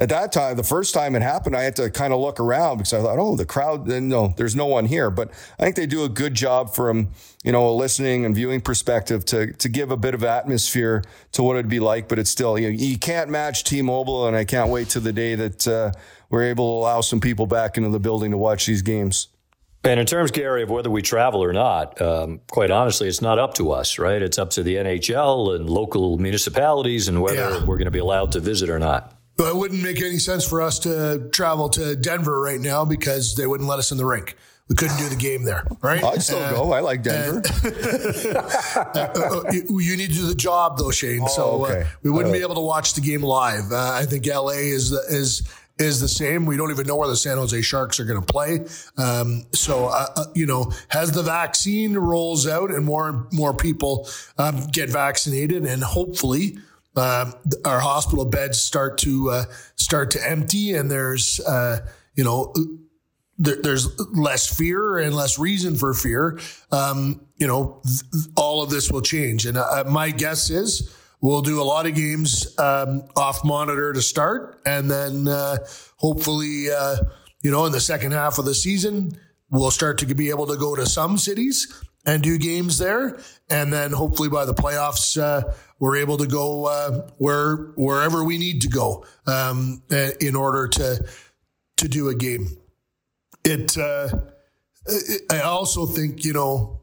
at 0.00 0.08
that 0.08 0.30
time, 0.30 0.56
the 0.56 0.62
first 0.62 0.94
time 0.94 1.16
it 1.16 1.22
happened, 1.22 1.56
I 1.56 1.62
had 1.62 1.74
to 1.76 1.90
kind 1.90 2.12
of 2.12 2.20
look 2.20 2.38
around 2.38 2.78
because 2.78 2.92
I 2.92 3.00
thought, 3.00 3.18
oh, 3.18 3.34
the 3.34 3.46
crowd, 3.46 3.88
no, 3.88 4.34
there's 4.36 4.54
no 4.54 4.66
one 4.66 4.86
here. 4.86 5.10
But 5.10 5.30
I 5.58 5.64
think 5.64 5.76
they 5.76 5.86
do 5.86 6.04
a 6.04 6.08
good 6.08 6.34
job 6.34 6.74
from, 6.74 7.10
you 7.44 7.52
know, 7.52 7.68
a 7.68 7.72
listening 7.72 8.24
and 8.24 8.34
viewing 8.34 8.60
perspective 8.60 9.24
to, 9.26 9.52
to 9.54 9.68
give 9.68 9.90
a 9.90 9.96
bit 9.96 10.14
of 10.14 10.22
atmosphere 10.22 11.02
to 11.32 11.42
what 11.42 11.54
it'd 11.54 11.68
be 11.68 11.80
like. 11.80 12.08
But 12.08 12.18
it's 12.18 12.30
still, 12.30 12.58
you, 12.58 12.70
know, 12.70 12.76
you 12.76 12.98
can't 12.98 13.30
match 13.30 13.64
T-Mobile. 13.64 14.26
And 14.26 14.36
I 14.36 14.44
can't 14.44 14.70
wait 14.70 14.88
to 14.90 15.00
the 15.00 15.12
day 15.12 15.36
that 15.36 15.66
uh, 15.66 15.92
we're 16.28 16.44
able 16.44 16.66
to 16.66 16.82
allow 16.82 17.00
some 17.00 17.20
people 17.20 17.46
back 17.46 17.76
into 17.76 17.90
the 17.90 18.00
building 18.00 18.32
to 18.32 18.36
watch 18.36 18.66
these 18.66 18.82
games. 18.82 19.28
And 19.84 20.00
in 20.00 20.06
terms, 20.06 20.30
Gary, 20.30 20.62
of 20.62 20.70
whether 20.70 20.90
we 20.90 21.02
travel 21.02 21.42
or 21.42 21.52
not, 21.52 22.00
um, 22.02 22.40
quite 22.50 22.70
honestly, 22.70 23.08
it's 23.08 23.22
not 23.22 23.38
up 23.38 23.54
to 23.54 23.70
us, 23.70 23.98
right? 23.98 24.20
It's 24.20 24.36
up 24.38 24.50
to 24.50 24.62
the 24.62 24.74
NHL 24.76 25.54
and 25.54 25.70
local 25.70 26.18
municipalities 26.18 27.08
and 27.08 27.22
whether 27.22 27.36
yeah. 27.36 27.64
we're 27.64 27.76
going 27.76 27.84
to 27.86 27.92
be 27.92 28.00
allowed 28.00 28.32
to 28.32 28.40
visit 28.40 28.70
or 28.70 28.78
not. 28.78 29.14
But 29.36 29.50
it 29.50 29.56
wouldn't 29.56 29.82
make 29.82 30.02
any 30.02 30.18
sense 30.18 30.46
for 30.46 30.60
us 30.60 30.80
to 30.80 31.28
travel 31.30 31.68
to 31.70 31.94
Denver 31.94 32.40
right 32.40 32.60
now 32.60 32.84
because 32.84 33.36
they 33.36 33.46
wouldn't 33.46 33.68
let 33.68 33.78
us 33.78 33.92
in 33.92 33.98
the 33.98 34.04
rink. 34.04 34.36
We 34.68 34.74
couldn't 34.74 34.98
do 34.98 35.08
the 35.08 35.16
game 35.16 35.44
there, 35.44 35.64
right? 35.80 36.02
I'd 36.04 36.22
still 36.22 36.40
uh, 36.40 36.50
go. 36.50 36.72
I 36.72 36.80
like 36.80 37.02
Denver. 37.02 37.42
Uh, 38.78 39.08
uh, 39.14 39.52
you 39.52 39.96
need 39.96 40.10
to 40.10 40.14
do 40.14 40.26
the 40.26 40.34
job, 40.34 40.78
though, 40.78 40.90
Shane. 40.90 41.22
Oh, 41.22 41.28
so 41.28 41.64
uh, 41.64 41.68
okay. 41.68 41.80
uh, 41.82 41.84
we 42.02 42.10
wouldn't 42.10 42.32
be 42.32 42.40
able 42.40 42.54
to 42.54 42.60
watch 42.60 42.94
the 42.94 43.00
game 43.00 43.22
live. 43.22 43.72
Uh, 43.72 43.92
I 43.92 44.04
think 44.06 44.26
LA 44.26 44.50
is 44.50 44.92
is 44.92 45.42
is 45.78 46.00
the 46.00 46.08
same. 46.08 46.46
We 46.46 46.56
don't 46.56 46.70
even 46.70 46.86
know 46.86 46.96
where 46.96 47.08
the 47.08 47.16
San 47.16 47.38
Jose 47.38 47.60
Sharks 47.62 48.00
are 48.00 48.04
going 48.04 48.20
to 48.20 48.26
play. 48.26 48.60
Um, 48.96 49.44
so, 49.52 49.92
you 50.34 50.46
know, 50.46 50.72
as 50.92 51.12
the 51.12 51.22
vaccine 51.22 51.96
rolls 51.96 52.46
out 52.46 52.70
and 52.70 52.84
more 52.84 53.08
and 53.08 53.32
more 53.32 53.54
people 53.54 54.08
um, 54.38 54.66
get 54.72 54.90
vaccinated, 54.90 55.64
and 55.64 55.82
hopefully 55.82 56.58
uh, 56.96 57.30
our 57.64 57.80
hospital 57.80 58.24
beds 58.24 58.60
start 58.60 58.98
to 58.98 59.30
uh, 59.30 59.44
start 59.76 60.10
to 60.12 60.28
empty, 60.28 60.74
and 60.74 60.90
there's 60.90 61.40
uh, 61.40 61.86
you 62.14 62.24
know 62.24 62.52
there, 63.38 63.56
there's 63.62 63.98
less 64.12 64.46
fear 64.54 64.98
and 64.98 65.14
less 65.14 65.38
reason 65.38 65.76
for 65.76 65.94
fear. 65.94 66.38
Um, 66.72 67.20
you 67.36 67.46
know, 67.46 67.82
all 68.36 68.62
of 68.62 68.70
this 68.70 68.90
will 68.90 69.02
change, 69.02 69.46
and 69.46 69.56
uh, 69.56 69.84
my 69.86 70.10
guess 70.10 70.50
is 70.50 70.92
we'll 71.20 71.42
do 71.42 71.60
a 71.60 71.64
lot 71.64 71.86
of 71.86 71.94
games 71.94 72.58
um, 72.58 73.02
off 73.16 73.44
monitor 73.44 73.92
to 73.92 74.02
start, 74.02 74.60
and 74.64 74.90
then 74.90 75.28
uh, 75.28 75.58
hopefully, 75.96 76.70
uh, 76.70 76.96
you 77.42 77.50
know, 77.50 77.66
in 77.66 77.72
the 77.72 77.80
second 77.80 78.12
half 78.12 78.38
of 78.38 78.44
the 78.44 78.54
season, 78.54 79.18
we'll 79.50 79.70
start 79.70 79.98
to 79.98 80.14
be 80.14 80.30
able 80.30 80.46
to 80.46 80.56
go 80.56 80.76
to 80.76 80.86
some 80.86 81.18
cities 81.18 81.82
and 82.06 82.22
do 82.22 82.38
games 82.38 82.78
there, 82.78 83.18
and 83.50 83.72
then 83.72 83.92
hopefully 83.92 84.28
by 84.28 84.44
the 84.44 84.54
playoffs, 84.54 85.20
uh, 85.20 85.42
we're 85.78 85.96
able 85.96 86.16
to 86.16 86.26
go 86.26 86.66
uh, 86.66 87.08
where 87.18 87.56
wherever 87.76 88.24
we 88.24 88.38
need 88.38 88.62
to 88.62 88.68
go 88.68 89.04
um, 89.26 89.82
in 90.20 90.34
order 90.34 90.68
to 90.68 91.04
to 91.76 91.88
do 91.88 92.08
a 92.08 92.14
game. 92.14 92.48
It. 93.44 93.76
Uh, 93.76 94.08
I 95.30 95.40
also 95.40 95.84
think 95.84 96.24
you 96.24 96.32
know 96.32 96.80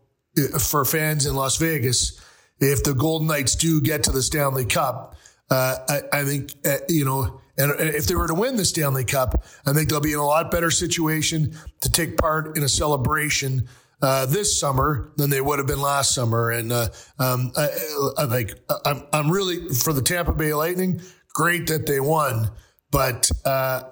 for 0.60 0.86
fans 0.86 1.26
in 1.26 1.36
Las 1.36 1.58
Vegas, 1.58 2.20
if 2.60 2.84
the 2.84 2.94
Golden 2.94 3.28
Knights 3.28 3.56
do 3.56 3.82
get 3.82 4.04
to 4.04 4.12
the 4.12 4.22
Stanley 4.22 4.66
Cup, 4.66 5.16
uh, 5.50 5.76
I, 5.88 6.02
I, 6.12 6.24
think 6.24 6.54
uh, 6.66 6.78
you 6.90 7.06
know. 7.06 7.42
And 7.58 7.72
if 7.80 8.06
they 8.08 8.16
were 8.16 8.28
to 8.28 8.34
win 8.34 8.58
the 8.58 8.66
Stanley 8.66 9.06
Cup, 9.06 9.46
I 9.66 9.72
think 9.72 9.90
they'll 9.90 10.02
be 10.02 10.12
in 10.12 10.20
a 10.20 10.26
lot 10.26 10.52
better 10.52 10.72
situation 10.72 11.56
to 11.82 11.90
take 11.90 12.18
part 12.18 12.58
in 12.58 12.64
a 12.64 12.68
celebration 12.68 13.70
uh, 14.02 14.26
this 14.26 14.60
summer 14.60 15.12
than 15.16 15.30
they 15.30 15.40
would 15.40 15.60
have 15.60 15.68
been 15.68 15.82
last 15.82 16.14
summer. 16.14 16.52
And 16.52 16.74
uh, 16.74 16.90
um, 17.18 17.54
I, 17.56 17.70
I, 18.18 18.24
like 18.26 18.60
I'm, 18.86 19.04
I'm 19.14 19.32
really 19.32 19.70
for 19.70 19.94
the 19.94 20.02
Tampa 20.02 20.34
Bay 20.34 20.54
Lightning. 20.54 21.02
Great 21.34 21.68
that 21.68 21.86
they 21.86 22.00
won, 22.00 22.50
but 22.92 23.30
uh, 23.46 23.84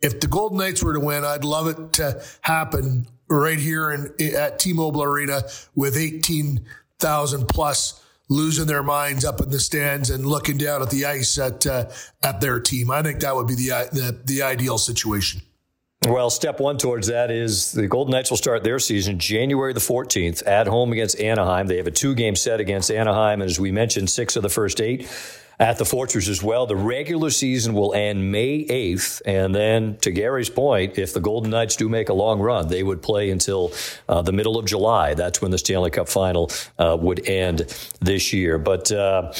if 0.00 0.20
the 0.20 0.26
Golden 0.26 0.58
Knights 0.58 0.82
were 0.82 0.92
to 0.92 1.00
win, 1.00 1.24
I'd 1.24 1.44
love 1.44 1.66
it 1.66 1.92
to 1.94 2.22
happen 2.42 3.06
right 3.28 3.58
here 3.58 3.90
in, 3.90 4.12
at 4.34 4.58
T-Mobile 4.58 5.02
Arena 5.02 5.42
with 5.74 5.96
18,000 5.96 7.48
plus 7.48 8.03
losing 8.34 8.66
their 8.66 8.82
minds 8.82 9.24
up 9.24 9.40
in 9.40 9.48
the 9.48 9.60
stands 9.60 10.10
and 10.10 10.26
looking 10.26 10.58
down 10.58 10.82
at 10.82 10.90
the 10.90 11.04
ice 11.04 11.38
at 11.38 11.66
uh, 11.66 11.86
at 12.22 12.40
their 12.40 12.60
team. 12.60 12.90
I 12.90 13.02
think 13.02 13.20
that 13.20 13.34
would 13.34 13.46
be 13.46 13.54
the, 13.54 13.68
the 13.92 14.20
the 14.24 14.42
ideal 14.42 14.78
situation. 14.78 15.40
Well, 16.06 16.28
step 16.28 16.60
one 16.60 16.76
towards 16.76 17.06
that 17.06 17.30
is 17.30 17.72
the 17.72 17.88
Golden 17.88 18.12
Knights 18.12 18.28
will 18.28 18.36
start 18.36 18.62
their 18.62 18.78
season 18.78 19.18
January 19.18 19.72
the 19.72 19.80
14th 19.80 20.46
at 20.46 20.66
home 20.66 20.92
against 20.92 21.18
Anaheim. 21.18 21.66
They 21.66 21.78
have 21.78 21.86
a 21.86 21.90
two 21.90 22.14
game 22.14 22.36
set 22.36 22.60
against 22.60 22.90
Anaheim, 22.90 23.40
and 23.40 23.50
as 23.50 23.58
we 23.58 23.72
mentioned, 23.72 24.10
six 24.10 24.36
of 24.36 24.42
the 24.42 24.50
first 24.50 24.82
eight 24.82 25.08
at 25.58 25.78
the 25.78 25.84
Fortress 25.84 26.28
as 26.28 26.42
well. 26.42 26.66
The 26.66 26.76
regular 26.76 27.30
season 27.30 27.74
will 27.74 27.94
end 27.94 28.30
May 28.32 28.64
8th. 28.64 29.22
And 29.26 29.54
then, 29.54 29.96
to 29.98 30.10
Gary's 30.10 30.50
point, 30.50 30.98
if 30.98 31.12
the 31.12 31.20
Golden 31.20 31.50
Knights 31.50 31.76
do 31.76 31.88
make 31.88 32.08
a 32.08 32.14
long 32.14 32.40
run, 32.40 32.68
they 32.68 32.82
would 32.82 33.02
play 33.02 33.30
until 33.30 33.72
uh, 34.08 34.22
the 34.22 34.32
middle 34.32 34.58
of 34.58 34.66
July. 34.66 35.14
That's 35.14 35.40
when 35.40 35.50
the 35.50 35.58
Stanley 35.58 35.90
Cup 35.90 36.08
final 36.08 36.50
uh, 36.78 36.96
would 37.00 37.28
end 37.28 37.60
this 38.00 38.32
year. 38.32 38.58
But, 38.58 38.90
uh, 38.90 39.32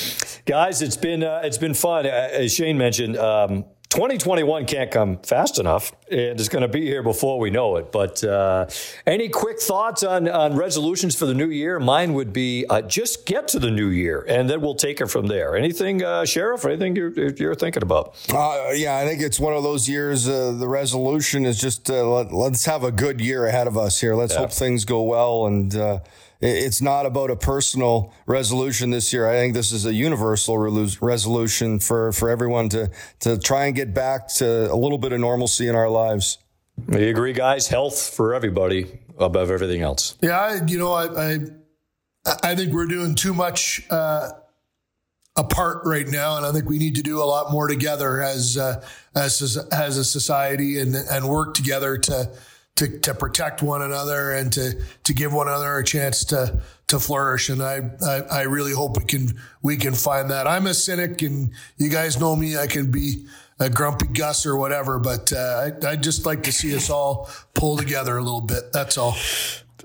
guys, 0.47 0.83
it's 0.83 0.97
been, 0.97 1.23
uh, 1.23 1.41
it's 1.45 1.59
been 1.59 1.75
fun. 1.75 2.07
Uh, 2.07 2.29
as 2.33 2.55
Shane 2.55 2.79
mentioned, 2.79 3.17
um, 3.17 3.65
2021 3.95 4.67
can't 4.67 4.91
come 4.91 5.19
fast 5.19 5.61
enough, 5.61 5.93
and 6.11 6.41
it's 6.41 6.49
going 6.49 6.63
to 6.63 6.69
be 6.69 6.81
here 6.81 7.01
before 7.01 7.39
we 7.39 7.49
know 7.49 7.77
it. 7.77 7.93
But 7.93 8.25
uh, 8.25 8.67
any 9.07 9.29
quick 9.29 9.61
thoughts 9.61 10.03
on, 10.03 10.29
on 10.29 10.57
resolutions 10.57 11.15
for 11.15 11.27
the 11.27 11.35
new 11.35 11.47
year? 11.47 11.79
Mine 11.79 12.13
would 12.15 12.33
be 12.33 12.67
uh, 12.69 12.83
just 12.83 13.25
get 13.25 13.47
to 13.49 13.61
the 13.61 13.71
new 13.71 13.87
year, 13.87 14.27
and 14.29 14.51
then 14.51 14.61
we'll 14.63 14.75
take 14.75 15.01
it 15.01 15.07
from 15.07 15.29
there. 15.29 15.57
Anything, 15.57 16.03
uh, 16.03 16.25
Sheriff? 16.25 16.65
Anything 16.65 16.97
you're, 16.97 17.13
you're 17.35 17.55
thinking 17.55 17.85
about? 17.85 18.17
Uh, 18.35 18.73
yeah, 18.75 18.97
I 18.97 19.07
think 19.07 19.23
it's 19.23 19.39
one 19.39 19.55
of 19.55 19.63
those 19.63 19.89
years. 19.89 20.29
Uh, 20.29 20.51
the 20.51 20.67
resolution 20.67 21.47
is 21.47 21.61
just 21.61 21.89
uh, 21.89 22.05
let, 22.05 22.53
us 22.53 22.65
have 22.65 22.83
a 22.83 22.91
good 22.91 23.21
year 23.21 23.47
ahead 23.47 23.69
of 23.69 23.79
us 23.79 24.01
here. 24.01 24.17
Let's 24.17 24.33
yeah. 24.35 24.41
hope 24.41 24.53
things 24.53 24.85
go 24.85 25.05
well 25.05 25.47
and 25.47 25.73
it's 26.45 26.83
not 26.83 27.07
about 27.07 27.31
a 27.31 27.37
personal 27.37 28.13
resolution 28.27 28.91
this 28.91 29.13
year. 29.15 29.27
I 29.27 29.37
think 29.37 29.55
this 29.55 29.73
is 29.73 29.87
a 29.87 29.95
universal 29.95 30.59
resolution 31.01 31.79
for, 31.79 32.13
for 32.13 32.29
everyone 32.29 32.69
to, 32.71 32.91
to 33.21 33.39
try 33.39 33.65
and 33.65 33.75
get 33.75 33.95
back 33.95 34.29
to 34.35 34.71
a 34.71 34.77
little 34.77 34.99
bit 34.99 35.13
of 35.13 35.21
normalcy 35.21 35.69
in 35.69 35.75
our 35.75 35.89
lives. 35.89 36.37
You 36.93 37.09
agree, 37.09 37.33
guys? 37.33 37.69
Health 37.69 38.15
for 38.15 38.35
everybody 38.35 38.99
above 39.19 39.51
everything 39.51 39.81
else. 39.81 40.19
Yeah, 40.21 40.39
I, 40.39 40.65
you 40.67 40.79
know, 40.79 40.93
I, 40.93 41.07
I, 41.07 41.39
I 42.43 42.55
think 42.55 42.75
we're 42.75 42.89
doing 42.89 43.15
too 43.15 43.33
much 43.33 43.87
uh, 43.89 44.31
apart 45.37 45.83
right 45.87 46.07
now, 46.07 46.37
and 46.37 46.45
I 46.45 46.53
think 46.53 46.69
we 46.69 46.79
need 46.79 46.97
to 46.97 47.03
do 47.03 47.23
a 47.23 47.25
lot 47.25 47.53
more 47.53 47.69
together 47.69 48.21
as 48.21 48.59
uh, 48.59 48.85
as 49.15 49.57
as 49.73 49.99
a 49.99 50.05
society 50.05 50.79
and 50.79 50.95
and 50.95 51.29
work 51.29 51.55
together 51.55 51.97
to 51.97 52.31
to, 52.77 52.99
to 53.01 53.15
protect 53.15 53.63
one 53.63 53.83
another 53.83 54.33
and 54.33 54.53
to, 54.53 54.81
to 55.05 55.13
give 55.13 55.33
one 55.33 55.47
another 55.47 55.79
a 55.79 55.85
chance 55.85 56.25
to, 56.27 56.61
to 56.89 56.99
flourish. 56.99 57.49
And 57.49 57.63
I, 57.63 57.91
I, 58.03 58.21
I, 58.31 58.43
really 58.43 58.73
hope 58.73 58.99
we 58.99 59.05
can, 59.05 59.41
we 59.63 59.77
can 59.77 59.95
find 59.95 60.31
that. 60.31 60.47
I'm 60.47 60.67
a 60.67 60.75
cynic 60.75 61.23
and 61.23 61.53
you 61.77 61.89
guys 61.89 62.19
know 62.19 62.35
me. 62.35 62.57
I 62.57 62.67
can 62.67 62.91
be 62.91 63.27
a 63.61 63.71
grumpy 63.71 64.09
Gus 64.09 64.45
or 64.45 64.57
whatever, 64.57 64.99
but, 64.99 65.33
uh, 65.33 65.71
I, 65.85 65.91
I'd 65.91 66.03
just 66.03 66.27
like 66.27 66.43
to 66.45 66.53
see 66.53 66.75
us 66.75 66.91
all 66.91 67.31
pull 67.55 67.77
together 67.77 68.17
a 68.17 68.23
little 68.23 68.41
bit. 68.41 68.73
That's 68.73 68.99
all. 68.99 69.17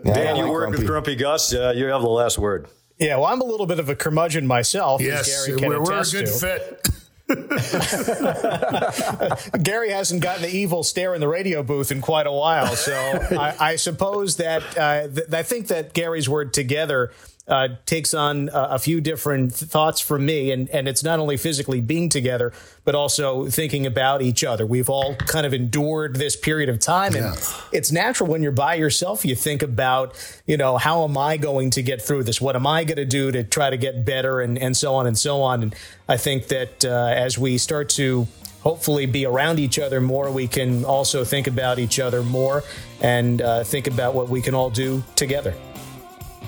Yeah, 0.04 0.14
Dan, 0.14 0.36
you 0.38 0.44
like 0.44 0.52
work 0.52 0.62
grumpy. 0.62 0.78
with 0.78 0.88
Grumpy 0.88 1.16
Gus. 1.16 1.54
Uh, 1.54 1.74
you 1.76 1.86
have 1.86 2.02
the 2.02 2.08
last 2.08 2.40
word. 2.40 2.68
Yeah, 2.98 3.18
well, 3.18 3.28
I'm 3.28 3.42
a 3.42 3.46
little 3.46 3.66
bit 3.66 3.80
of 3.80 3.90
a 3.90 3.96
curmudgeon 3.96 4.48
myself. 4.48 5.02
Yes, 5.02 5.48
we're, 5.48 5.82
we're 5.82 6.02
a 6.02 6.04
good 6.04 6.26
to. 6.26 6.32
fit. 6.32 6.90
Gary 9.62 9.92
hasn't 9.92 10.22
gotten 10.22 10.42
the 10.42 10.50
evil 10.52 10.84
stare 10.84 11.14
in 11.14 11.22
the 11.22 11.28
radio 11.28 11.64
booth 11.64 11.92
in 11.92 12.02
quite 12.02 12.28
a 12.28 12.32
while, 12.32 12.76
so 12.76 12.94
I, 13.32 13.56
I 13.60 13.76
suppose 13.76 14.38
that 14.38 14.64
uh, 14.78 15.08
th- 15.08 15.32
I 15.32 15.44
think 15.44 15.68
that 15.68 15.94
Gary's 15.94 16.28
word 16.28 16.54
together 16.54 17.12
uh, 17.50 17.70
takes 17.86 18.14
on 18.14 18.50
a, 18.50 18.62
a 18.72 18.80
few 18.80 19.02
different 19.02 19.54
thoughts 19.54 20.00
from 20.00 20.26
me, 20.26 20.52
and 20.52 20.70
and 20.70 20.88
it's 20.88 21.04
not 21.04 21.20
only 21.20 21.36
physically 21.36 21.82
being 21.82 22.08
together, 22.10 22.54
but 22.86 22.96
also 22.96 23.48
thinking 23.48 23.86
about 23.86 24.22
each 24.22 24.44
other. 24.44 24.66
We've 24.66 24.90
all 24.90 25.16
kind 25.16 25.46
of 25.46 25.54
endured 25.54 26.16
this 26.16 26.36
period 26.36 26.70
of 26.70 26.80
time, 26.80 27.16
and 27.16 27.26
yeah. 27.26 27.36
it's 27.72 27.92
natural 27.92 28.30
when 28.30 28.44
you're 28.44 28.52
by 28.52 28.76
yourself. 28.76 29.26
You 29.26 29.36
think 29.36 29.64
about, 29.64 30.16
you 30.46 30.58
know, 30.58 30.78
how 30.78 31.04
am 31.04 31.18
I 31.18 31.38
going 31.38 31.72
to 31.72 31.82
get 31.82 32.02
through 32.02 32.24
this? 32.24 32.40
What 32.40 32.56
am 32.56 32.68
I 32.68 32.84
going 32.84 32.98
to 32.98 33.06
do 33.06 33.32
to 33.32 33.44
try 33.44 33.70
to 33.70 33.78
get 33.78 34.06
better, 34.06 34.42
and 34.42 34.58
and 34.58 34.78
so 34.78 34.96
on 34.96 35.08
and 35.08 35.18
so 35.18 35.42
on. 35.42 35.64
And 35.64 35.76
I 36.08 36.18
think 36.18 36.48
that 36.48 36.86
uh, 36.86 37.14
as 37.16 37.38
we 37.38 37.58
start 37.58 37.90
to 37.90 38.28
hopefully 38.62 39.06
be 39.06 39.26
around 39.26 39.60
each 39.60 39.80
other 39.80 40.02
more, 40.02 40.30
we 40.32 40.48
can 40.48 40.86
also 40.86 41.24
think 41.24 41.48
about 41.48 41.80
each 41.80 42.00
other 42.00 42.22
more 42.22 42.64
and 43.02 43.42
uh, 43.42 43.64
think 43.64 43.88
about 43.88 44.14
what 44.14 44.30
we 44.30 44.42
can 44.42 44.54
all 44.54 44.70
do 44.70 45.02
together. 45.16 45.54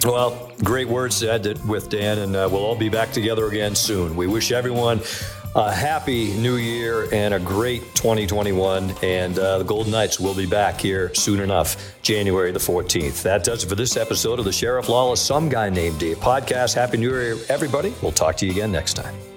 Well, 0.05 0.51
great 0.63 0.87
words 0.87 1.15
said 1.15 1.63
with 1.67 1.89
Dan, 1.89 2.19
and 2.19 2.35
uh, 2.35 2.49
we'll 2.51 2.65
all 2.65 2.75
be 2.75 2.89
back 2.89 3.11
together 3.11 3.47
again 3.47 3.75
soon. 3.75 4.15
We 4.15 4.25
wish 4.25 4.51
everyone 4.51 5.01
a 5.55 5.71
happy 5.71 6.33
new 6.37 6.55
year 6.55 7.07
and 7.13 7.33
a 7.33 7.39
great 7.39 7.81
2021. 7.95 8.93
And 9.03 9.37
uh, 9.37 9.59
the 9.59 9.63
Golden 9.63 9.91
Knights 9.91 10.19
will 10.19 10.33
be 10.33 10.45
back 10.45 10.79
here 10.79 11.13
soon 11.13 11.39
enough, 11.39 12.01
January 12.01 12.51
the 12.51 12.59
14th. 12.59 13.21
That 13.23 13.43
does 13.43 13.63
it 13.63 13.67
for 13.67 13.75
this 13.75 13.97
episode 13.97 14.39
of 14.39 14.45
the 14.45 14.53
Sheriff 14.53 14.89
Lawless 14.89 15.21
Some 15.21 15.49
Guy 15.49 15.69
Named 15.69 15.99
Dave 15.99 16.17
podcast. 16.17 16.73
Happy 16.73 16.97
New 16.97 17.09
Year, 17.09 17.37
everybody. 17.49 17.93
We'll 18.01 18.11
talk 18.11 18.37
to 18.37 18.45
you 18.45 18.51
again 18.51 18.71
next 18.71 18.93
time. 18.93 19.30